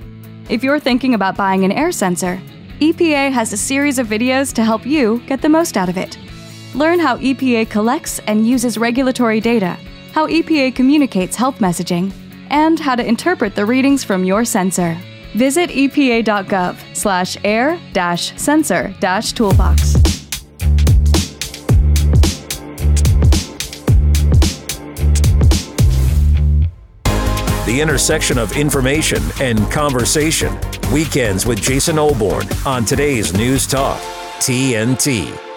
If 0.48 0.64
you're 0.64 0.80
thinking 0.80 1.14
about 1.14 1.36
buying 1.36 1.66
an 1.66 1.74
air 1.74 1.92
sensor, 1.92 2.42
EPA 2.80 3.34
has 3.34 3.52
a 3.52 3.58
series 3.58 4.00
of 4.00 4.08
videos 4.08 4.54
to 4.54 4.64
help 4.64 4.86
you 4.86 5.22
get 5.28 5.42
the 5.42 5.50
most 5.50 5.76
out 5.76 5.90
of 5.90 5.98
it. 5.98 6.18
Learn 6.74 7.02
how 7.02 7.18
EPA 7.18 7.70
collects 7.70 8.20
and 8.28 8.48
uses 8.48 8.78
regulatory 8.78 9.42
data, 9.42 9.78
how 10.14 10.26
EPA 10.28 10.74
communicates 10.74 11.36
health 11.36 11.60
messaging, 11.60 12.14
and 12.54 12.80
how 12.80 12.96
to 12.96 13.06
interpret 13.06 13.56
the 13.56 13.66
readings 13.66 14.04
from 14.04 14.24
your 14.24 14.46
sensor. 14.46 14.96
Visit 15.36 15.72
epa.gov 15.72 16.78
slash 16.96 17.36
air 17.44 17.80
sensor 18.38 18.96
toolbox. 19.34 19.94
The 27.66 27.80
intersection 27.82 28.38
of 28.38 28.56
information 28.56 29.24
and 29.42 29.60
conversation. 29.72 30.56
Weekends 30.92 31.48
with 31.48 31.60
Jason 31.60 31.96
Olbourne 31.96 32.66
on 32.68 32.86
today's 32.86 33.34
News 33.34 33.66
Talk, 33.66 34.00
TNT. 34.38 35.53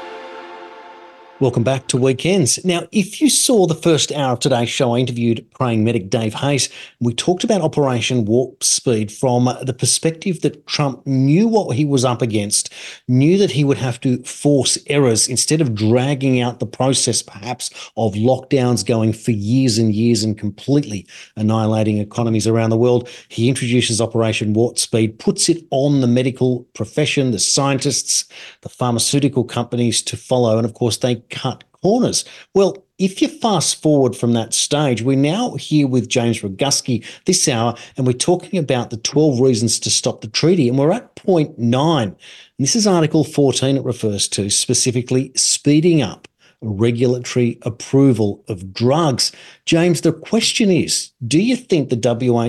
Welcome 1.39 1.64
back 1.64 1.89
to 1.89 1.99
Weekends. 1.99 2.64
Now, 2.64 2.89
if 2.93 3.20
you 3.20 3.28
saw 3.28 3.66
the 3.66 3.74
first 3.74 4.11
hour 4.11 4.32
of 4.32 4.39
today's 4.39 4.70
show, 4.70 4.95
I 4.97 5.01
interviewed 5.01 5.47
praying 5.51 5.84
medic 5.84 6.09
Dave 6.09 6.32
Hayes. 6.32 6.70
We 6.99 7.12
talked 7.12 7.45
about 7.45 7.61
Operation 7.61 8.24
Warp 8.24 8.64
Speed 8.64 9.12
from 9.12 9.45
the 9.61 9.74
perspective 9.74 10.41
that 10.41 10.66
Trump 10.66 11.07
knew 11.07 11.47
what 11.47 11.76
he 11.76 11.84
was 11.84 12.07
up 12.07 12.22
against, 12.22 12.72
knew 13.07 13.37
that 13.37 13.51
he 13.51 13.64
would 13.64 13.76
have 13.76 14.01
to 14.01 14.22
force 14.22 14.78
errors 14.87 15.28
instead 15.28 15.61
of 15.61 15.74
dragging 15.74 16.41
out 16.41 16.59
the 16.59 16.64
process, 16.64 17.20
perhaps, 17.20 17.68
of 17.99 18.14
lockdowns 18.14 18.82
going 18.82 19.12
for 19.12 19.32
years 19.32 19.76
and 19.76 19.95
years 19.95 20.24
and 20.24 20.39
completely 20.39 21.07
annihilating 21.37 21.99
economies 21.99 22.47
around 22.47 22.70
the 22.70 22.78
world. 22.78 23.11
He 23.28 23.51
introduces 23.51 24.01
Operation 24.01 24.55
Warp 24.55 24.78
Speed, 24.78 25.18
puts 25.18 25.51
it 25.51 25.66
on 25.70 26.01
the 26.01 26.07
medical 26.07 26.61
profession, 26.72 27.32
the 27.32 27.39
scientists, 27.39 28.24
the 28.62 28.70
pharmaceutical 28.70 29.45
companies 29.45 30.01
to 30.05 30.16
follow. 30.16 30.57
And 30.57 30.64
of 30.64 30.72
course, 30.72 30.97
they 30.97 31.25
cut 31.30 31.64
corners. 31.82 32.24
Well, 32.54 32.84
if 32.98 33.20
you 33.20 33.28
fast 33.28 33.82
forward 33.82 34.16
from 34.16 34.32
that 34.32 34.54
stage, 34.54 35.02
we're 35.02 35.16
now 35.16 35.54
here 35.56 35.86
with 35.86 36.08
James 36.08 36.40
Roguski 36.40 37.04
this 37.26 37.46
hour, 37.46 37.76
and 37.96 38.06
we're 38.06 38.12
talking 38.14 38.58
about 38.58 38.90
the 38.90 38.96
12 38.96 39.40
reasons 39.40 39.78
to 39.80 39.90
stop 39.90 40.20
the 40.20 40.28
treaty. 40.28 40.68
And 40.68 40.78
we're 40.78 40.92
at 40.92 41.14
point 41.14 41.58
nine. 41.58 42.08
And 42.08 42.16
this 42.58 42.74
is 42.74 42.86
Article 42.86 43.22
14 43.22 43.76
it 43.76 43.84
refers 43.84 44.28
to, 44.28 44.48
specifically 44.48 45.30
speeding 45.34 46.02
up 46.02 46.26
regulatory 46.62 47.58
approval 47.62 48.42
of 48.48 48.72
drugs. 48.72 49.32
James, 49.66 50.02
the 50.02 50.12
question 50.12 50.70
is 50.70 51.10
do 51.26 51.40
you 51.40 51.56
think 51.56 51.88
the 51.88 51.96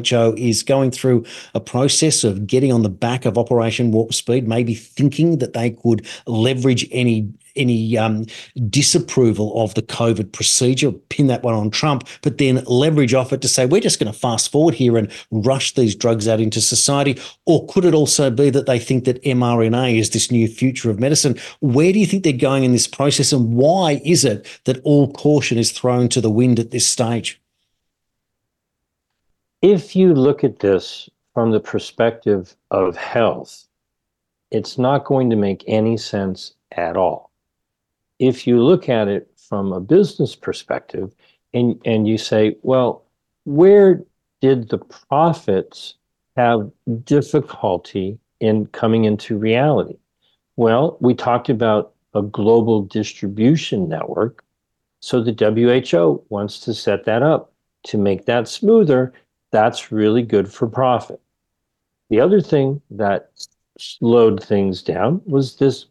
WHO 0.09 0.35
is 0.37 0.61
going 0.61 0.91
through 0.91 1.25
a 1.55 1.59
process 1.59 2.23
of 2.23 2.45
getting 2.45 2.71
on 2.71 2.83
the 2.83 2.89
back 2.89 3.25
of 3.25 3.37
Operation 3.37 3.91
Warp 3.91 4.13
Speed, 4.13 4.47
maybe 4.47 4.75
thinking 4.75 5.39
that 5.39 5.53
they 5.53 5.71
could 5.71 6.05
leverage 6.27 6.87
any 6.91 7.27
any 7.57 7.97
um, 7.97 8.25
disapproval 8.69 9.59
of 9.61 9.73
the 9.73 9.81
COVID 9.81 10.31
procedure, 10.31 10.91
pin 10.91 11.27
that 11.27 11.43
one 11.43 11.53
on 11.53 11.71
Trump, 11.71 12.07
but 12.21 12.37
then 12.37 12.63
leverage 12.65 13.13
off 13.13 13.33
it 13.33 13.41
to 13.41 13.47
say, 13.47 13.65
we're 13.65 13.81
just 13.81 13.99
going 13.99 14.11
to 14.11 14.17
fast 14.17 14.51
forward 14.51 14.75
here 14.75 14.95
and 14.95 15.11
rush 15.31 15.73
these 15.73 15.95
drugs 15.95 16.27
out 16.27 16.39
into 16.39 16.61
society? 16.61 17.19
Or 17.45 17.65
could 17.67 17.83
it 17.83 17.95
also 17.95 18.29
be 18.29 18.49
that 18.51 18.67
they 18.67 18.77
think 18.79 19.05
that 19.05 19.23
mRNA 19.23 19.97
is 19.97 20.11
this 20.11 20.31
new 20.31 20.47
future 20.47 20.89
of 20.89 20.99
medicine? 20.99 21.37
Where 21.59 21.91
do 21.91 21.99
you 21.99 22.05
think 22.05 22.23
they're 22.23 22.33
going 22.33 22.63
in 22.63 22.73
this 22.73 22.87
process? 22.87 23.33
And 23.33 23.55
why 23.55 24.01
is 24.05 24.23
it 24.23 24.47
that 24.65 24.79
all 24.83 25.11
caution 25.13 25.57
is 25.57 25.71
thrown 25.71 26.09
to 26.09 26.21
the 26.21 26.31
wind 26.31 26.59
at 26.59 26.71
this 26.71 26.87
stage? 26.87 27.06
If 29.61 29.95
you 29.95 30.13
look 30.13 30.43
at 30.43 30.59
this 30.59 31.09
from 31.33 31.51
the 31.51 31.59
perspective 31.59 32.55
of 32.71 32.95
health, 32.95 33.67
it's 34.51 34.77
not 34.77 35.05
going 35.05 35.29
to 35.29 35.35
make 35.35 35.63
any 35.67 35.97
sense 35.97 36.53
at 36.71 36.95
all 36.95 37.27
if 38.19 38.47
you 38.47 38.63
look 38.63 38.89
at 38.89 39.07
it 39.07 39.29
from 39.37 39.71
a 39.71 39.79
business 39.79 40.35
perspective 40.35 41.13
and, 41.53 41.79
and 41.85 42.07
you 42.07 42.17
say, 42.17 42.55
well, 42.61 43.03
where 43.45 44.03
did 44.41 44.69
the 44.69 44.77
profits 44.77 45.95
have 46.35 46.69
difficulty 47.03 48.19
in 48.39 48.65
coming 48.67 49.05
into 49.05 49.37
reality? 49.37 49.97
Well, 50.55 50.97
we 50.99 51.13
talked 51.13 51.49
about 51.49 51.93
a 52.13 52.21
global 52.21 52.81
distribution 52.81 53.87
network. 53.87 54.43
So 55.07 55.21
the 55.21 55.31
WHO 55.31 56.21
wants 56.27 56.59
to 56.59 56.73
set 56.73 57.05
that 57.05 57.23
up 57.23 57.53
to 57.83 57.97
make 57.97 58.25
that 58.25 58.45
smoother. 58.45 59.13
That's 59.53 59.89
really 59.89 60.21
good 60.21 60.51
for 60.51 60.67
profit. 60.67 61.21
The 62.09 62.19
other 62.19 62.41
thing 62.41 62.81
that 62.91 63.31
slowed 63.79 64.43
things 64.43 64.83
down 64.83 65.21
was 65.25 65.55
this 65.55 65.85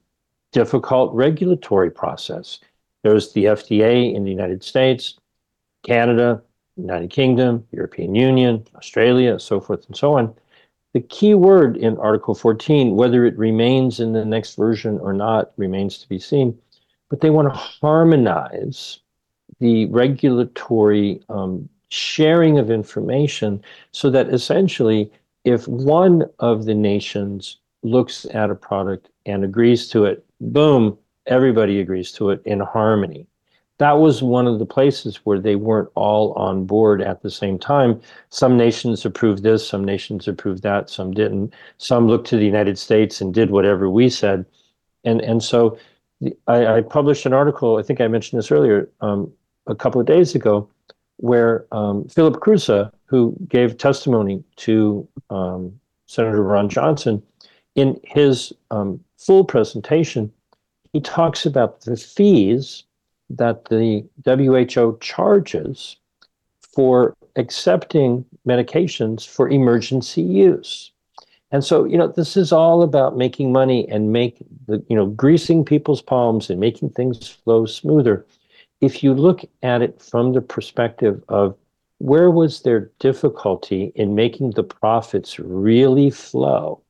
difficult 0.53 1.15
regulatory 1.15 1.91
process. 1.91 2.59
There's 3.05 3.33
the 3.33 3.47
FDA 3.47 4.15
in 4.15 4.25
the 4.25 4.31
United 4.31 4.63
States, 4.63 5.19
Canada, 5.83 6.43
United 6.77 7.09
Kingdom, 7.09 7.67
European 7.73 8.15
Union, 8.15 8.67
Australia, 8.75 9.41
so 9.41 9.63
forth 9.63 9.87
and 9.87 9.97
so 9.97 10.13
on. 10.19 10.35
The 10.93 11.01
key 11.01 11.33
word 11.33 11.79
in 11.79 11.97
Article 11.97 12.35
14, 12.35 12.95
whether 12.97 13.25
it 13.25 13.39
remains 13.39 13.99
in 13.99 14.13
the 14.13 14.27
next 14.27 14.57
version 14.57 14.99
or 14.99 15.15
not, 15.15 15.53
remains 15.57 15.97
to 16.01 16.09
be 16.11 16.19
seen. 16.19 16.59
But 17.09 17.23
they 17.23 17.31
want 17.31 17.49
to 17.49 17.59
harmonize 17.59 19.01
the 19.61 19.87
regulatory 19.87 21.21
um, 21.29 21.69
sharing 21.89 22.59
of 22.59 22.71
information 22.71 23.63
so 23.93 24.11
that 24.11 24.29
essentially, 24.33 25.11
if 25.45 25.67
one 25.69 26.25
of 26.39 26.65
the 26.65 26.75
nations 26.75 27.59
looks 27.83 28.27
at 28.33 28.51
a 28.51 28.55
product 28.55 29.09
and 29.27 29.45
agrees 29.45 29.89
to 29.89 30.05
it, 30.05 30.25
boom, 30.41 30.99
everybody 31.27 31.81
agrees 31.81 32.13
to 32.13 32.31
it 32.31 32.43
in 32.45 32.61
harmony. 32.61 33.27
That 33.79 33.99
was 33.99 34.23
one 34.23 34.47
of 34.47 34.59
the 34.59 34.67
places 34.67 35.17
where 35.25 35.39
they 35.39 35.55
weren't 35.55 35.91
all 35.95 36.33
on 36.33 36.65
board 36.65 37.03
at 37.03 37.23
the 37.23 37.31
same 37.31 37.59
time. 37.59 38.01
Some 38.31 38.57
nations 38.57 39.05
approved 39.05 39.43
this, 39.43 39.69
some 39.69 39.85
nations 39.85 40.27
approved 40.27 40.63
that, 40.63 40.89
some 40.89 41.13
didn't. 41.13 41.53
Some 41.77 42.09
looked 42.09 42.27
to 42.29 42.37
the 42.37 42.47
United 42.47 42.79
States 42.79 43.21
and 43.21 43.35
did 43.35 43.51
whatever 43.51 43.91
we 43.91 44.09
said. 44.09 44.47
And, 45.05 45.21
and 45.21 45.43
so 45.43 45.79
I, 46.47 46.67
I 46.67 46.81
published 46.81 47.27
an 47.27 47.35
article, 47.35 47.77
I 47.77 47.83
think 47.83 48.01
I 48.01 48.09
mentioned 48.09 48.39
this 48.39 48.51
earlier, 48.51 48.89
um, 49.03 49.31
a 49.67 49.75
couple 49.75 50.01
of 50.01 50.07
days 50.07 50.35
ago, 50.35 50.69
where 51.19 51.67
um, 51.73 52.07
Philip 52.09 52.41
Kruse, 52.41 52.91
who 53.07 53.37
gave 53.49 53.79
testimony 53.79 54.43
to 54.57 55.07
um, 55.31 55.79
Senator 56.07 56.43
Ron 56.43 56.69
Johnson, 56.69 57.23
in 57.75 58.01
his 58.05 58.53
um, 58.71 59.01
full 59.19 59.45
presentation, 59.45 60.33
he 60.93 61.01
talks 61.01 61.45
about 61.45 61.83
the 61.83 61.97
fees 61.97 62.85
that 63.29 63.67
the 63.67 64.05
WHO 64.25 64.99
charges 65.01 65.97
for 66.61 67.17
accepting 67.37 68.25
medications 68.47 69.27
for 69.27 69.49
emergency 69.49 70.23
use. 70.23 70.93
And 71.51 71.65
so, 71.65 71.85
you 71.85 71.97
know, 71.97 72.09
this 72.09 72.37
is 72.37 72.53
all 72.53 72.83
about 72.83 73.17
making 73.17 73.53
money 73.53 73.89
and 73.89 74.13
make 74.13 74.39
the, 74.67 74.85
you 74.89 74.97
know, 74.97 75.07
greasing 75.07 75.65
people's 75.65 76.03
palms 76.03 76.51
and 76.51 76.59
making 76.59 76.91
things 76.91 77.29
flow 77.29 77.67
smoother. 77.67 78.27
If 78.87 79.03
you 79.03 79.15
look 79.15 79.41
at 79.65 79.83
it 79.83 80.01
from 80.01 80.33
the 80.33 80.41
perspective 80.41 81.21
of 81.29 81.57
where 81.99 82.31
was 82.31 82.63
their 82.63 82.93
difficulty 83.01 83.91
in 83.97 84.15
making 84.15 84.53
the 84.53 84.63
profits 84.63 85.41
really 85.41 86.09
flow, 86.09 86.81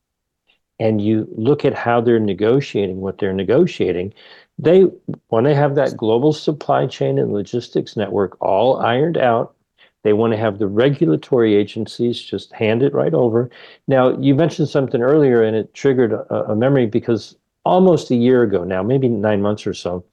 and 0.79 1.01
you 1.01 1.27
look 1.35 1.65
at 1.65 1.73
how 1.73 2.03
they're 2.03 2.21
negotiating 2.21 3.01
what 3.01 3.17
they're 3.17 3.33
negotiating, 3.33 4.13
they 4.59 4.85
want 5.31 5.47
to 5.47 5.55
have 5.55 5.75
that 5.77 5.97
global 5.97 6.35
supply 6.35 6.87
chain 6.87 7.19
and 7.19 7.33
logistics 7.33 7.97
network 7.97 8.37
all 8.43 8.77
ironed 8.77 9.17
out. 9.17 9.55
They 10.03 10.13
want 10.13 10.35
to 10.35 10.39
have 10.39 10.59
the 10.59 10.67
regulatory 10.67 11.55
agencies 11.55 12.21
just 12.21 12.53
hand 12.53 12.83
it 12.83 12.93
right 12.93 13.15
over. 13.15 13.49
Now, 13.89 14.19
you 14.19 14.35
mentioned 14.35 14.69
something 14.69 15.01
earlier 15.01 15.43
and 15.43 15.57
it 15.57 15.73
triggered 15.73 16.13
a, 16.13 16.53
a 16.53 16.55
memory 16.55 16.87
because 16.87 17.37
almost 17.65 18.11
a 18.11 18.17
year 18.17 18.43
ago 18.43 18.65
now, 18.65 18.83
maybe 18.83 19.09
nine 19.09 19.41
months 19.41 19.67
or 19.67 19.73
so, 19.73 20.05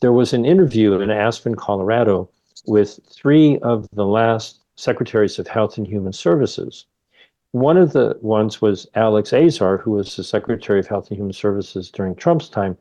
there 0.00 0.12
was 0.12 0.32
an 0.32 0.44
interview 0.44 1.00
in 1.00 1.10
Aspen, 1.10 1.54
Colorado, 1.54 2.28
with 2.66 3.00
three 3.10 3.58
of 3.58 3.88
the 3.92 4.06
last 4.06 4.60
secretaries 4.76 5.38
of 5.38 5.46
health 5.46 5.78
and 5.78 5.86
human 5.86 6.12
services 6.12 6.86
one 7.54 7.76
of 7.76 7.92
the 7.92 8.18
ones 8.20 8.60
was 8.60 8.84
Alex 8.96 9.32
Azar, 9.32 9.78
who 9.78 9.92
was 9.92 10.16
the 10.16 10.24
Secretary 10.24 10.80
of 10.80 10.88
Health 10.88 11.08
and 11.08 11.16
Human 11.16 11.32
Services 11.32 11.88
during 11.88 12.16
Trump's 12.16 12.48
time. 12.48 12.76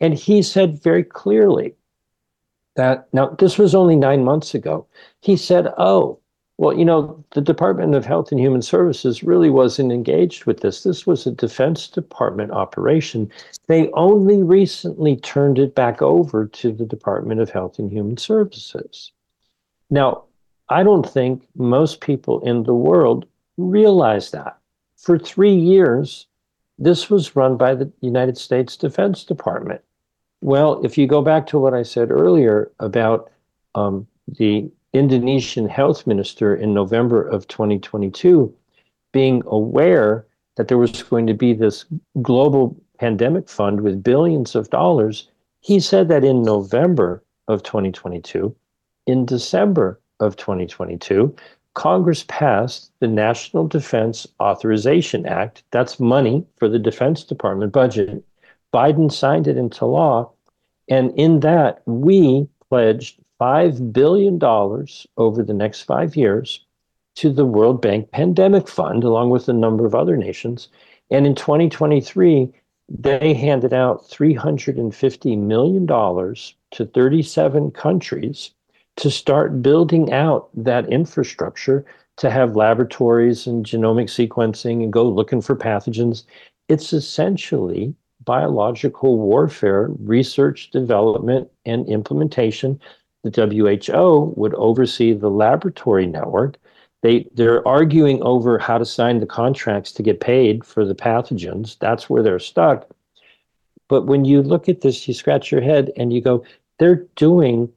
And 0.00 0.12
he 0.12 0.42
said 0.42 0.82
very 0.82 1.04
clearly 1.04 1.76
that 2.74 3.06
now 3.12 3.28
this 3.38 3.58
was 3.58 3.76
only 3.76 3.94
nine 3.94 4.24
months 4.24 4.56
ago. 4.56 4.86
He 5.20 5.36
said, 5.36 5.72
"Oh, 5.78 6.18
well, 6.58 6.76
you 6.76 6.84
know, 6.84 7.24
the 7.32 7.40
Department 7.40 7.94
of 7.94 8.04
Health 8.04 8.30
and 8.30 8.40
Human 8.40 8.62
Services 8.62 9.22
really 9.22 9.50
wasn't 9.50 9.90
engaged 9.90 10.44
with 10.44 10.60
this. 10.60 10.82
This 10.82 11.06
was 11.06 11.26
a 11.26 11.32
Defense 11.32 11.88
Department 11.88 12.52
operation. 12.52 13.30
They 13.66 13.90
only 13.92 14.42
recently 14.42 15.16
turned 15.16 15.58
it 15.58 15.74
back 15.74 16.02
over 16.02 16.46
to 16.46 16.72
the 16.72 16.84
Department 16.84 17.40
of 17.40 17.50
Health 17.50 17.78
and 17.78 17.90
Human 17.90 18.16
Services." 18.16 19.12
Now, 19.90 20.24
I 20.68 20.82
don't 20.82 21.08
think 21.08 21.42
most 21.56 22.00
people 22.00 22.40
in 22.40 22.62
the 22.62 22.74
world 22.74 23.26
realize 23.56 24.30
that. 24.30 24.56
For 24.96 25.18
three 25.18 25.54
years, 25.54 26.26
this 26.78 27.10
was 27.10 27.36
run 27.36 27.56
by 27.56 27.74
the 27.74 27.90
United 28.00 28.38
States 28.38 28.76
Defense 28.76 29.24
Department. 29.24 29.80
Well, 30.40 30.84
if 30.84 30.96
you 30.96 31.06
go 31.06 31.22
back 31.22 31.46
to 31.48 31.58
what 31.58 31.74
I 31.74 31.82
said 31.82 32.10
earlier 32.10 32.70
about 32.80 33.30
um, 33.74 34.06
the 34.26 34.70
Indonesian 34.92 35.68
health 35.68 36.06
minister 36.06 36.54
in 36.54 36.74
November 36.74 37.22
of 37.22 37.48
2022 37.48 38.54
being 39.12 39.42
aware 39.46 40.26
that 40.56 40.68
there 40.68 40.78
was 40.78 41.02
going 41.02 41.26
to 41.26 41.34
be 41.34 41.52
this 41.52 41.84
global 42.20 42.76
pandemic 42.98 43.48
fund 43.48 43.80
with 43.80 44.02
billions 44.02 44.54
of 44.54 44.70
dollars, 44.70 45.28
he 45.60 45.80
said 45.80 46.08
that 46.08 46.24
in 46.24 46.42
November 46.42 47.22
of 47.48 47.62
2022, 47.62 48.54
in 49.06 49.24
December 49.24 50.00
of 50.20 50.36
2022, 50.36 51.34
Congress 51.74 52.24
passed 52.28 52.92
the 53.00 53.08
National 53.08 53.66
Defense 53.66 54.26
Authorization 54.40 55.24
Act. 55.26 55.62
That's 55.70 55.98
money 55.98 56.44
for 56.58 56.68
the 56.68 56.78
Defense 56.78 57.24
Department 57.24 57.72
budget. 57.72 58.22
Biden 58.74 59.10
signed 59.10 59.48
it 59.48 59.56
into 59.56 59.86
law. 59.86 60.30
And 60.88 61.12
in 61.18 61.40
that, 61.40 61.82
we 61.86 62.46
pledged 62.68 63.21
$5 63.42 63.92
billion 63.92 64.38
over 65.16 65.42
the 65.42 65.52
next 65.52 65.82
five 65.82 66.14
years 66.14 66.64
to 67.16 67.32
the 67.32 67.44
World 67.44 67.82
Bank 67.82 68.12
Pandemic 68.12 68.68
Fund, 68.68 69.02
along 69.02 69.30
with 69.30 69.48
a 69.48 69.52
number 69.52 69.84
of 69.84 69.96
other 69.96 70.16
nations. 70.16 70.68
And 71.10 71.26
in 71.26 71.34
2023, 71.34 72.52
they 72.88 73.34
handed 73.34 73.72
out 73.72 74.08
$350 74.08 75.38
million 75.38 75.86
to 75.88 76.86
37 76.86 77.70
countries 77.72 78.52
to 78.98 79.10
start 79.10 79.60
building 79.60 80.12
out 80.12 80.48
that 80.54 80.88
infrastructure 80.88 81.84
to 82.18 82.30
have 82.30 82.54
laboratories 82.54 83.48
and 83.48 83.66
genomic 83.66 84.06
sequencing 84.06 84.84
and 84.84 84.92
go 84.92 85.08
looking 85.08 85.42
for 85.42 85.56
pathogens. 85.56 86.22
It's 86.68 86.92
essentially 86.92 87.92
biological 88.24 89.18
warfare 89.18 89.90
research, 89.98 90.70
development, 90.70 91.50
and 91.66 91.88
implementation. 91.88 92.80
The 93.22 93.30
WHO 93.30 94.34
would 94.36 94.54
oversee 94.54 95.12
the 95.12 95.30
laboratory 95.30 96.06
network. 96.06 96.56
They, 97.02 97.28
they're 97.34 97.66
arguing 97.66 98.22
over 98.22 98.58
how 98.58 98.78
to 98.78 98.84
sign 98.84 99.20
the 99.20 99.26
contracts 99.26 99.92
to 99.92 100.02
get 100.02 100.20
paid 100.20 100.64
for 100.64 100.84
the 100.84 100.94
pathogens. 100.94 101.78
That's 101.78 102.08
where 102.08 102.22
they're 102.22 102.38
stuck. 102.38 102.88
But 103.88 104.06
when 104.06 104.24
you 104.24 104.42
look 104.42 104.68
at 104.68 104.80
this, 104.80 105.06
you 105.06 105.14
scratch 105.14 105.50
your 105.50 105.60
head 105.60 105.92
and 105.96 106.12
you 106.12 106.20
go, 106.20 106.44
they're 106.78 107.04
doing 107.16 107.72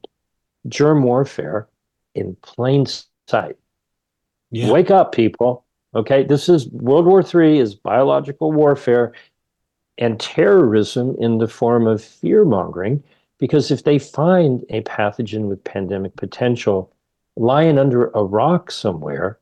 germ 0.68 1.02
warfare 1.02 1.68
in 2.14 2.36
plain 2.42 2.86
sight. 3.28 3.56
Yeah. 4.50 4.70
Wake 4.70 4.90
up, 4.90 5.12
people. 5.12 5.64
Okay, 5.94 6.24
this 6.24 6.48
is 6.48 6.68
World 6.68 7.06
War 7.06 7.22
III 7.22 7.58
is 7.58 7.74
biological 7.74 8.52
warfare 8.52 9.12
and 9.98 10.20
terrorism 10.20 11.16
in 11.18 11.38
the 11.38 11.48
form 11.48 11.86
of 11.86 12.02
fear 12.02 12.44
mongering. 12.44 13.02
Because 13.38 13.70
if 13.70 13.84
they 13.84 13.98
find 13.98 14.64
a 14.70 14.80
pathogen 14.82 15.48
with 15.48 15.62
pandemic 15.64 16.16
potential 16.16 16.92
lying 17.36 17.78
under 17.78 18.08
a 18.08 18.24
rock 18.24 18.70
somewhere, 18.70 19.38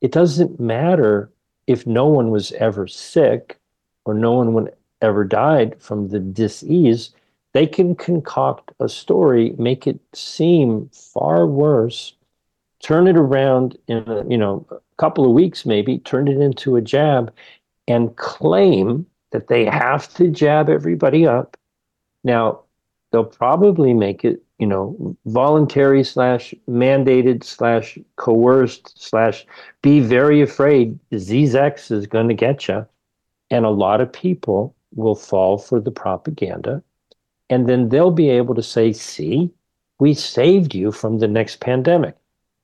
it 0.00 0.12
doesn't 0.12 0.60
matter 0.60 1.30
if 1.66 1.86
no 1.86 2.06
one 2.06 2.30
was 2.30 2.52
ever 2.52 2.86
sick 2.86 3.58
or 4.04 4.14
no 4.14 4.32
one 4.32 4.68
ever 5.00 5.24
died 5.24 5.80
from 5.80 6.08
the 6.08 6.20
disease. 6.20 7.10
They 7.52 7.66
can 7.66 7.94
concoct 7.94 8.72
a 8.80 8.88
story, 8.88 9.54
make 9.58 9.86
it 9.86 10.00
seem 10.14 10.88
far 10.90 11.46
worse, 11.46 12.14
turn 12.80 13.06
it 13.06 13.16
around 13.16 13.76
in 13.88 13.98
a, 14.08 14.26
you 14.28 14.38
know 14.38 14.66
a 14.70 14.78
couple 14.96 15.24
of 15.24 15.32
weeks, 15.32 15.66
maybe 15.66 15.98
turn 15.98 16.28
it 16.28 16.38
into 16.38 16.76
a 16.76 16.80
jab, 16.80 17.32
and 17.86 18.16
claim 18.16 19.06
that 19.30 19.48
they 19.48 19.64
have 19.64 20.12
to 20.14 20.28
jab 20.28 20.68
everybody 20.68 21.26
up. 21.26 21.56
Now, 22.24 22.61
they'll 23.12 23.24
probably 23.24 23.94
make 23.94 24.24
it, 24.24 24.42
you 24.58 24.66
know, 24.66 25.16
voluntary 25.26 26.02
slash 26.02 26.54
mandated 26.68 27.44
slash 27.44 27.98
coerced 28.16 29.00
slash 29.00 29.46
be 29.82 30.00
very 30.00 30.40
afraid 30.40 30.98
disease 31.10 31.54
X 31.54 31.90
is 31.90 32.06
going 32.06 32.28
to 32.28 32.34
get 32.34 32.68
you. 32.68 32.86
And 33.50 33.64
a 33.64 33.70
lot 33.70 34.00
of 34.00 34.12
people 34.12 34.74
will 34.94 35.14
fall 35.14 35.58
for 35.58 35.80
the 35.80 35.90
propaganda. 35.90 36.82
And 37.50 37.68
then 37.68 37.90
they'll 37.90 38.10
be 38.10 38.30
able 38.30 38.54
to 38.54 38.62
say, 38.62 38.92
see, 38.92 39.50
we 39.98 40.14
saved 40.14 40.74
you 40.74 40.90
from 40.90 41.18
the 41.18 41.28
next 41.28 41.60
pandemic. 41.60 42.16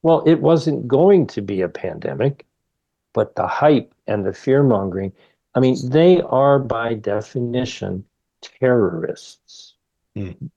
Well, 0.02 0.22
it 0.26 0.40
wasn't 0.40 0.88
going 0.88 1.26
to 1.28 1.42
be 1.42 1.60
a 1.60 1.68
pandemic, 1.68 2.46
but 3.12 3.36
the 3.36 3.46
hype 3.46 3.92
and 4.06 4.24
the 4.24 4.32
fear 4.32 4.62
mongering 4.62 5.12
I 5.58 5.60
mean, 5.60 5.76
they 5.90 6.20
are 6.20 6.60
by 6.60 6.94
definition 6.94 8.04
terrorists. 8.42 9.67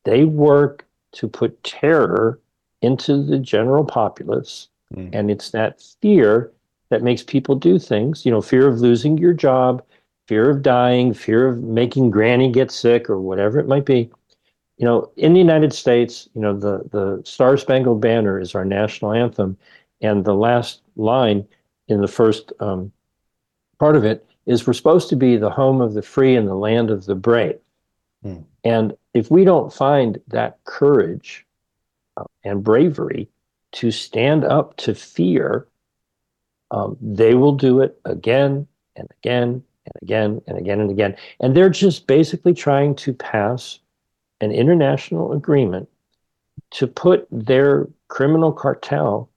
They 0.04 0.26
work 0.26 0.86
to 1.14 1.28
put 1.28 1.64
terror 1.64 2.40
into 2.82 3.24
the 3.24 3.38
general 3.38 3.84
populace. 3.84 4.68
Mm. 4.96 5.10
And 5.14 5.32
it's 5.32 5.52
that 5.52 5.82
fear 6.02 6.52
that 6.90 7.04
makes 7.04 7.24
people 7.24 7.56
do 7.56 7.80
things, 7.80 8.26
you 8.26 8.32
know, 8.32 8.42
fear 8.42 8.68
of 8.68 8.80
losing 8.80 9.18
your 9.18 9.34
job, 9.34 9.84
fear 10.28 10.50
of 10.50 10.62
dying, 10.62 11.14
fear 11.14 11.48
of 11.48 11.62
making 11.62 12.12
granny 12.12 12.52
get 12.52 12.72
sick 12.72 13.10
or 13.10 13.20
whatever 13.20 13.60
it 13.60 13.68
might 13.68 13.86
be. 13.86 14.10
You 14.78 14.86
know, 14.86 15.12
in 15.16 15.34
the 15.34 15.40
United 15.40 15.74
States, 15.74 16.28
you 16.34 16.42
know, 16.42 16.58
the, 16.58 16.84
the 16.92 17.22
Star 17.24 17.56
Spangled 17.56 18.02
Banner 18.02 18.40
is 18.40 18.56
our 18.56 18.66
national 18.66 19.14
anthem. 19.14 19.58
And 20.02 20.26
the 20.26 20.34
last 20.34 20.82
line 20.96 21.48
in 21.88 22.02
the 22.02 22.08
first 22.08 22.52
um, 22.60 22.92
part 23.80 23.96
of 23.96 24.04
it 24.04 24.26
is 24.48 24.66
we're 24.66 24.74
supposed 24.74 25.08
to 25.10 25.16
be 25.16 25.38
the 25.38 25.50
home 25.50 25.82
of 25.82 25.94
the 25.94 26.02
free 26.02 26.36
and 26.36 26.48
the 26.48 26.56
land 26.56 26.90
of 26.90 27.06
the 27.06 27.16
brave. 27.16 27.60
Mm. 28.26 28.44
And 28.64 28.94
if 29.14 29.32
we 29.32 29.44
don't 29.44 29.74
find 29.74 30.20
that 30.28 30.60
courage 30.66 31.46
uh, 32.18 32.26
and 32.44 32.64
bravery 32.64 33.30
to 33.74 33.92
stand 33.92 34.44
up 34.44 34.78
to 34.78 34.94
fear, 34.94 35.68
um, 36.72 36.98
they 37.02 37.34
will 37.34 37.54
do 37.54 37.82
it 37.82 38.00
again 38.06 38.68
and 38.96 39.08
again 39.20 39.64
and 39.86 39.94
again 40.02 40.42
and 40.48 40.58
again 40.58 40.80
and 40.80 40.92
again. 40.92 41.16
And 41.40 41.56
they're 41.56 41.70
just 41.70 42.08
basically 42.08 42.54
trying 42.54 42.96
to 42.96 43.14
pass 43.14 43.80
an 44.42 44.52
international 44.52 45.34
agreement 45.34 45.90
to 46.72 46.88
put 46.88 47.28
their 47.32 47.88
criminal 48.08 48.52
cartel 48.52 49.30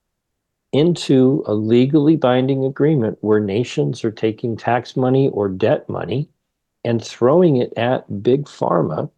into 0.73 1.45
a 1.47 1.55
legally 1.55 2.17
binding 2.17 2.65
agreement 2.65 3.17
where 3.21 3.41
nations 3.41 4.05
are 4.05 4.11
taking 4.11 4.57
tax 4.57 4.97
money 4.97 5.29
or 5.29 5.49
debt 5.49 5.89
money 5.89 6.29
and 6.85 7.05
throwing 7.05 7.57
it 7.57 7.73
at 7.77 8.23
big 8.23 8.45
pharma 8.45 9.11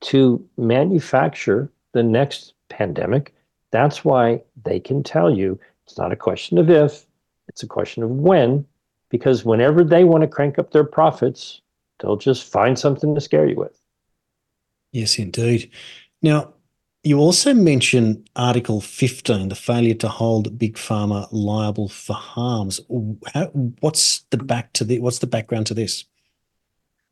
to 0.00 0.44
manufacture 0.56 1.70
the 1.92 2.02
next 2.02 2.54
pandemic. 2.68 3.34
That's 3.70 4.04
why 4.04 4.42
they 4.64 4.80
can 4.80 5.02
tell 5.02 5.34
you 5.34 5.58
it's 5.86 5.98
not 5.98 6.12
a 6.12 6.16
question 6.16 6.58
of 6.58 6.70
if, 6.70 7.06
it's 7.48 7.62
a 7.62 7.66
question 7.66 8.02
of 8.02 8.10
when, 8.10 8.66
because 9.10 9.44
whenever 9.44 9.84
they 9.84 10.04
want 10.04 10.22
to 10.22 10.28
crank 10.28 10.58
up 10.58 10.70
their 10.70 10.84
profits, 10.84 11.60
they'll 12.00 12.16
just 12.16 12.50
find 12.50 12.78
something 12.78 13.14
to 13.14 13.20
scare 13.20 13.46
you 13.46 13.56
with. 13.56 13.80
Yes, 14.92 15.18
indeed. 15.18 15.70
Now, 16.22 16.54
you 17.02 17.18
also 17.18 17.52
mention 17.52 18.24
Article 18.34 18.80
15, 18.80 19.50
the 19.50 19.54
failure 19.54 19.94
to 19.94 20.08
hold 20.08 20.58
big 20.58 20.76
pharma 20.76 21.28
liable 21.30 21.88
for 21.88 22.14
harms. 22.14 22.80
How, 23.34 23.46
what's 23.80 24.20
the 24.30 24.38
back 24.38 24.72
to 24.74 24.84
the 24.84 25.00
what's 25.00 25.18
the 25.18 25.26
background 25.26 25.66
to 25.66 25.74
this? 25.74 26.06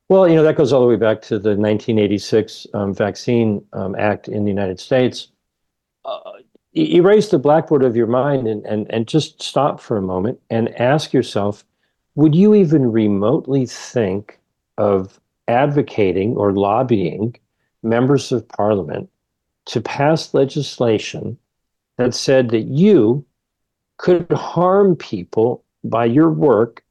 Well, 0.08 0.28
you 0.28 0.34
know 0.34 0.42
that 0.42 0.56
goes 0.56 0.72
all 0.72 0.80
the 0.80 0.86
way 0.86 0.96
back 0.96 1.22
to 1.22 1.38
the 1.38 1.50
1986 1.50 2.66
um, 2.74 2.94
Vaccine 2.94 3.64
um, 3.72 3.94
Act 3.98 4.28
in 4.28 4.44
the 4.44 4.50
United 4.50 4.78
States. 4.78 5.28
Uh, 6.04 6.18
erase 6.76 7.28
the 7.28 7.38
blackboard 7.38 7.84
of 7.84 7.96
your 7.96 8.06
mind 8.06 8.46
and, 8.46 8.64
and 8.66 8.86
and 8.90 9.06
just 9.06 9.42
stop 9.42 9.80
for 9.80 9.96
a 9.96 10.02
moment 10.02 10.40
and 10.50 10.68
ask 10.80 11.12
yourself: 11.12 11.64
Would 12.14 12.34
you 12.34 12.54
even 12.54 12.92
remotely 12.92 13.66
think 13.66 14.38
of 14.76 15.20
advocating 15.48 16.36
or 16.36 16.52
lobbying 16.52 17.36
members 17.82 18.32
of 18.32 18.48
Parliament 18.48 19.08
to 19.66 19.80
pass 19.80 20.34
legislation 20.34 21.38
that 21.98 22.14
said 22.14 22.50
that 22.50 22.62
you 22.62 23.24
could 23.96 24.30
harm 24.32 24.96
people 24.96 25.64
by 25.84 26.04
your 26.04 26.30
work 26.30 26.82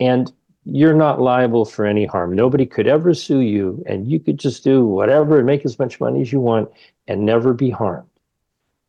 and 0.00 0.32
you're 0.66 0.94
not 0.94 1.20
liable 1.20 1.64
for 1.64 1.84
any 1.84 2.06
harm. 2.06 2.32
Nobody 2.32 2.66
could 2.66 2.86
ever 2.86 3.12
sue 3.14 3.40
you, 3.40 3.82
and 3.86 4.10
you 4.10 4.18
could 4.18 4.38
just 4.38 4.64
do 4.64 4.86
whatever 4.86 5.38
and 5.38 5.46
make 5.46 5.64
as 5.64 5.78
much 5.78 6.00
money 6.00 6.22
as 6.22 6.32
you 6.32 6.40
want 6.40 6.70
and 7.06 7.26
never 7.26 7.52
be 7.52 7.70
harmed. 7.70 8.08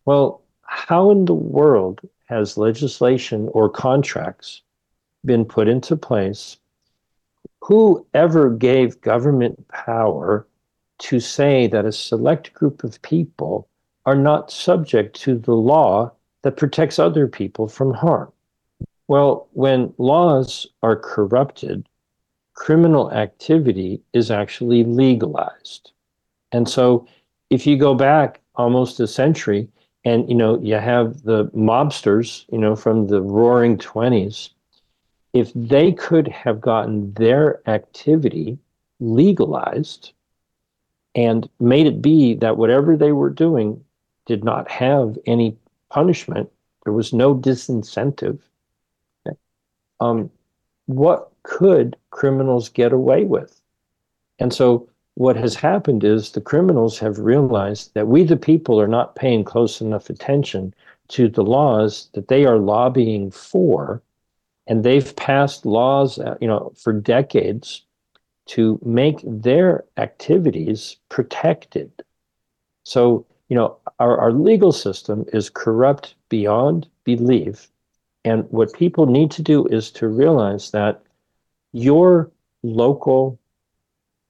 Well, 0.05 0.41
how 0.61 1.11
in 1.11 1.25
the 1.25 1.33
world 1.33 2.01
has 2.25 2.57
legislation 2.57 3.49
or 3.51 3.69
contracts 3.69 4.61
been 5.25 5.45
put 5.45 5.67
into 5.67 5.95
place? 5.95 6.57
Who 7.61 8.05
ever 8.13 8.49
gave 8.49 9.01
government 9.01 9.67
power 9.67 10.47
to 10.99 11.19
say 11.19 11.67
that 11.67 11.85
a 11.85 11.91
select 11.91 12.53
group 12.53 12.83
of 12.83 13.01
people 13.01 13.67
are 14.05 14.15
not 14.15 14.51
subject 14.51 15.19
to 15.21 15.37
the 15.37 15.55
law 15.55 16.11
that 16.43 16.57
protects 16.57 16.99
other 16.99 17.27
people 17.27 17.67
from 17.67 17.93
harm? 17.93 18.31
Well, 19.07 19.47
when 19.53 19.93
laws 19.97 20.67
are 20.81 20.95
corrupted, 20.95 21.87
criminal 22.55 23.11
activity 23.11 24.01
is 24.13 24.31
actually 24.31 24.83
legalized. 24.83 25.91
And 26.51 26.67
so 26.67 27.07
if 27.49 27.67
you 27.67 27.77
go 27.77 27.93
back 27.93 28.41
almost 28.55 28.99
a 28.99 29.07
century 29.07 29.67
and 30.05 30.27
you 30.29 30.35
know 30.35 30.59
you 30.59 30.75
have 30.75 31.23
the 31.23 31.45
mobsters, 31.47 32.45
you 32.51 32.57
know, 32.57 32.75
from 32.75 33.07
the 33.07 33.21
roaring 33.21 33.77
20s, 33.77 34.49
if 35.33 35.51
they 35.53 35.91
could 35.91 36.27
have 36.27 36.61
gotten 36.61 37.13
their 37.13 37.61
activity 37.69 38.57
legalized 38.99 40.13
and 41.13 41.49
made 41.59 41.87
it 41.87 42.01
be 42.01 42.33
that 42.35 42.57
whatever 42.57 42.95
they 42.95 43.11
were 43.11 43.29
doing 43.29 43.83
did 44.25 44.43
not 44.43 44.69
have 44.69 45.17
any 45.25 45.55
punishment, 45.89 46.49
there 46.83 46.93
was 46.93 47.13
no 47.13 47.35
disincentive 47.35 48.39
um, 49.99 50.29
what 50.85 51.31
could 51.43 51.95
criminals 52.11 52.69
get 52.69 52.93
away 52.93 53.23
with? 53.25 53.61
And 54.39 54.53
so 54.53 54.89
what 55.15 55.37
has 55.37 55.55
happened 55.55 56.03
is 56.03 56.31
the 56.31 56.41
criminals 56.41 56.99
have 56.99 57.19
realized 57.19 57.93
that 57.93 58.07
we, 58.07 58.23
the 58.23 58.35
people, 58.35 58.79
are 58.79 58.87
not 58.87 59.15
paying 59.15 59.43
close 59.43 59.81
enough 59.81 60.09
attention 60.09 60.73
to 61.09 61.29
the 61.29 61.43
laws 61.43 62.09
that 62.13 62.27
they 62.27 62.45
are 62.45 62.57
lobbying 62.57 63.31
for. 63.31 64.01
And 64.67 64.83
they've 64.83 65.15
passed 65.15 65.65
laws, 65.65 66.19
uh, 66.19 66.35
you 66.41 66.47
know, 66.47 66.73
for 66.75 66.91
decades 66.91 67.83
to 68.47 68.79
make 68.83 69.19
their 69.23 69.85
activities 69.97 70.97
protected. 71.09 71.91
So, 72.83 73.25
you 73.47 73.55
know, 73.55 73.77
our, 73.99 74.17
our 74.17 74.31
legal 74.31 74.71
system 74.71 75.25
is 75.31 75.49
corrupt 75.49 76.15
beyond 76.29 76.87
belief. 77.03 77.69
And 78.25 78.49
what 78.49 78.73
people 78.73 79.05
need 79.05 79.29
to 79.31 79.43
do 79.43 79.67
is 79.67 79.91
to 79.91 80.07
realize 80.07 80.71
that 80.71 81.01
your 81.73 82.31
local 82.63 83.39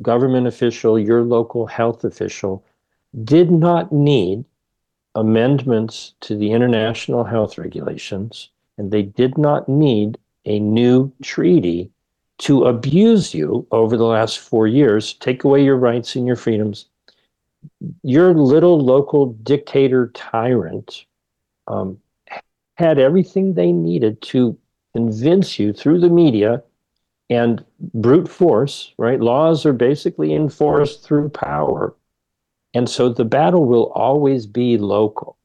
government 0.02 0.48
official, 0.48 1.00
your 1.00 1.24
local 1.24 1.66
health 1.66 2.04
official 2.04 2.66
did 3.24 3.50
not 3.50 3.93
need 3.93 4.43
amendments 5.16 6.14
to 6.20 6.36
the 6.36 6.52
international 6.52 7.24
health 7.24 7.58
regulations, 7.58 8.50
and 8.78 8.91
they 8.91 9.02
did 9.02 9.38
not 9.38 9.70
need 9.70 10.18
a 10.43 10.60
new 10.60 11.10
treaty 11.24 11.89
to 12.39 12.66
abuse 12.66 13.34
you 13.34 13.66
over 13.72 13.96
the 13.96 14.04
last 14.04 14.39
four 14.39 14.68
years, 14.68 15.14
take 15.14 15.46
away 15.46 15.64
your 15.64 15.78
rights 15.78 16.18
and 16.18 16.28
your 16.28 16.36
freedoms. 16.36 16.88
Your 18.04 18.34
little 18.34 18.78
local 18.78 19.28
dictator 19.28 20.12
tyrant 20.14 21.06
um, 21.68 21.98
had 22.76 22.99
everything 22.99 23.53
they 23.53 23.71
needed 23.71 24.21
to 24.21 24.57
convince 24.93 25.59
you 25.59 25.73
through 25.73 25.99
the 25.99 26.09
media 26.09 26.63
and 27.30 27.65
brute 27.93 28.30
force, 28.30 28.93
right? 28.97 29.19
Laws 29.19 29.65
are 29.65 29.73
basically 29.73 30.34
enforced 30.34 31.03
through 31.03 31.30
power. 31.30 31.95
And 32.73 32.89
so 32.89 33.09
the 33.09 33.26
battle 33.26 33.65
will 33.65 33.91
always 33.93 34.45
be 34.45 34.78
local. 34.78 35.38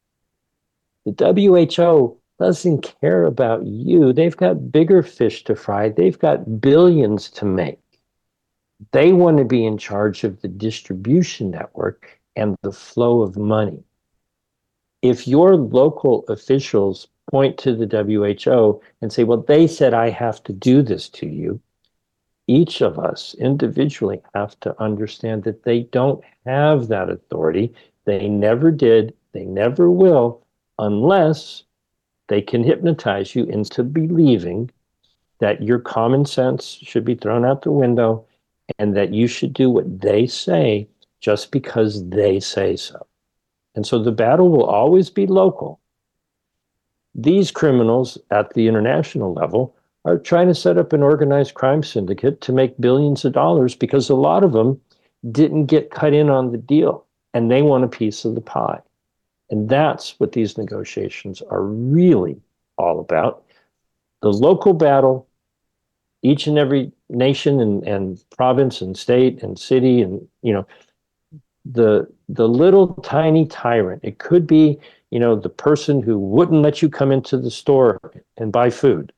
The 1.07 1.33
WHO 1.35 2.19
doesn't 2.39 2.95
care 3.01 3.25
about 3.25 3.65
you. 3.65 4.13
They've 4.13 4.37
got 4.37 4.73
bigger 4.73 5.03
fish 5.03 5.45
to 5.45 5.55
fry, 5.55 5.89
they've 5.91 6.19
got 6.19 6.61
billions 6.61 7.31
to 7.31 7.45
make. 7.45 7.79
They 8.93 9.13
want 9.13 9.39
to 9.39 9.45
be 9.45 9.65
in 9.65 9.77
charge 9.79 10.25
of 10.25 10.41
the 10.41 10.49
distribution 10.49 11.51
network 11.51 12.19
and 12.35 12.57
the 12.63 12.73
flow 12.73 13.21
of 13.21 13.37
money. 13.37 13.83
If 15.03 15.29
your 15.29 15.57
local 15.57 16.25
officials 16.29 17.09
point 17.31 17.59
to 17.59 17.75
the 17.75 17.87
WHO 17.87 18.81
and 19.01 19.13
say, 19.13 19.25
well, 19.25 19.45
they 19.47 19.67
said 19.67 19.95
I 19.95 20.11
have 20.11 20.43
to 20.45 20.53
do 20.53 20.83
this 20.83 21.09
to 21.11 21.27
you. 21.27 21.61
Each 22.47 22.81
of 22.81 22.99
us 22.99 23.35
individually 23.39 24.21
have 24.35 24.59
to 24.61 24.81
understand 24.83 25.45
that 25.45 25.63
they 25.63 25.81
don't 25.85 26.23
have 26.45 26.89
that 26.89 27.09
authority. 27.09 27.73
They 28.07 28.29
never 28.29 28.73
did, 28.73 29.15
they 29.33 29.45
never 29.45 29.91
will, 29.91 30.45
unless 30.79 31.63
they 32.29 32.43
can 32.43 32.65
hypnotize 32.65 33.35
you 33.35 33.45
into 33.45 33.85
believing 33.85 34.71
that 35.39 35.63
your 35.63 35.79
common 35.79 36.25
sense 36.25 36.79
should 36.83 37.05
be 37.05 37.15
thrown 37.15 37.45
out 37.45 37.63
the 37.63 37.73
window 37.73 38.27
and 38.79 38.97
that 38.97 39.15
you 39.15 39.27
should 39.27 39.53
do 39.53 39.71
what 39.71 40.01
they 40.01 40.27
say 40.27 40.89
just 41.21 41.51
because 41.51 42.09
they 42.09 42.41
say 42.41 42.77
so. 42.77 43.07
And 43.75 43.87
so 43.87 44.03
the 44.03 44.13
battle 44.13 44.51
will 44.51 44.65
always 44.65 45.11
be 45.11 45.27
local 45.27 45.80
these 47.15 47.51
criminals 47.51 48.19
at 48.31 48.55
the 48.55 48.69
international 48.69 49.33
level 49.35 49.77
are 50.05 50.19
trying 50.19 50.49
to 50.49 50.55
set 50.55 50.79
up 50.79 50.93
an 50.93 51.03
organized 51.03 51.55
crime 51.55 51.83
syndicate 51.83 52.41
to 52.41 52.53
make 52.53 52.81
billions 52.81 53.25
of 53.25 53.33
dollars 53.33 53.75
because 53.75 54.09
a 54.09 54.15
lot 54.15 54.45
of 54.45 54.53
them 54.53 54.81
didn't 55.31 55.67
get 55.67 55.91
cut 55.91 56.15
in 56.15 56.31
on 56.31 56.53
the 56.53 56.59
deal 56.59 57.05
and 57.35 57.51
they 57.51 57.63
want 57.63 57.85
a 57.85 57.89
piece 57.89 58.25
of 58.25 58.35
the 58.35 58.41
pie. 58.41 58.81
And 59.51 59.69
that's 59.69 60.19
what 60.19 60.33
these 60.33 60.57
negotiations 60.57 61.43
are 61.51 61.63
really 61.63 62.41
all 62.79 63.01
about. 63.01 63.45
The 64.23 64.33
local 64.33 64.73
battle, 64.73 65.29
each 66.23 66.47
and 66.47 66.57
every 66.57 66.93
nation 67.09 67.61
and, 67.61 67.83
and 67.87 68.23
province 68.31 68.81
and 68.81 68.97
state 68.97 69.43
and 69.43 69.59
city 69.59 70.01
and 70.01 70.27
you 70.43 70.53
know 70.53 70.67
the 71.65 72.07
the 72.29 72.49
little 72.49 72.95
tiny 72.95 73.47
tyrant. 73.47 74.03
It 74.05 74.19
could 74.19 74.47
be 74.47 74.79
you 75.11 75.19
know, 75.19 75.35
the 75.35 75.49
person 75.49 76.03
who 76.03 76.19
wouldn't 76.19 76.63
let 76.63 76.83
you 76.83 76.89
come 76.89 77.11
into 77.11 77.37
the 77.37 77.51
store 77.51 78.01
and 78.37 78.53
buy 78.53 78.71
food. 78.71 79.13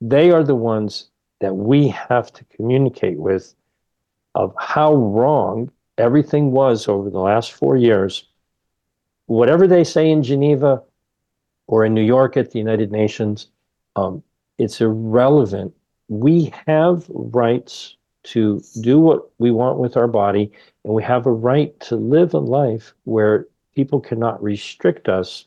They 0.00 0.30
are 0.30 0.42
the 0.42 0.56
ones 0.56 1.08
that 1.40 1.54
we 1.54 1.88
have 1.88 2.32
to 2.32 2.44
communicate 2.44 3.18
with 3.18 3.54
of 4.34 4.54
how 4.58 4.94
wrong 4.94 5.70
everything 5.98 6.50
was 6.50 6.88
over 6.88 7.08
the 7.08 7.20
last 7.20 7.52
four 7.52 7.76
years. 7.76 8.24
Whatever 9.26 9.66
they 9.66 9.84
say 9.84 10.10
in 10.10 10.22
Geneva 10.22 10.82
or 11.68 11.84
in 11.84 11.94
New 11.94 12.04
York 12.04 12.36
at 12.36 12.50
the 12.50 12.58
United 12.58 12.90
Nations, 12.90 13.48
um, 13.94 14.22
it's 14.58 14.80
irrelevant. 14.80 15.74
We 16.08 16.52
have 16.66 17.06
rights 17.08 17.96
to 18.26 18.62
do 18.80 18.98
what 18.98 19.30
we 19.38 19.50
want 19.50 19.78
with 19.78 19.96
our 19.96 20.08
body, 20.08 20.50
and 20.84 20.94
we 20.94 21.02
have 21.02 21.26
a 21.26 21.32
right 21.32 21.78
to 21.80 21.96
live 21.96 22.34
a 22.34 22.38
life 22.38 22.92
where 23.04 23.46
people 23.74 24.00
cannot 24.00 24.42
restrict 24.42 25.08
us 25.08 25.46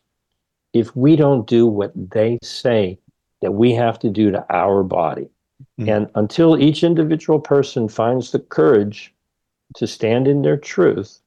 if 0.74 0.96
we 0.96 1.16
don't 1.16 1.48
do 1.48 1.66
what 1.66 1.92
they 1.96 2.38
say 2.44 3.00
that 3.42 3.52
we 3.52 3.74
have 3.74 4.00
to 4.00 4.10
do 4.10 4.32
to 4.32 4.46
our 4.50 4.84
body. 4.84 5.30
Mm-hmm. 5.80 5.90
And 5.90 6.10
until 6.16 6.62
each 6.62 6.84
individual 6.84 7.40
person 7.40 7.88
finds 7.88 8.32
the 8.32 8.40
courage 8.40 9.14
to 9.76 9.88
stand 9.88 10.28
in 10.28 10.42
their 10.42 10.58
truth, 10.58 11.20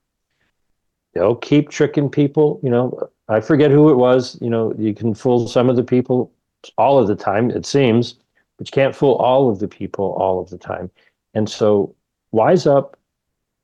they'll 1.14 1.36
keep 1.36 1.70
tricking 1.70 2.08
people. 2.08 2.60
You 2.62 2.70
know, 2.70 3.10
I 3.28 3.40
forget 3.40 3.70
who 3.70 3.90
it 3.90 3.96
was. 3.96 4.38
You 4.40 4.50
know, 4.50 4.74
you 4.78 4.94
can 4.94 5.14
fool 5.14 5.48
some 5.48 5.68
of 5.68 5.76
the 5.76 5.84
people 5.84 6.32
all 6.78 6.98
of 6.98 7.08
the 7.08 7.16
time, 7.16 7.50
it 7.50 7.66
seems, 7.66 8.14
but 8.56 8.68
you 8.68 8.72
can't 8.72 8.94
fool 8.94 9.14
all 9.16 9.50
of 9.50 9.58
the 9.58 9.68
people 9.68 10.12
all 10.12 10.40
of 10.40 10.50
the 10.50 10.58
time. 10.58 10.90
And 11.34 11.48
so, 11.48 11.94
wise 12.30 12.66
up, 12.66 12.96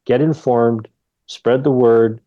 get 0.04 0.20
informed, 0.20 0.88
spread 1.26 1.64
the 1.64 1.70
word, 1.70 2.20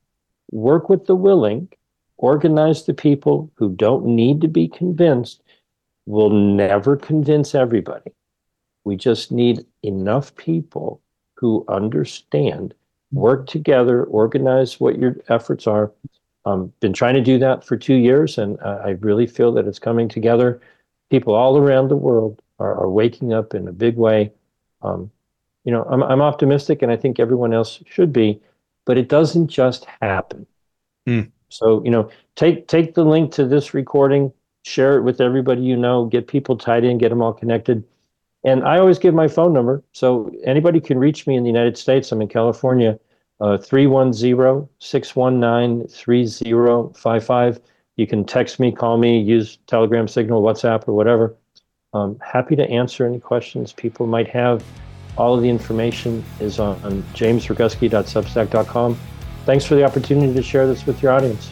work 0.52 0.90
with 0.90 1.06
the 1.06 1.16
willing, 1.16 1.70
organize 2.18 2.86
the 2.86 2.94
people 2.94 3.52
who 3.56 3.74
don't 3.76 4.06
need 4.06 4.42
to 4.42 4.48
be 4.48 4.68
convinced. 4.68 5.42
We'll 6.06 6.30
never 6.30 6.96
convince 6.96 7.56
everybody. 7.56 8.12
We 8.84 8.96
just 8.96 9.32
need 9.32 9.66
enough 9.84 10.36
people 10.36 11.02
who 11.36 11.66
understand, 11.68 12.74
work 13.12 13.48
together, 13.48 14.04
organize 14.04 14.80
what 14.80 15.00
your 15.00 15.18
efforts 15.30 15.68
are. 15.68 15.92
Um, 16.46 16.72
been 16.80 16.94
trying 16.94 17.16
to 17.16 17.22
do 17.22 17.38
that 17.40 17.64
for 17.64 17.78
two 17.78 17.96
years, 17.96 18.38
and 18.38 18.60
uh, 18.62 18.82
I 18.84 18.90
really 19.02 19.28
feel 19.28 19.52
that 19.54 19.68
it's 19.68 19.80
coming 19.80 20.08
together. 20.08 20.60
People 21.10 21.36
all 21.36 21.58
around 21.58 21.88
the 21.88 21.96
world 21.96 22.42
are, 22.58 22.76
are 22.76 22.90
waking 22.90 23.34
up 23.34 23.54
in 23.54 23.68
a 23.68 23.72
big 23.72 23.96
way. 23.96 24.32
Um, 24.82 25.12
you 25.64 25.72
know, 25.72 25.84
I'm, 25.84 26.04
I'm 26.04 26.22
optimistic, 26.22 26.82
and 26.82 26.92
I 26.92 26.98
think 26.98 27.20
everyone 27.20 27.54
else 27.54 27.82
should 27.88 28.12
be 28.12 28.42
but 28.86 28.98
it 28.98 29.10
doesn't 29.10 29.48
just 29.48 29.86
happen. 30.02 30.46
Mm. 31.08 31.32
So, 31.50 31.84
you 31.84 31.92
know, 31.92 32.10
take 32.36 32.68
take 32.68 32.94
the 32.94 33.04
link 33.04 33.32
to 33.34 33.46
this 33.46 33.74
recording, 33.74 34.32
share 34.64 34.98
it 34.98 35.04
with 35.04 35.22
everybody 35.22 35.62
you 35.62 35.76
know, 35.76 36.06
get 36.06 36.28
people 36.28 36.58
tied 36.58 36.84
in, 36.84 36.98
get 36.98 37.10
them 37.10 37.22
all 37.22 37.34
connected. 37.34 37.84
And 38.44 38.64
I 38.64 38.80
always 38.80 38.98
give 38.98 39.14
my 39.14 39.28
phone 39.28 39.54
number. 39.54 39.84
So 39.92 40.32
anybody 40.46 40.80
can 40.80 40.98
reach 40.98 41.28
me 41.28 41.36
in 41.36 41.44
the 41.44 41.50
United 41.50 41.78
States. 41.78 42.12
I'm 42.12 42.22
in 42.22 42.28
California, 42.28 43.00
uh, 43.40 43.58
310 43.58 44.68
619 44.80 45.88
3055. 45.88 47.60
You 47.98 48.08
can 48.08 48.24
text 48.26 48.60
me, 48.60 48.72
call 48.72 48.98
me, 48.98 49.20
use 49.20 49.58
Telegram 49.68 50.08
Signal, 50.08 50.42
WhatsApp, 50.42 50.88
or 50.88 50.94
whatever. 50.94 51.36
I'm 51.94 52.18
happy 52.20 52.56
to 52.56 52.68
answer 52.68 53.06
any 53.06 53.20
questions 53.20 53.74
people 53.74 54.08
might 54.08 54.30
have. 54.30 54.64
All 55.18 55.36
of 55.36 55.42
the 55.42 55.50
information 55.50 56.24
is 56.40 56.60
on, 56.60 56.78
jamesroguski.substack.com. 57.14 59.00
Thanks 59.46 59.66
for 59.66 59.76
the 59.76 59.84
opportunity 59.84 60.34
to 60.34 60.42
share 60.42 60.68
this 60.68 60.86
with 60.86 61.02
your 61.02 61.12
audience 61.12 61.52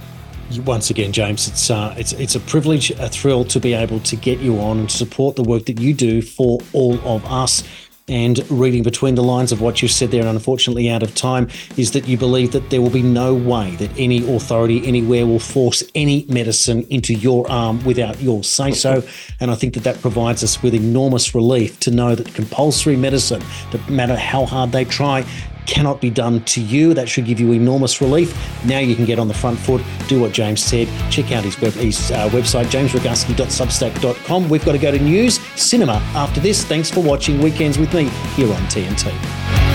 once 0.57 0.89
again, 0.89 1.11
James, 1.11 1.47
it's 1.47 1.69
uh, 1.69 1.93
it's 1.97 2.13
it's 2.13 2.35
a 2.35 2.39
privilege, 2.39 2.89
a 2.91 3.07
thrill 3.07 3.45
to 3.45 3.59
be 3.59 3.73
able 3.73 3.99
to 3.99 4.15
get 4.15 4.39
you 4.39 4.59
on 4.59 4.79
and 4.79 4.91
support 4.91 5.35
the 5.35 5.43
work 5.43 5.65
that 5.65 5.79
you 5.79 5.93
do 5.93 6.21
for 6.21 6.59
all 6.73 6.99
of 7.01 7.23
us. 7.25 7.63
And 8.09 8.43
reading 8.49 8.81
between 8.81 9.15
the 9.15 9.23
lines 9.23 9.51
of 9.51 9.61
what 9.61 9.81
you've 9.81 9.91
said 9.91 10.11
there, 10.11 10.21
and 10.21 10.29
unfortunately 10.29 10.89
out 10.89 11.03
of 11.03 11.13
time, 11.13 11.47
is 11.77 11.91
that 11.91 12.07
you 12.07 12.17
believe 12.17 12.51
that 12.51 12.71
there 12.71 12.81
will 12.81 12.89
be 12.89 13.03
no 13.03 13.33
way 13.35 13.75
that 13.75 13.91
any 13.97 14.27
authority 14.35 14.85
anywhere 14.85 15.27
will 15.27 15.39
force 15.39 15.83
any 15.93 16.25
medicine 16.27 16.85
into 16.89 17.13
your 17.13 17.49
arm 17.51 17.83
without 17.85 18.19
your 18.19 18.43
say 18.43 18.71
so. 18.71 19.03
And 19.39 19.51
I 19.51 19.55
think 19.55 19.75
that 19.75 19.83
that 19.83 20.01
provides 20.01 20.43
us 20.43 20.61
with 20.63 20.73
enormous 20.73 21.35
relief 21.35 21.79
to 21.81 21.91
know 21.91 22.15
that 22.15 22.33
compulsory 22.33 22.95
medicine, 22.95 23.43
no 23.71 23.79
matter 23.93 24.15
how 24.15 24.45
hard 24.45 24.71
they 24.71 24.85
try, 24.85 25.25
cannot 25.69 26.01
be 26.01 26.09
done 26.09 26.43
to 26.45 26.61
you. 26.61 26.95
That 26.95 27.07
should 27.07 27.25
give 27.25 27.39
you 27.39 27.51
enormous 27.51 28.01
relief. 28.01 28.35
Now 28.65 28.79
you 28.79 28.95
can 28.95 29.05
get 29.05 29.19
on 29.19 29.27
the 29.27 29.33
front 29.33 29.59
foot, 29.59 29.83
do 30.07 30.19
what 30.19 30.31
James 30.33 30.63
said, 30.63 30.87
check 31.11 31.31
out 31.31 31.43
his, 31.43 31.59
web, 31.61 31.73
his 31.73 32.11
uh, 32.11 32.27
website, 32.29 32.65
jamesroguski.substack.com. 32.65 34.49
We've 34.49 34.65
got 34.65 34.71
to 34.71 34.79
go 34.79 34.91
to 34.91 34.99
news, 34.99 35.39
cinema 35.55 36.01
after 36.15 36.39
this. 36.39 36.63
Thanks 36.63 36.89
for 36.89 37.01
watching 37.01 37.39
Weekends 37.39 37.77
with 37.77 37.93
me 37.93 38.05
here 38.35 38.51
on 38.51 38.61
TNT. 38.63 39.68